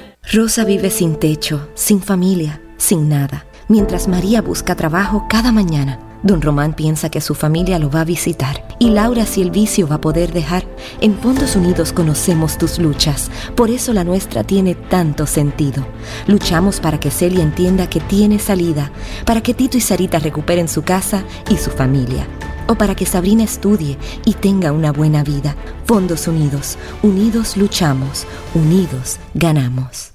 [0.33, 3.45] Rosa vive sin techo, sin familia, sin nada.
[3.67, 8.05] Mientras María busca trabajo cada mañana, don Román piensa que su familia lo va a
[8.05, 8.65] visitar.
[8.79, 10.63] Y Laura si el vicio va a poder dejar.
[11.01, 15.85] En Fondos Unidos conocemos tus luchas, por eso la nuestra tiene tanto sentido.
[16.27, 18.89] Luchamos para que Celia entienda que tiene salida,
[19.25, 22.25] para que Tito y Sarita recuperen su casa y su familia.
[22.67, 25.57] O para que Sabrina estudie y tenga una buena vida.
[25.85, 28.25] Fondos Unidos, unidos luchamos,
[28.55, 30.10] unidos ganamos.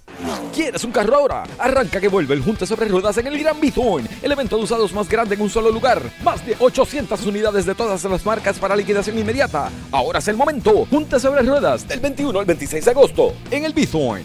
[0.55, 1.45] ¿Quieres un carro ahora?
[1.59, 4.93] Arranca que vuelve el Junta sobre Ruedas en el Gran Bithorn, el evento de usados
[4.93, 6.03] más grande en un solo lugar.
[6.23, 9.71] Más de 800 unidades de todas las marcas para liquidación inmediata.
[9.93, 10.87] Ahora es el momento.
[10.87, 14.25] Junta sobre Ruedas del 21 al 26 de agosto en el Bithorn.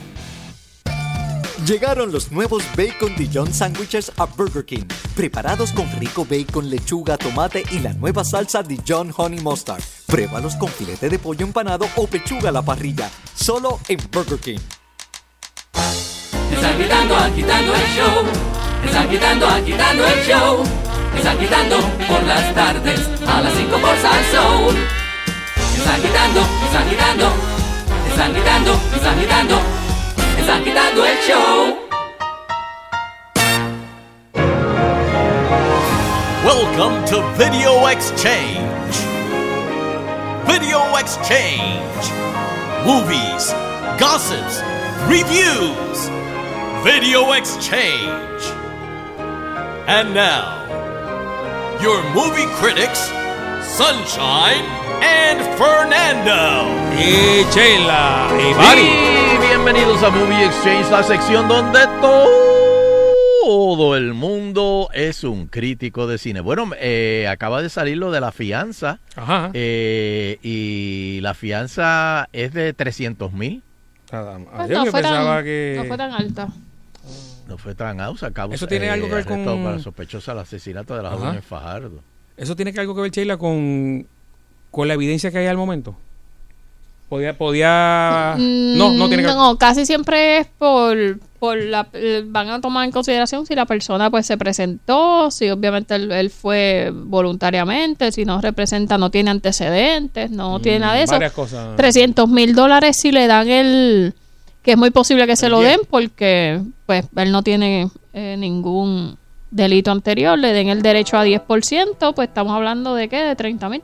[1.65, 7.63] Llegaron los nuevos Bacon Dijon Sandwiches a Burger King, preparados con rico bacon, lechuga, tomate
[7.71, 9.83] y la nueva salsa Dijon Honey Mustard.
[10.07, 14.80] Pruébalos con filete de pollo empanado o pechuga a la parrilla, solo en Burger King.
[16.61, 18.23] Están quitando, agitando el show.
[18.85, 20.63] Están quitando, agitando el show.
[21.17, 21.77] Están quitando
[22.07, 24.75] por las tardes a las 5 por Salsoul.
[25.75, 27.33] Están quitando, están quitando.
[28.07, 29.59] Están quitando, están quitando.
[30.37, 31.77] Están quitando el show.
[36.45, 38.61] Welcome to Video Exchange.
[40.45, 42.11] Video Exchange.
[42.85, 43.51] Movies,
[43.97, 44.61] gossips,
[45.07, 46.20] reviews.
[46.83, 48.41] Video Exchange.
[49.87, 50.65] And now,
[51.81, 52.99] your movie critics,
[53.63, 54.65] Sunshine
[55.03, 56.67] and Fernando.
[56.97, 58.89] Y Sheila y Mari.
[59.33, 66.17] Y bienvenidos a Movie Exchange, la sección donde todo el mundo es un crítico de
[66.17, 66.41] cine.
[66.41, 68.99] Bueno, eh, acaba de salir lo de la fianza.
[69.15, 69.51] Ajá.
[69.53, 73.61] eh, y la fianza es de 300 mil.
[74.09, 76.47] Pues Yo no, que pensaba tan, que- no fue tan alta.
[77.47, 81.03] No fue tan causa- Eso tiene algo que ver con- para sospechosa del asesinato de
[81.03, 81.17] la Ajá.
[81.17, 81.99] joven en Fajardo.
[82.37, 84.07] ¿Eso tiene que algo que ver, Sheila, con,
[84.71, 85.95] con la evidencia que hay al momento?
[87.09, 88.35] Podía, podía...
[88.37, 89.35] No, no tiene que ver.
[89.35, 93.53] Mm, No, casi siempre es por, por la, eh, van a tomar en consideración si
[93.53, 99.11] la persona pues se presentó, si obviamente él, él fue voluntariamente, si no representa, no
[99.11, 101.11] tiene antecedentes, no tiene nada de eso.
[101.11, 101.75] Mm, varias cosas.
[101.75, 104.13] 300 mil dólares si le dan el,
[104.61, 109.17] que es muy posible que se lo den porque pues él no tiene eh, ningún
[109.49, 113.69] delito anterior, le den el derecho a 10%, pues estamos hablando de qué, de 30
[113.69, 113.81] mil.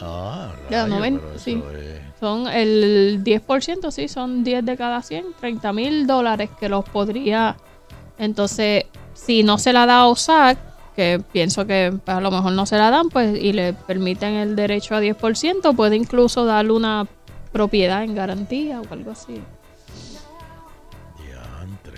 [0.00, 1.18] Ah, Ya, rayos, ¿no ven?
[1.18, 1.62] pero eso Sí.
[1.74, 6.84] es- Son el 10%, sí, son 10 de cada 100, 30 mil dólares que los
[6.84, 7.56] podría.
[8.18, 10.58] Entonces, si no se la da a OSAC,
[10.96, 14.34] que pienso que pues, a lo mejor no se la dan, pues y le permiten
[14.34, 17.06] el derecho a 10%, puede incluso darle una
[17.58, 19.42] propiedad en garantía o algo así.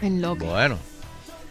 [0.00, 0.46] En lo que.
[0.46, 0.78] Bueno.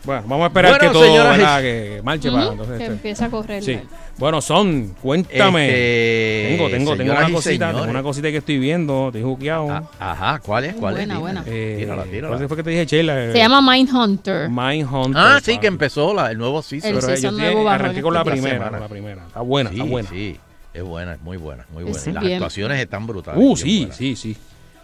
[0.06, 2.94] Bueno, vamos a esperar Bueno, que todo señoras que marche para Ujú, entonces, que este.
[2.96, 3.62] empiece a correr.
[3.64, 3.80] Sí.
[4.18, 5.66] Bueno, son, cuéntame.
[5.68, 9.88] Este, tengo, tengo, tengo una cosita, tengo una cosita que estoy viendo, estoy juqueado.
[10.00, 10.74] Ajá, ¿cuál es?
[10.76, 11.20] ¿Cuál Buena, es?
[11.20, 11.44] buena.
[11.46, 12.36] Eh, Tírala, tírala.
[12.38, 13.32] ¿Cuál fue que te dije, Sheila?
[13.34, 14.50] Se llama Mindhunter.
[14.50, 15.22] Mindhunter.
[15.22, 16.90] Ah, sí, que empezó la- el nuevo season.
[16.92, 18.72] El Pero season yo nuevo a arranqué con la primera, semana.
[18.72, 19.28] con la primera.
[19.28, 20.10] Está buena, está Sí, buena.
[20.10, 20.40] Sí,
[20.74, 22.00] es buena, muy buena, muy buena.
[22.00, 22.36] Sí, Y las bien.
[22.36, 23.42] actuaciones están brutales.
[23.44, 24.38] Uh, sí, sí, sí.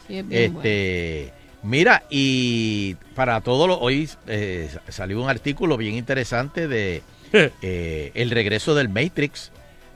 [0.08, 0.60] Sí, es bien bueno.
[0.68, 1.34] Este,
[1.64, 7.02] mira, y para todos los, hoy eh, salió un artículo bien interesante de
[7.34, 9.52] eh, el regreso del Matrix.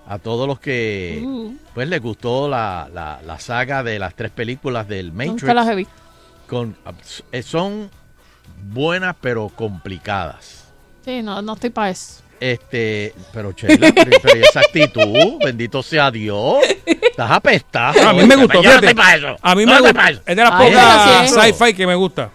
[0.07, 1.53] A todos los que Uh.
[1.75, 5.43] pues les gustó la, la- la saga de las tres películas del Matrix.
[5.43, 5.93] Nunca las he visto.
[6.47, 6.75] Con,
[7.31, 7.91] eh, son
[8.73, 10.65] buenas pero complicadas.
[11.05, 12.23] Sí, no, no estoy para eso.
[12.39, 16.57] Este, pero Sheila, pero, pero ¿y esa actitud, bendito sea Dios.
[16.85, 18.09] Estás apestada.
[18.09, 18.87] A mí me gustó, Yo no fíjate.
[18.87, 19.37] estoy pa' eso.
[19.41, 20.09] A mí me no gusta.
[20.09, 20.21] eso.
[20.25, 22.29] Es de las pocas sci-fi que me gusta.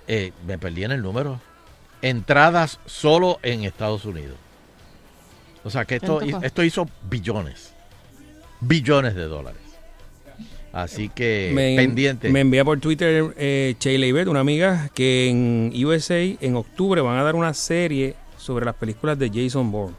[0.09, 1.41] Eh, me perdí en el número.
[2.03, 4.37] Entradas solo en Estados Unidos.
[5.65, 7.73] O sea que esto, esto hizo billones.
[8.61, 9.61] Billones de dólares.
[10.73, 12.29] Así que me, pendiente.
[12.29, 17.19] me envía por Twitter eh, Sheila Ibet, una amiga, que en USA en octubre van
[17.19, 19.97] a dar una serie sobre las películas de Jason Bourne.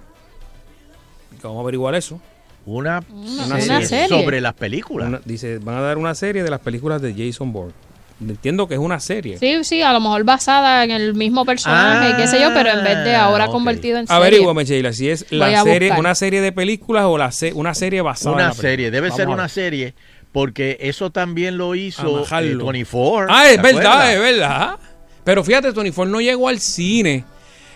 [1.42, 2.22] Vamos a averiguar eso.
[2.68, 3.02] Una,
[3.46, 4.08] Una serie.
[4.10, 5.08] sobre las películas.
[5.08, 7.72] Una- dice, van a dar una serie de las películas de Jason Bourne.
[8.20, 9.38] Entiendo que es una serie.
[9.38, 12.84] Sí, sí, a lo mejor basada en el mismo personaje, qué sé yo, pero en
[12.84, 13.52] vez de ahora ok.
[13.52, 14.18] convertido en serie.
[14.22, 16.00] Averíguame, Sheila, si es la serie, buscar.
[16.00, 18.70] una serie de películas o la se- una serie basada en Una la película.
[18.70, 19.94] serie, debe Vamos ser una serie,
[20.32, 22.66] porque eso también lo hizo eh, Amajarlo.
[22.66, 23.28] 24.
[23.34, 24.14] Ah, es ¿te verdad, acuerdas?
[24.14, 24.76] es verdad.
[25.24, 27.24] Pero fíjate, Tony Ford no llegó al cine.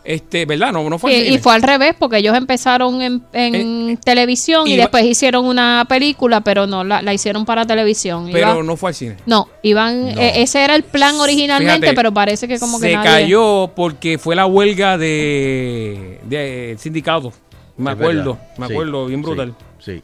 [0.04, 0.72] Este, ¿verdad?
[0.74, 1.36] No, no fue cine.
[1.36, 6.42] y fue al revés, porque ellos empezaron en, en televisión y, después hicieron una película,
[6.42, 8.28] pero no, la, la hicieron para televisión.
[8.28, 9.18] Iba- Pero no fue al cine.
[9.28, 10.22] no, iban, No.
[10.22, 13.72] eh, ese era el plan originalmente, Fíjate, pero parece que como que se nadie- cayó
[13.76, 17.32] porque fue la huelga de, de sindicato.
[17.78, 18.48] Me Es acuerdo, verdad.
[18.58, 19.56] me Sí, acuerdo, bien brutal.
[19.80, 20.02] Sí.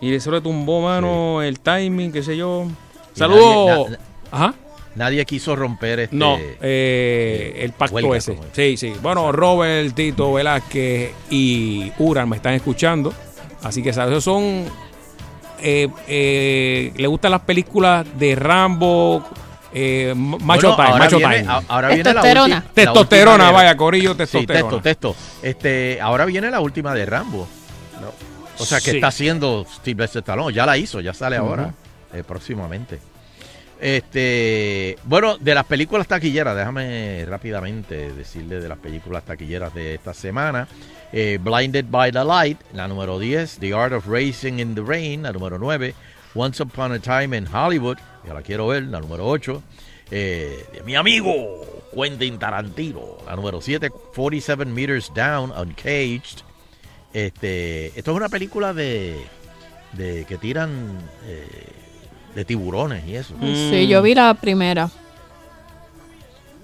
[0.00, 2.66] Y eso le tumbó, mano, el timing, qué sé yo.
[3.14, 3.92] Y Saludos.
[4.30, 4.54] Ajá.
[4.96, 6.16] Nadie quiso romper este.
[6.16, 8.36] No, eh, el pacto huelga, ese.
[8.52, 8.92] Sí, sí.
[9.02, 13.12] Bueno, Robert, Tito, Velázquez y Uran me están escuchando.
[13.62, 14.12] Así que, ¿sabes?
[14.12, 14.64] Esos son.
[15.62, 19.24] eh, eh, le gustan las películas de Rambo,
[19.72, 21.52] eh, Macho Bueno, Time, ahora Macho viene- Time.
[21.68, 22.64] Ahora viene la Testosterona.
[22.74, 24.62] Testosterona, vaya, corillo, Sí, testosterona.
[24.62, 25.16] testo, testo.
[25.42, 27.46] Este, ahora viene la última de Rambo.
[28.58, 28.96] O sea, que Sí.
[28.96, 30.54] está haciendo Sylvester Stallone.
[30.54, 31.74] Ya la hizo, ya sale ahora,
[32.14, 32.98] eh, próximamente.
[33.80, 40.14] Este, bueno, de las películas taquilleras, déjame rápidamente decirle de las películas taquilleras de esta
[40.14, 40.66] semana.
[41.12, 43.58] Eh, Blinded by the Light, la número 10.
[43.58, 45.94] The Art of Racing in the Rain, la número 9.
[46.34, 49.62] Once Upon a Time in Hollywood, ya la quiero ver, la número 8.
[50.10, 53.90] Eh, de mi amigo Quentin Tarantino, la número 7.
[53.90, 56.40] 47 Meters Down, Uncaged.
[57.12, 59.16] Este, esto es una película de,
[59.92, 61.46] de que tiran eh,
[62.36, 63.34] de tiburones y eso.
[63.40, 64.88] Sí, yo vi la primera.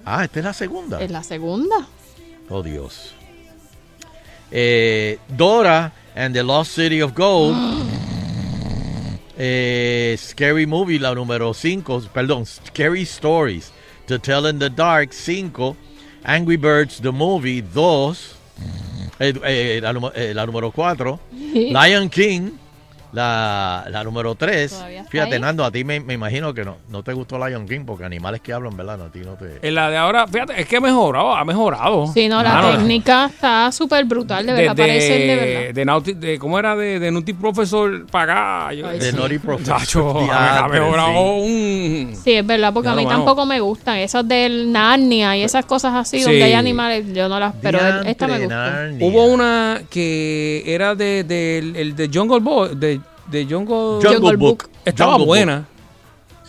[0.04, 1.02] Ah, esta es la segunda.
[1.02, 1.86] ¿Es la segunda?
[2.50, 3.14] Oh, Dios.
[4.50, 7.56] Eh, Dora and the Lost City of Gold.
[9.44, 12.02] Eh, Scary Movie, la número 5.
[12.12, 13.72] Perdón, Scary Stories.
[14.06, 15.74] To Tell in the Dark, 5.
[16.22, 18.36] Angry Birds, the Movie, 2.
[19.18, 21.18] Eh, eh, la, número- eh, la número 4.
[21.54, 22.50] Lion King,
[23.12, 24.70] la, la número 3.
[24.70, 25.40] Todavía está Fíjate, ahí.
[25.40, 28.40] Nando, a ti me, me imagino que no, no te gustó Lion King porque animales
[28.40, 28.98] que hablan, ¿verdad?
[28.98, 29.66] No, a ti no te...
[29.66, 32.06] En la de ahora, fíjate, es que ha mejorado, ha mejorado.
[32.12, 36.02] Sí, no, la técnica está súper brutal, de verdad, de, parece de verdad.
[36.02, 36.74] de ¿Cómo era?
[36.74, 38.74] De, de Naughty Professor para acá.
[38.74, 39.16] yo- Ay, De sí.
[39.16, 39.78] Naughty Professor.
[39.78, 41.12] Chacho, ha, mejorado
[41.44, 42.06] sí.
[42.08, 42.16] un...
[42.16, 43.16] Sí, es verdad, porque a mí mano.
[43.18, 43.98] tampoco me gustan.
[43.98, 46.24] Esas del Narnia y esas cosas así Sí.
[46.24, 47.54] donde hay animales, yo no las...
[47.60, 48.46] Pero esta me.
[48.46, 49.06] Narnia.
[49.06, 53.00] Hubo una que era de, de, el de Jungle Boy, de,
[53.32, 54.68] de Jungle, Jungle Book.
[54.84, 55.66] Estaba Jungle buena.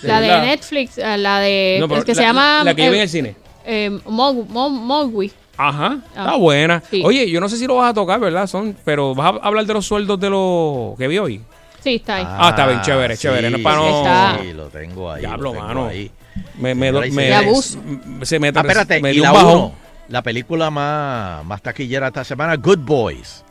[0.04, 0.28] La de.
[0.42, 1.78] Netflix, eh, la de...
[1.80, 2.64] No, pero el que la- se llama...
[2.66, 3.36] La que eh, vive en el cine.
[3.66, 5.32] eh, Mog- Mo- Mowgli.
[5.56, 6.20] Ajá, Ah.
[6.26, 6.84] está buena.
[6.90, 7.02] Sí.
[7.06, 8.46] Oye, yo no sé si lo vas a tocar, ¿verdad?
[8.48, 11.42] Son, pero vas a hablar de los sueldos de los que vi hoy.
[11.82, 12.26] Sí, está ahí.
[12.28, 13.50] Ah, está bien, chévere, chévere.
[13.50, 14.40] No es para no- Está.
[14.42, 15.22] Sí, lo tengo ahí.
[15.22, 15.88] Diablo, tengo mano.
[15.88, 16.12] ahí.
[16.58, 17.80] Me, y abuso.
[18.24, 19.54] se me, Ah, espérate, me y dio la un bajón.
[19.58, 19.72] uno,
[20.10, 23.46] la película más, más taquillera esta semana, Good Boys.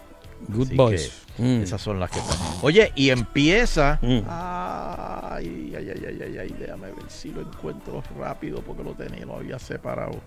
[0.49, 1.22] Good Así Boys.
[1.39, 1.63] Mm.
[1.63, 2.37] Esas son las que están.
[2.63, 3.99] Oye, y empieza.
[4.03, 4.21] Mm.
[4.29, 9.25] Ay, ay, ay, ay, ay, ay, déjame ver si lo encuentro rápido porque lo tenía,
[9.25, 10.21] lo había separado.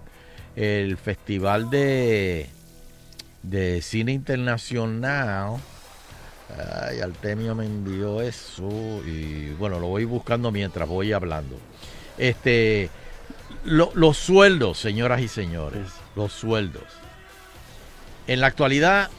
[0.55, 2.49] El festival de,
[3.43, 5.57] de cine internacional
[6.87, 8.69] Ay, Artemio me envió eso
[9.05, 11.57] y bueno, lo voy buscando mientras voy hablando.
[12.19, 12.89] Este,
[13.63, 16.83] lo- los sueldos, señoras y señores, los sueldos.
[18.27, 19.09] En la actualidad,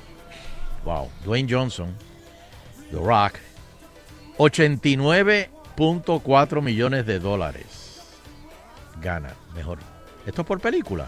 [0.87, 1.95] wow, Dwayne Johnson,
[2.91, 3.35] The Rock,
[4.39, 7.67] 89.4 millones de dólares
[9.03, 9.79] gana, mejor.
[10.27, 11.07] ¿Esto es por película?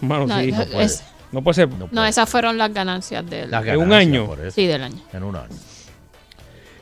[0.00, 0.50] Mano, No, sí.
[0.52, 1.68] No puede, es- no puede ser.
[1.92, 3.48] No, esas fueron las ganancias del.
[3.50, 4.26] Las ¿De un ganancias año?
[4.26, 4.50] por eso.
[4.50, 5.00] Sí, del año.
[5.12, 5.48] En un año.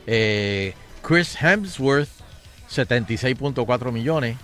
[0.07, 2.09] Eh, Chris Hemsworth,
[2.69, 4.37] 76.4 millones.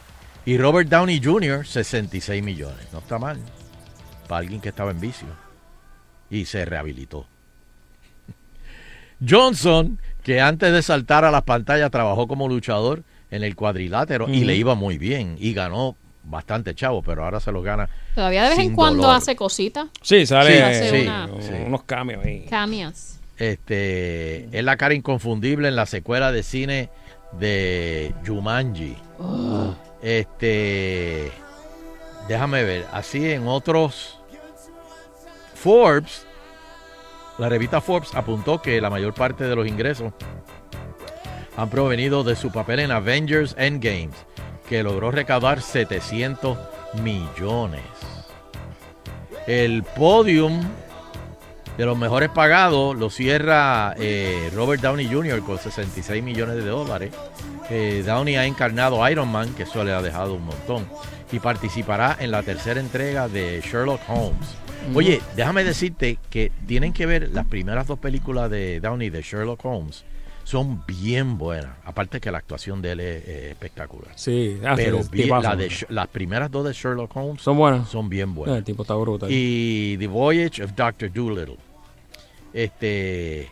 [0.46, 2.88] Y Robert Downey Jr., 66 millones.
[2.94, 3.38] No está mal.
[4.30, 5.28] Para alguien que estaba en vicio.
[6.30, 7.28] Y se rehabilitó.
[9.28, 14.44] Johnson, que antes de saltar a las pantallas trabajó como luchador en el cuadrilátero y
[14.44, 15.36] le iba muy bien.
[15.40, 17.90] Y ganó bastante chavo, pero ahora se lo gana.
[18.16, 19.16] Todavía de vez en cuando dolor.
[19.18, 19.88] hace cositas.
[20.02, 21.30] Sí, sale hace sí, una-
[21.66, 22.46] unos cambios ahí.
[22.50, 23.14] Cameos.
[23.38, 26.90] Este, es la cara inconfundible en la secuela de cine
[27.40, 28.96] de Jumanji.
[30.02, 31.32] Este,
[32.28, 34.20] déjame ver, así en otros
[35.56, 36.26] Forbes,
[37.38, 40.14] la revista Forbes apuntó que la mayor parte de los ingresos
[41.56, 44.16] han provenido de su papel en Avengers Endgames,
[44.68, 46.58] que logró recaudar 700
[47.02, 47.82] millones.
[49.48, 50.62] El podium
[51.78, 55.42] de los mejores pagados lo cierra eh, Robert Downey Jr.
[55.42, 57.12] con 66 millones de dólares.
[57.70, 60.88] Eh, Downey ha encarnado Iron Man, que eso le ha dejado un montón,
[61.32, 64.56] y participará en la tercera entrega de Sherlock Holmes.
[64.94, 69.64] Oye, déjame decirte que tienen que ver las primeras dos películas de Downey de Sherlock
[69.66, 70.04] Holmes.
[70.44, 71.72] Son bien buenas.
[71.84, 74.12] Aparte que la actuación de él es, eh, espectacular.
[74.16, 77.90] Sí, ah, pero bien- la de las primeras dos de Sherlock Holmes Son buenas.
[77.90, 78.60] Son bien buenas.
[78.60, 79.30] El tipo está brutal.
[79.30, 81.12] Y The Voyage of Dr.
[81.12, 81.58] Doolittle.
[82.54, 83.50] Este,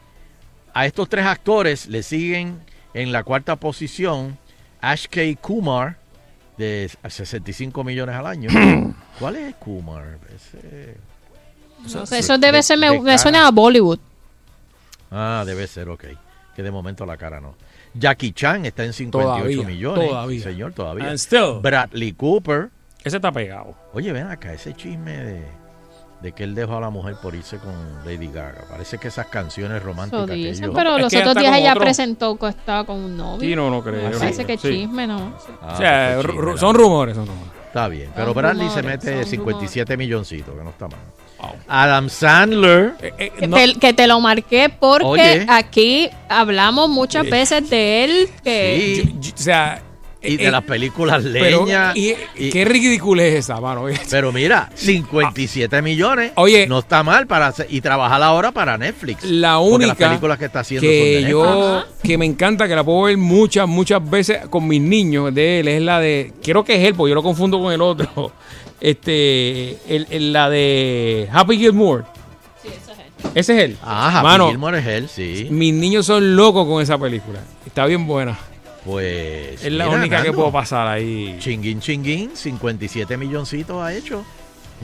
[0.73, 2.59] a estos tres actores le siguen
[2.93, 4.37] en la cuarta posición
[4.79, 5.21] Ash K.
[5.41, 5.97] Kumar
[6.57, 8.49] de 65 millones al año.
[9.19, 10.17] ¿Cuál es Kumar?
[10.33, 10.95] Ese-
[11.93, 13.17] No sé, eso debe de- ser, me, de me cara.
[13.17, 13.99] suena a Bollywood.
[15.11, 16.05] Ah, debe ser, ok.
[16.55, 17.55] Que de momento la cara no.
[17.93, 20.07] Jackie Chan está en 58 Todavía, millones.
[20.09, 20.43] todavía.
[20.43, 21.05] Señor, todavía.
[21.09, 21.59] And still.
[21.61, 22.69] Bradley Cooper.
[23.03, 23.75] Ese está pegado.
[23.93, 25.43] Oye, ven acá, ese chisme de,
[26.21, 27.71] de que él dejó a la mujer por irse con
[28.03, 28.65] Lady Gaga.
[28.69, 30.75] Parece que esas canciones románticas Eso que dicen, ellos...
[30.75, 33.39] pero Es los que otros días ella otro- presentó que estaba con un novio.
[33.47, 34.11] Sí, no, no creo.
[34.17, 34.69] Parece que Sí.
[34.69, 35.33] chisme, ¿no?
[35.61, 37.51] Ah, o sea, pues, chisme, ru- la- son rumores, son rumores.
[37.67, 40.99] Está bien, pero Son Bradley se rumores, mete son 57 milloncitos, que no está mal.
[41.67, 42.93] Adam Sandler.
[43.01, 45.45] Eh, Que, te, que te lo marqué porque Oye.
[45.49, 49.31] aquí hablamos muchas veces de él que Sí.
[49.33, 49.81] O sea,
[50.27, 51.91] y de eh, las películas pero, leña.
[51.93, 53.85] y- y- qué ridícula es esa, mano.
[54.09, 56.31] pero mira, 57 millones.
[56.35, 56.65] Oye.
[56.65, 59.23] No está mal para hacer, y trabajar ahora para Netflix.
[59.23, 61.29] La única las películas que está haciendo son de que Netflix.
[61.31, 65.59] yo que me encanta que la puedo ver muchas muchas veces con mis niños de
[65.59, 68.31] él es la de quiero que es él porque yo lo confundo con el otro
[68.81, 72.03] este el, el- la de Happy Gilmore
[73.33, 75.47] ese es él Ah, Happy Mano, Gilmore es él, sí.
[75.51, 78.37] mis niños son locos con esa película está bien buena
[78.85, 79.63] Pues.
[79.63, 84.23] es la mira, única que puedo pasar ahí Chinguín, chinguín, 57 milloncitos ha hecho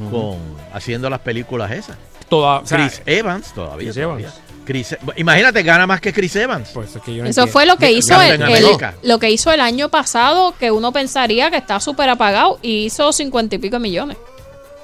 [0.10, 0.38] con
[0.74, 1.98] haciendo las películas esas.
[2.30, 3.92] Toda, o sea, Chris Evans todavía.
[3.92, 4.28] Chris todavía.
[4.28, 4.42] Evans.
[4.66, 6.70] Chris- imagínate, gana más que Chris Evans.
[6.74, 7.52] Pues es que yo no eso entiendo.
[7.52, 8.66] fue lo que hizo el, el-
[9.04, 13.12] lo que hizo el año pasado que uno pensaría que está súper apagado y hizo
[13.14, 14.18] cincuenta y pico de millones.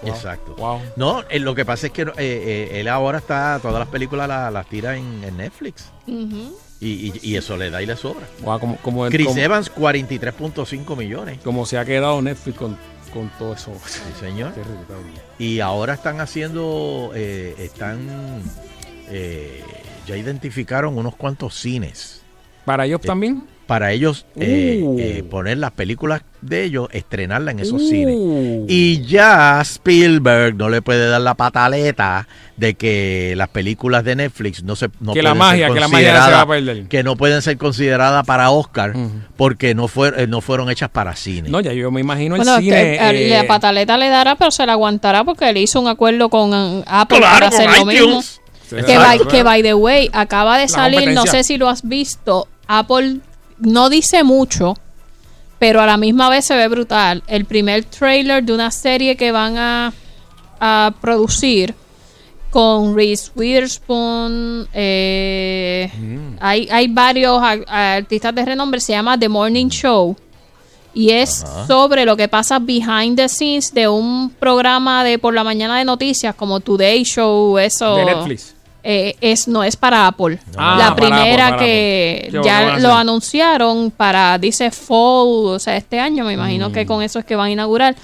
[0.03, 0.53] Exacto.
[0.57, 0.79] Wow.
[0.95, 4.27] No, eh, lo que pasa es que eh, eh, él ahora está, todas las películas
[4.27, 5.85] la- las tira en, en Netflix.
[6.79, 8.25] Y, y- y eso le da y le sobra.
[8.41, 11.39] Wow, como, como, Chris como- Evans, 43.5 millones.
[11.43, 12.77] como se ha quedado Netflix con,
[13.11, 14.51] con todo eso Sí, señor.
[15.39, 18.43] Y ahora están haciendo, eh, están,
[19.09, 19.63] eh,
[20.07, 22.21] ya identificaron unos cuantos cines.
[22.65, 24.97] para ellos Eh, también Para ellos eh, Uh.
[24.97, 27.89] eh, poner las películas de ellos, estrenarlas en esos Uh.
[27.89, 28.15] cines.
[28.69, 34.63] Y ya Spielberg no le puede dar la pataleta de que las películas de Netflix
[34.63, 36.87] no se no Que la pueden magia- que la magia se va a perder.
[36.87, 38.93] que no pueden ser consideradas para Oscar
[39.35, 41.49] porque no fueron no fueron hechas para cine.
[41.49, 44.35] no ya yo me imagino el Bueno, cine que, eh, eh, la pataleta le dará,
[44.37, 46.53] pero se la aguantará porque él hizo un acuerdo con
[46.87, 48.21] Apple Claro, para hacer con lo mismo.
[48.69, 51.83] Que by, que by the way, acaba de La salir, no sé si lo has
[51.83, 53.19] visto, Apple
[53.59, 54.75] no dice mucho,
[55.59, 57.23] pero a la misma vez se ve brutal.
[57.27, 59.93] El primer trailer de una serie que van a,
[60.59, 61.73] a producir
[62.51, 65.89] con Reese Witherspoon, eh,
[66.39, 70.15] hay, hay varios a- a- artistas de renombre, se llama The Morning Show.
[70.93, 71.67] Y es Ajá.
[71.67, 75.85] sobre lo que pasa behind the scenes de un programa de por la mañana de
[75.85, 77.97] noticias como Today Show, eso.
[77.97, 78.55] De Netflix.
[78.89, 80.39] Eh, es no es para Apple.
[80.55, 82.41] Ah, la para primera Apple, para que Apple.
[82.45, 86.71] Ya bueno lo anunciaron para, dice Fall, o sea, este año, me imagino Mm.
[86.71, 87.95] que con eso es que van a inaugurar.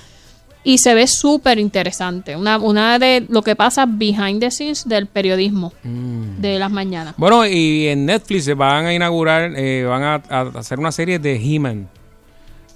[0.65, 2.35] Y se ve súper interesante.
[2.37, 6.39] Una, una de lo que pasa behind the scenes del periodismo Mm.
[6.41, 7.13] de las mañanas.
[7.17, 11.17] Bueno, y en Netflix se van a inaugurar, eh, van a, a hacer una serie
[11.19, 11.87] de He-Man.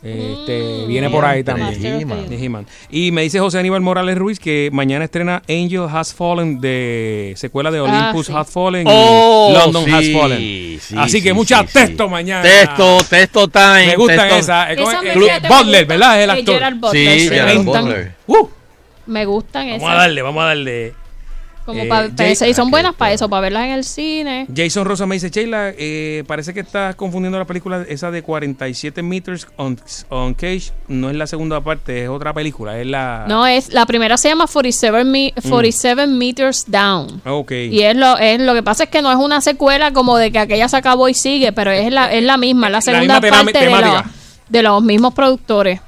[0.03, 2.01] Este, viene por ahí también.
[2.01, 2.29] He-Man.
[2.29, 2.65] De He-Man.
[2.89, 7.71] Y me dice José Aníbal Morales Ruiz que mañana estrena Angel Has Fallen de secuela
[7.71, 8.33] de Ah, Olympus sí.
[8.35, 10.39] Has Fallen Oh, y London sí, Has Fallen.
[10.39, 12.09] sí, Así que mucha sí, texto sí.
[12.09, 12.43] mañana.
[12.43, 13.87] Texto, texto time.
[13.87, 14.69] Me gustan texto- esas.
[14.71, 15.85] Es como- Esa eh, Butler.
[15.85, 16.17] ¿verdad?
[16.19, 16.53] Es el Eh, actor.
[16.55, 17.85] Gerard Butler, Sí, sí, Gerard me gustan.
[17.85, 18.11] Butler.
[18.27, 18.47] Uh,
[19.07, 19.89] Me gustan vamos esas.
[19.89, 20.93] a darle, vamos a darle.
[21.67, 24.47] Como Eh, pa- Jay- y son buenas para eso, para verlas en el cine.
[24.55, 29.03] Jason Rosa me dice, Sheila, eh, parece que estás confundiendo la película esa de 47
[29.03, 29.77] meters on,
[30.07, 30.71] on cage.
[30.87, 33.25] No es la segunda parte, es otra película, es la...
[33.27, 37.21] No, es la primera se llama 47, me- 47 Meters Down.
[37.25, 37.51] Ok.
[37.51, 40.31] Y es lo, es lo que pasa es que no es una secuela como de
[40.31, 43.21] que aquella se acabó y sigue, pero es la, es la misma, la segunda misma
[43.21, 44.03] tema- parte de, los-
[44.47, 45.81] de los mismos productores.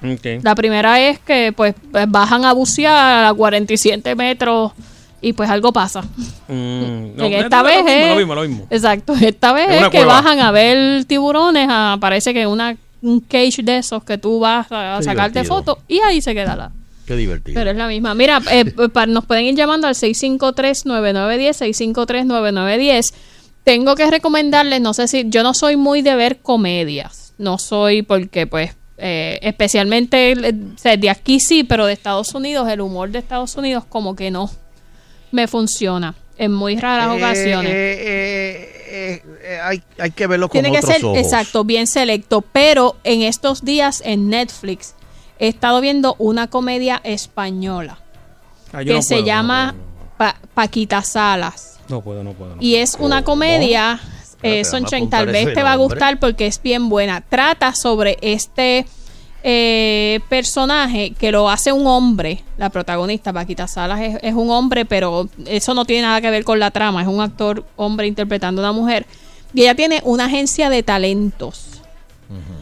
[0.44, 4.74] La primera es que pues pues, bajan a bucear a 47 metros
[5.22, 6.02] y pues algo pasa.
[6.48, 8.68] Mm, no, esta lo vez mismo, es- lo mismo, lo mismo.
[8.70, 13.64] Exacto, esta vez Es que bajan a ver tiburones, a- parece que una un cage
[13.64, 16.72] de esos que tú vas a, sacarte fotos y ahí se queda la.
[17.06, 17.56] Qué divertido.
[17.56, 18.14] Pero es la misma.
[18.14, 21.56] Mira, eh, pa- nos pueden ir llamando al 653-9910,
[22.26, 23.14] 653-9910.
[23.64, 27.34] Tengo que recomendarles, no sé si, yo no soy muy de ver comedias.
[27.38, 32.34] No soy porque, pues, eh, especialmente eh, o sea, de aquí sí, pero de Estados
[32.36, 34.50] Unidos, el humor de Estados Unidos como que no
[35.32, 37.72] me funciona en muy raras Eh, ocasiones.
[37.74, 41.18] eh, eh, eh, hay, hay que verlo con Tiene que otros ser, ojos.
[41.18, 42.42] exacto, bien selecto.
[42.42, 44.96] Pero en estos días en Netflix
[45.38, 48.00] he estado viendo una comedia española
[48.72, 49.76] Ah, que no se puedo, llama
[50.18, 51.80] Pa- Paquita Salas.
[51.88, 52.56] No puedo, no puedo.
[52.56, 54.00] no Y es una comedia,
[54.44, 57.22] eh, a tal vez te va a gustar porque es bien buena.
[57.22, 58.86] Trata sobre este
[59.44, 64.86] eh, personaje que lo hace un hombre, la protagonista, Paquita Salas, es, es un hombre,
[64.86, 68.62] pero eso no tiene nada que ver con la trama, es un actor hombre interpretando
[68.62, 69.06] a una mujer.
[69.54, 71.82] Y ella tiene una agencia de talentos,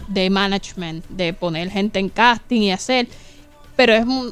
[0.07, 3.07] de management, de poner gente en casting y hacer,
[3.75, 4.29] pero es un,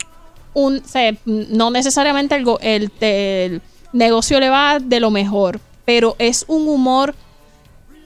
[0.53, 3.61] un o sea, no necesariamente el, el
[3.91, 7.15] negocio le va de lo mejor, pero es un humor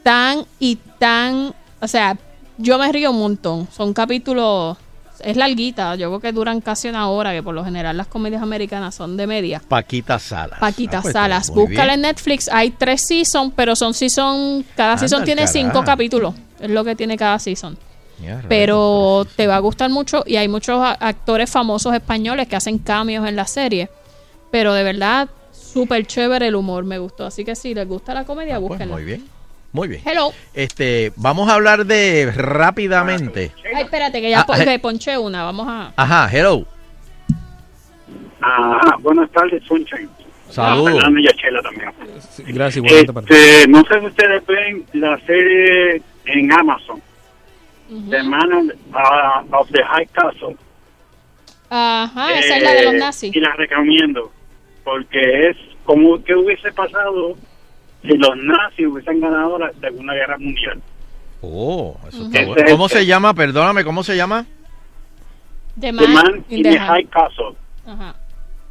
[0.02, 2.18] tan y tan, o sea,
[2.60, 3.68] yo me río un montón.
[3.72, 4.78] Son capítulos,
[5.22, 8.42] es larguita, yo creo que duran casi una hora, que por lo general las comedias
[8.44, 9.62] americanas son de media.
[9.68, 10.60] Paquita Salas.
[10.60, 14.92] Paquita Ah, pues, Salas, muy búscala en Netflix, hay tres seasons, pero son season, cada
[14.94, 17.78] Anda season tiene cinco capítulos, es lo que tiene cada season.
[18.50, 23.26] Pero te va a gustar mucho y hay muchos actores famosos españoles que hacen cambios
[23.28, 23.90] en la serie.
[24.52, 27.26] Pero de verdad, súper chévere el humor, me gustó.
[27.26, 28.94] Así que si les gusta la comedia, Pues búsquenla.
[28.96, 29.26] muy bien.
[29.72, 30.02] Muy bien.
[30.06, 30.32] Hello.
[30.54, 33.52] Este, vamos a hablar de rápidamente.
[33.76, 34.66] Ay, espérate, que ya Ah, po- eh.
[34.66, 35.44] que ponché una.
[35.44, 35.94] Vamos a.
[35.96, 36.66] Ajá, hello.
[38.42, 40.10] Ah, buenas tardes, Sunshine.
[40.50, 40.90] Saludos.
[40.90, 41.92] Ah, Fernando y a Chela también.
[42.48, 42.84] Gracias.
[42.86, 47.02] Este, no sé si ustedes ven la serie en Amazon,
[48.10, 50.56] The Man of, ah, of the High Castle.
[51.70, 53.36] Ajá, esa es la de los Eh, nazis.
[53.36, 54.32] Y la recomiendo,
[54.84, 57.36] porque es como que hubiese pasado
[58.02, 60.82] si los nazis hubiesen ganado la Segunda Guerra Mundial.
[61.42, 62.64] Oh, eso está bueno.
[62.70, 63.34] ¿Cómo se llama?
[63.34, 64.46] Perdóname, ¿cómo se llama?
[65.80, 67.56] The The Man, Man in in the the High- Castle.
[67.86, 68.16] Ajá.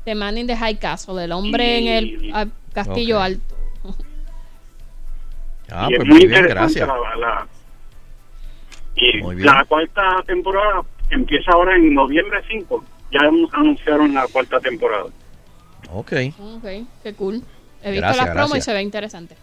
[0.05, 3.23] The Man in the High Castle, el hombre en el ah, castillo Ok.
[3.25, 3.55] alto.
[5.71, 6.89] Ah, y pues es muy muy bien, interesante gracias.
[6.89, 7.47] la, la-
[8.97, 9.47] y Muy bien.
[9.47, 13.21] la cuarta temporada empieza ahora en noviembre 5 ya
[13.53, 15.05] anunciaron la cuarta temporada
[15.93, 16.13] Ok.
[16.41, 16.65] Ok,
[17.03, 17.43] qué cool.
[17.83, 19.37] He visto Gracias, las promos y se ve interesante.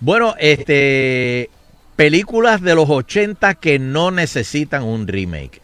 [0.00, 1.50] Bueno, este
[1.96, 5.60] películas de los 80 que no necesitan un remake.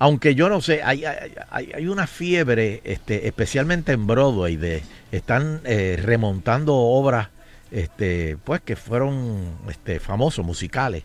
[0.00, 1.02] Aunque yo no sé, hay,
[1.50, 7.30] hay, una fiebre, este, especialmente en Broadway, de están eh, remontando obras,
[7.72, 11.02] este, pues que fueron, este, famosos musicales.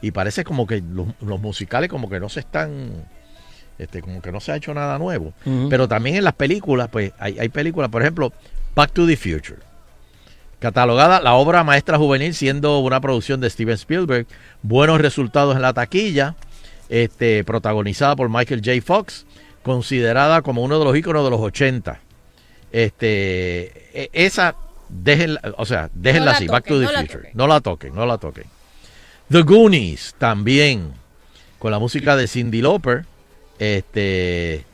[0.00, 3.04] Y parece como que los, los musicales como que no se están,
[3.78, 5.34] este, como que no se ha hecho nada nuevo.
[5.68, 8.32] Pero también en las películas, pues hay, hay películas, por ejemplo,
[8.74, 9.58] Back to the Future.
[10.58, 14.26] Catalogada la obra maestra juvenil siendo una producción de Steven Spielberg,
[14.62, 16.34] buenos resultados en la taquilla,
[16.90, 18.82] este, protagonizada por Michael J.
[18.84, 19.24] Fox,
[19.62, 22.00] considerada como uno de los íconos de los 80.
[22.72, 24.54] Este, e- esa,
[24.88, 27.30] déjenla, o sea, déjenla la así, Back to the no Future.
[27.34, 28.44] No la toquen, no la toquen.
[29.30, 30.92] The Goonies también,
[31.58, 33.06] con la música de Cindy Lauper.
[33.58, 34.64] Este,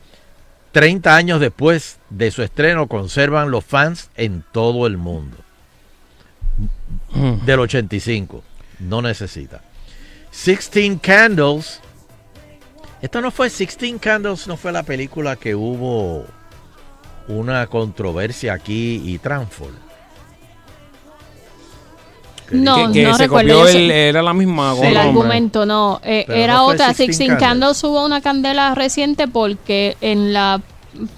[0.77, 5.35] 30 años después de su estreno conservan los fans en todo el mundo.
[7.47, 8.43] Del 85.
[8.81, 9.63] No necesita.
[10.29, 11.81] 16 Candles.
[13.01, 16.27] Esto no fue 16 Candles, no fue la película que hubo
[17.27, 19.86] una controversia aquí y Transform.
[22.51, 23.59] No, que, que no se recuerdo.
[23.59, 26.87] copió el- era la misma el argumento no, eh, era no otra.
[26.87, 30.61] 16 Sixteen Candles hubo una candela reciente porque en la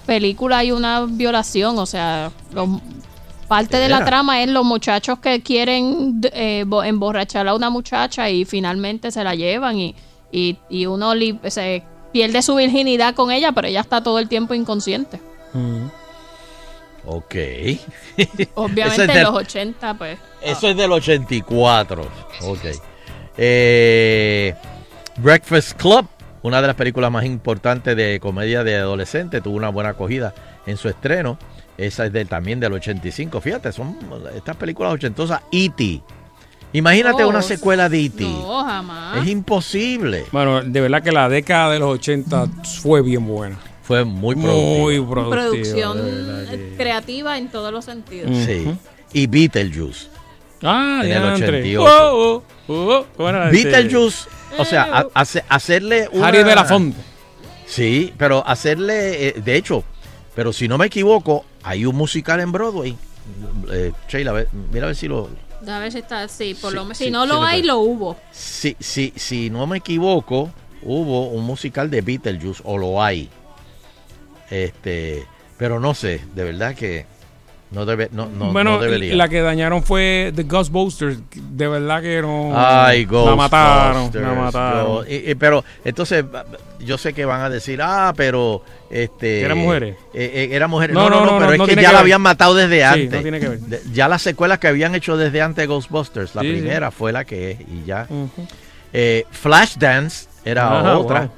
[0.06, 2.68] película hay una violación, o sea, los-
[3.48, 8.30] parte de la trama es los muchachos que quieren eh, bo- emborrachar a una muchacha
[8.30, 9.94] y finalmente se la llevan y,
[10.30, 11.82] y, y uno li- se
[12.12, 15.20] pierde su virginidad con ella, pero ella está todo el tiempo inconsciente.
[17.06, 17.34] Ok.
[18.54, 20.18] Obviamente es en del- los 80, pues.
[20.42, 22.02] Eso es del 84.
[22.42, 22.58] Ok.
[23.36, 24.54] Eh,
[25.16, 26.06] Breakfast Club,
[26.42, 30.34] una de las películas más importantes de comedia de adolescente, tuvo una buena acogida
[30.66, 31.38] en su estreno.
[31.78, 33.40] Esa es del, también del 85.
[33.40, 33.96] Fíjate, son
[34.34, 35.40] estas películas ochentosas.
[35.50, 36.02] E.T.
[36.72, 38.22] Imagínate Oh, una secuela de E.T.
[38.24, 39.22] No, jamás.
[39.22, 40.26] Es imposible.
[40.30, 42.46] Bueno, de verdad que la década de los 80
[42.82, 43.56] fue bien buena.
[43.90, 44.44] Fue muy Muy
[45.00, 45.10] productiva.
[45.10, 45.92] productiva.
[45.92, 48.30] Producción que- creativa en todos los sentidos.
[48.46, 48.72] Sí.
[49.12, 50.06] Y Beetlejuice.
[50.62, 51.58] Ah, en el diantre.
[51.58, 51.82] 88.
[52.14, 53.64] Oh, oh, oh, ¿cómo era ese?
[53.64, 56.28] Beetlejuice, o sea, ha- hace- hacerle una...
[56.28, 56.98] Harry Belafonte.
[57.66, 59.82] Sí, pero hacerle, eh, de hecho,
[60.36, 62.96] pero si no me equivoco, hay un musical en Broadway.
[63.72, 65.30] Eh, Sheila, ve- mira a ver si lo...
[65.66, 66.98] A ver si está, sí, por Sí, lo menos.
[66.98, 68.16] sí, Si no sí lo hay, lo hubo.
[68.30, 70.48] Si, si, si no me equivoco,
[70.82, 73.28] hubo un musical de Beetlejuice, o lo hay.
[74.50, 75.24] Este,
[75.58, 77.06] pero no sé, de verdad que
[77.70, 79.14] no, debe, no, no, bueno, no debería.
[79.14, 81.18] la que dañaron fue The Ghostbusters.
[81.32, 82.50] De verdad que no.
[82.56, 84.10] Ay, La mataron.
[84.12, 84.86] La mataron.
[84.86, 86.24] yo- y- y- pero entonces
[86.80, 89.94] yo sé que van a decir, ah, pero este ¿Eran mujeres?
[90.12, 90.94] eh, eh, eran mujeres.
[90.94, 92.00] No, No, no, pero es que ya que la ver.
[92.00, 93.12] habían matado desde Sí, antes.
[93.12, 93.58] no tiene que ver.
[93.60, 96.60] De- ya las secuelas que habían hecho desde antes de Ghostbusters, la Sí, sí.
[96.60, 98.04] primera fue la que es y ya.
[98.10, 98.48] Ujú.
[98.92, 101.20] Eh, Flashdance era Ajá, otra.
[101.20, 101.30] wow.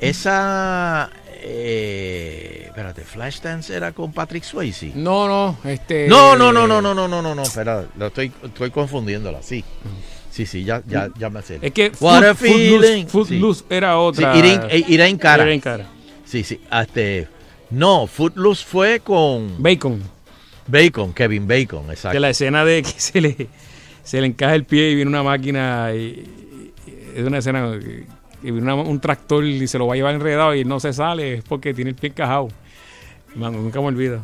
[0.00, 1.08] Esa
[1.44, 4.92] eh, espérate, Flashdance era con Patrick Swayze.
[4.94, 6.06] No, no, este.
[6.08, 9.64] No, no, no, no, no, no, no, no, no, espera, lo estoy, estoy confundiéndola, sí.
[10.30, 11.58] Sí, sí, ya, ya, ya me sé.
[11.60, 13.06] Es que What a Footloose- feeling.
[13.06, 14.32] Footloose era otra.
[14.32, 15.42] Sí, Irene, eh, Irene Cara.
[15.44, 15.86] Irene Cara.
[16.24, 17.28] Sí, sí, este,
[17.70, 20.02] no, Footloose fue con Bacon.
[20.66, 22.12] Bacon, Kevin Bacon, exacto.
[22.16, 23.48] Que la escena de que se le,
[24.02, 25.90] se le encaja el pie y viene una máquina.
[25.94, 26.72] Y, y-
[27.14, 27.78] es una escena
[28.50, 31.34] una- un tractor y se lo va a llevar enredado y no se sale.
[31.34, 32.48] Es porque tiene el pie encajado.
[33.34, 34.22] Man, nunca me olvido.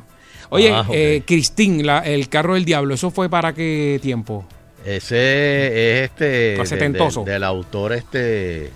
[0.50, 4.46] Oye, Ah, eh, Christine, la- el carro del diablo, ¿eso fue para qué tiempo?
[4.84, 6.24] Ese es este
[6.56, 7.24] de- setentoso.
[7.24, 8.70] de- del autor este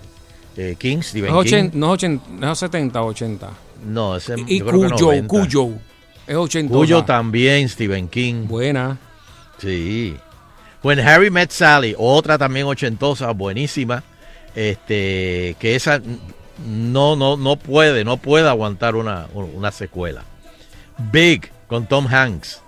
[0.57, 1.49] eh, King, Stephen No King.
[1.49, 3.51] 80, no es 80, no es 70, 80.
[3.87, 5.29] No, ese Y yo creo Cuyo, 90.
[5.29, 5.69] Cuyo.
[6.27, 6.75] Es 80.
[6.75, 8.47] Cuyo también, Stephen King.
[8.47, 8.99] Buena.
[9.59, 10.17] Sí.
[10.83, 14.03] When Harry Met Sally, otra también ochentosa, buenísima.
[14.55, 16.01] Este, que esa
[16.67, 20.23] no, no, no puede, no puede aguantar una, una secuela.
[21.11, 22.61] Big, con Tom Hanks,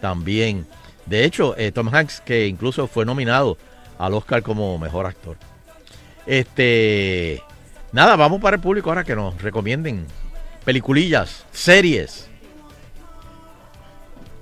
[0.00, 0.66] también.
[1.06, 3.56] De hecho, eh, Tom Hanks, que incluso fue nominado
[3.98, 5.36] al Oscar como mejor actor.
[6.26, 7.42] Este,
[7.92, 10.06] nada, vamos para el público ahora que nos recomienden
[10.64, 12.28] peliculillas, series.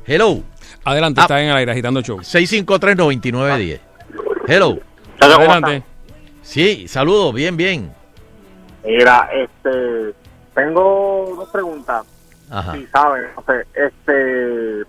[0.06, 0.42] Hello.
[0.84, 1.24] Adelante, Ah.
[1.24, 2.18] está en el aire agitando show.
[2.22, 3.80] 653-9910.
[4.46, 4.78] Hello.
[5.20, 5.82] Adelante.
[6.48, 7.92] Sí, saludos, bien, bien.
[8.82, 10.14] Mira, este,
[10.54, 12.06] tengo dos preguntas.
[12.50, 12.72] Ajá.
[12.72, 14.82] Si saben, no sé, este,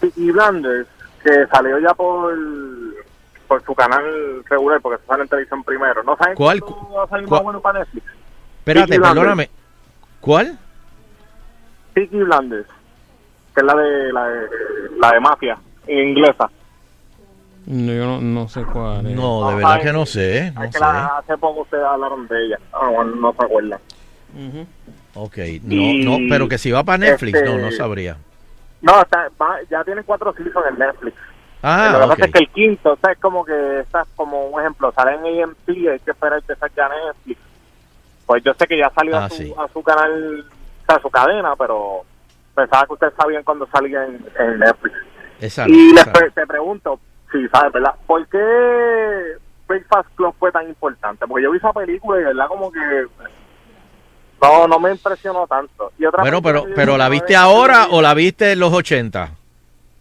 [0.00, 0.88] Peaky Blinders,
[1.22, 2.34] que salió ya por,
[3.46, 6.02] por su canal regular, porque se sale en televisión primero.
[6.02, 6.60] ¿No saben ¿Cuál?
[6.64, 7.38] va a salir cuál?
[7.38, 8.04] más bueno para Netflix?
[8.58, 9.50] Espérate, perdóname.
[10.20, 10.58] ¿Cuál?
[11.94, 12.66] Peaky Blinders,
[13.54, 14.48] que es la de, la de,
[14.98, 16.50] la de mafia, inglesa.
[17.70, 19.14] No, yo no, no sé cuál es.
[19.14, 20.84] No, de verdad que no sé, no Es que sé.
[20.84, 22.58] la- hace poco ustedes hablaron de ella.
[22.72, 23.80] Ah, bueno, no se acuerdan.
[25.14, 28.16] Ok, no, Y, no, pero que si va para Netflix, este, no, no sabría.
[28.80, 31.16] No, está, va- ya tiene cuatro seasons en Netflix.
[31.62, 32.10] Ah, Lo que ok.
[32.10, 35.14] pasa es que el quinto, o sea, es como que está como un ejemplo, sale
[35.16, 37.40] en AMC, hay que esperar que salga en Netflix.
[38.26, 39.54] Pues yo sé que ya salió Ah, a, su, sí.
[39.58, 40.40] a su canal,
[40.82, 42.02] o sea, a su cadena, pero
[42.54, 44.94] pensaba que ustedes sabían cuando salía en, en Netflix.
[45.40, 46.18] Exacto, y les exacto.
[46.20, 47.00] pre- te pregunto,
[47.32, 47.94] si sabes, ¿verdad?
[48.06, 48.38] ¿Por qué
[49.66, 51.26] Breakfast Club fue tan importante?
[51.26, 52.46] Porque yo vi esa película y, de ¿verdad?
[52.48, 52.78] Como que
[54.40, 55.92] no no me impresionó tanto.
[55.98, 59.30] Y otra Bueno, pero, pero ¿la viste ahora o la viste en los 80?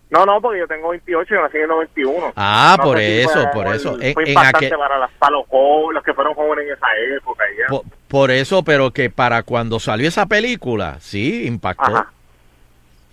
[0.10, 2.32] No, no, porque yo tengo 28 y yo nací en el 91.
[2.38, 3.98] Ah, No por si eso, fue- por eso.
[3.98, 6.88] Fue en impactante aquel- para, las, para los jóvenes, los que fueron jóvenes en esa
[7.18, 7.44] época.
[7.60, 7.68] ya.
[7.68, 11.84] Por, por eso, pero que para cuando salió esa película, sí, impactó.
[11.84, 12.12] Ajá.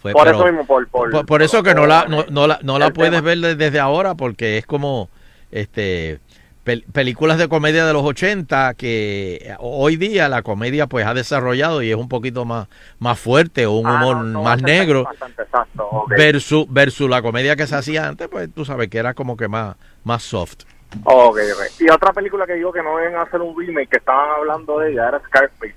[0.05, 0.87] Fue, por pero- eso mismo, por...
[0.89, 3.23] por, por, por eso que no la, no, no la, no la puedes tema.
[3.23, 5.09] ver de- desde ahora porque es como
[5.51, 6.21] este
[6.63, 11.81] pel- películas de comedia de los 80 que hoy día la comedia pues ha desarrollado
[11.81, 12.69] y es un poquito más,
[12.99, 17.67] más fuerte o un Ah, humor no, más negro exacto, versus, versus la comedia que
[17.67, 19.75] se hacía antes, pues tú sabes que era como que más,
[20.05, 20.65] más soft.
[21.05, 21.81] Ok, ok.
[21.81, 24.93] Y otra película que digo que no deben hacer un remake, que estaban hablando de
[24.93, 25.75] ella, era Scarface.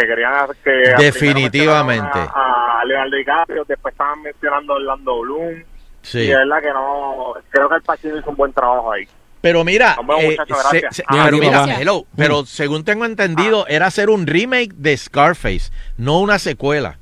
[0.00, 1.02] Que querían hacer que...
[1.02, 2.18] Definitivamente.
[2.18, 5.62] A, a Leonardo DiCaprio, después estaban mencionando a Orlando Bloom.
[6.02, 6.20] Sí.
[6.20, 7.34] Y de verdad que no...
[7.50, 9.08] Creo que el Pacino hizo un buen trabajo ahí.
[9.40, 10.36] Pero mira, vemos, eh,
[10.70, 11.80] se- se- Ah, pero mira, gracias.
[11.80, 16.96] hello, pero según tengo entendido, era hacer un remake de Scarface, no una secuela.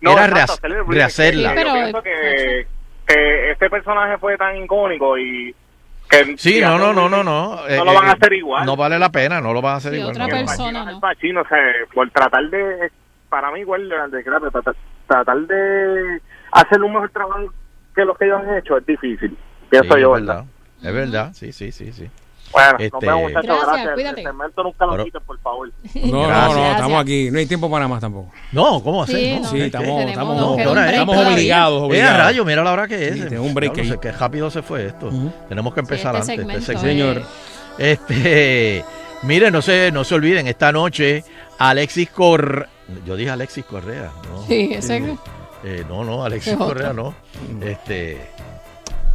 [0.00, 1.54] No, era exacto, rehacerla.
[1.54, 2.66] Yo pienso que,
[3.06, 5.54] que este personaje fue tan icónico y
[6.08, 7.68] que Sí, no, no, no, no, remake, no.
[7.68, 8.66] eh, No lo van a eh, hacer igual.
[8.66, 10.10] No vale la pena, no lo van a hacer igual.
[10.10, 10.30] otra no.
[10.36, 11.58] persona, Pacino, o sea,
[11.94, 12.90] por tratar de,
[13.28, 14.74] para mí igual, de, tratar,
[15.06, 16.20] tratar de
[16.52, 17.52] hacer un mejor trabajo
[17.94, 19.36] que lo que ellos han hecho es difícil,
[19.70, 20.44] pienso Sí, yo, es ¿verdad?
[20.82, 22.10] Es verdad, sí, sí, sí, sí.
[22.52, 23.94] Bueno, nos Este- vemos, muchachos, Gracias, gracias.
[23.94, 24.20] cuídate.
[24.20, 25.72] El segmento nunca lo Pero- quiten, por favor.
[25.94, 27.30] No, no, no, estamos aquí.
[27.30, 28.32] No hay tiempo para más tampoco.
[28.52, 29.16] No, ¿cómo hacer?
[29.16, 32.18] Sí, No, no, estamos, Tenemos- estamos, nos estamos obligados, Eh, obligados.
[32.18, 33.14] rayo, mira la hora que es.
[33.14, 33.98] Sí, tengo un break Diablo, ahí.
[34.00, 35.10] Qué rápido se fue esto.
[35.48, 36.46] Tenemos que empezar este antes.
[36.64, 36.86] segmento este.
[36.88, 37.22] Señor.
[37.78, 38.84] Este,
[39.22, 41.24] miren, no se, no se olviden, esta noche
[41.58, 42.68] Alexis Correa,
[43.04, 44.46] yo dije Alexis Correa, ¿no?
[44.46, 45.16] Sí, ese-
[45.64, 46.54] Eh, no, no, Alexis.
[46.56, 47.14] Correa no.
[47.60, 48.20] Este,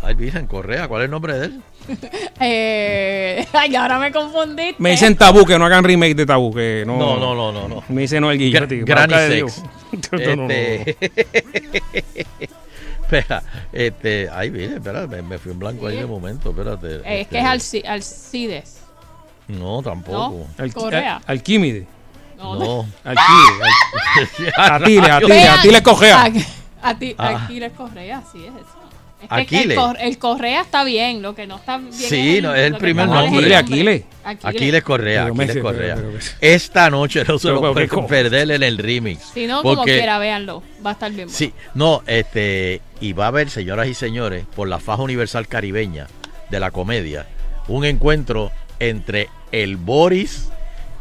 [0.03, 1.61] ay, Virgen Correa, ¿cuál es el nombre de él?
[2.43, 4.75] Eh, ay, ahora me confundiste.
[4.79, 6.53] Me dicen tabú, que no hagan remake de tabú.
[6.53, 7.83] Que no, No, no, no, no, no.
[7.89, 8.81] Me dice no el Guillotti.
[8.81, 9.63] Granny para buscar Sex.
[10.11, 10.49] No, no, no, no.
[10.49, 10.97] Este,
[13.01, 13.43] espera,
[13.73, 16.87] este, ay, Virgen, espera, me, me fui en blanco ahí de momento, espérate.
[16.87, 18.77] Eh, es este, que es Alci- Alcides.
[19.49, 20.47] No, tampoco.
[20.57, 21.17] No, Correa.
[21.17, 21.85] Al- Alquímide.
[22.37, 22.87] No, No.
[23.03, 24.51] Alquímide.
[24.57, 25.21] A Aquiles, rayos.
[25.29, 26.21] Aquiles, Aquiles Correa.
[26.81, 27.47] A, a ti, Ah.
[27.75, 28.53] Correa, sí es
[29.29, 29.69] Aquiles.
[29.69, 31.93] El, cor- el Correa está bien, lo que no está bien.
[31.93, 33.45] Sí, es no, es el primer es nombre.
[33.47, 34.03] el Aquiles.
[34.23, 35.95] Aquiles Correa, Aquiles pero- Correa.
[35.95, 36.11] pero-
[36.41, 39.23] Esta noche no se lo pueden ¿qué co- perder en el remix.
[39.33, 40.63] Si no, como porque- quiera, véanlo.
[40.85, 41.27] Va a estar bien.
[41.27, 41.37] bueno.
[41.37, 46.07] Sí, no, este, y va a haber, señoras y señores, por la faja universal caribeña
[46.49, 47.27] de la comedia,
[47.67, 50.49] un encuentro entre el Boris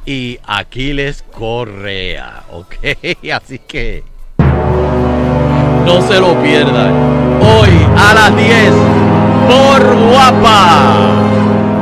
[0.06, 2.74] y Aquiles Correa, ¿ok?
[3.32, 4.02] Así que
[5.90, 6.92] no se lo pierdan.
[7.42, 8.72] Hoy a las 10
[9.48, 11.26] por Guapa.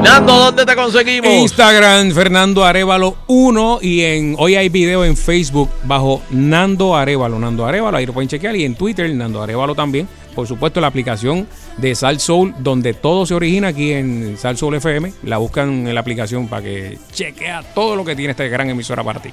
[0.03, 1.31] Nando, ¿dónde te conseguimos?
[1.31, 7.67] Instagram Fernando Arevalo 1 y en hoy hay video en Facebook bajo Nando Arevalo, Nando
[7.67, 10.09] Arevalo, ahí lo pueden chequear y en Twitter Nando Arevalo también.
[10.39, 11.49] Por supuesto la aplicación
[11.79, 15.93] de Sal Soul donde todo se origina aquí en Sal Soul FM, la buscan en
[15.93, 19.31] la aplicación para que chequea todo lo que tiene esta gran emisora para ti.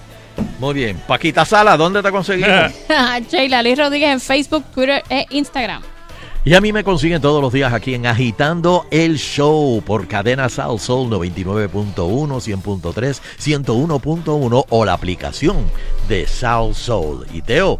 [0.59, 0.99] Muy bien.
[1.07, 2.71] Paquita Sala, ¿dónde te conseguimos?
[3.31, 5.83] Sheila Liz Rodríguez en Facebook, Twitter e Instagram.
[6.47, 10.47] Y a mí me consiguen todos los días aquí en Agitando el Show por cadena
[10.47, 15.57] Sal Soul 99.1, 100.3, 101.1 o la aplicación
[16.07, 17.25] de Sal Soul.
[17.33, 17.79] Y Teo,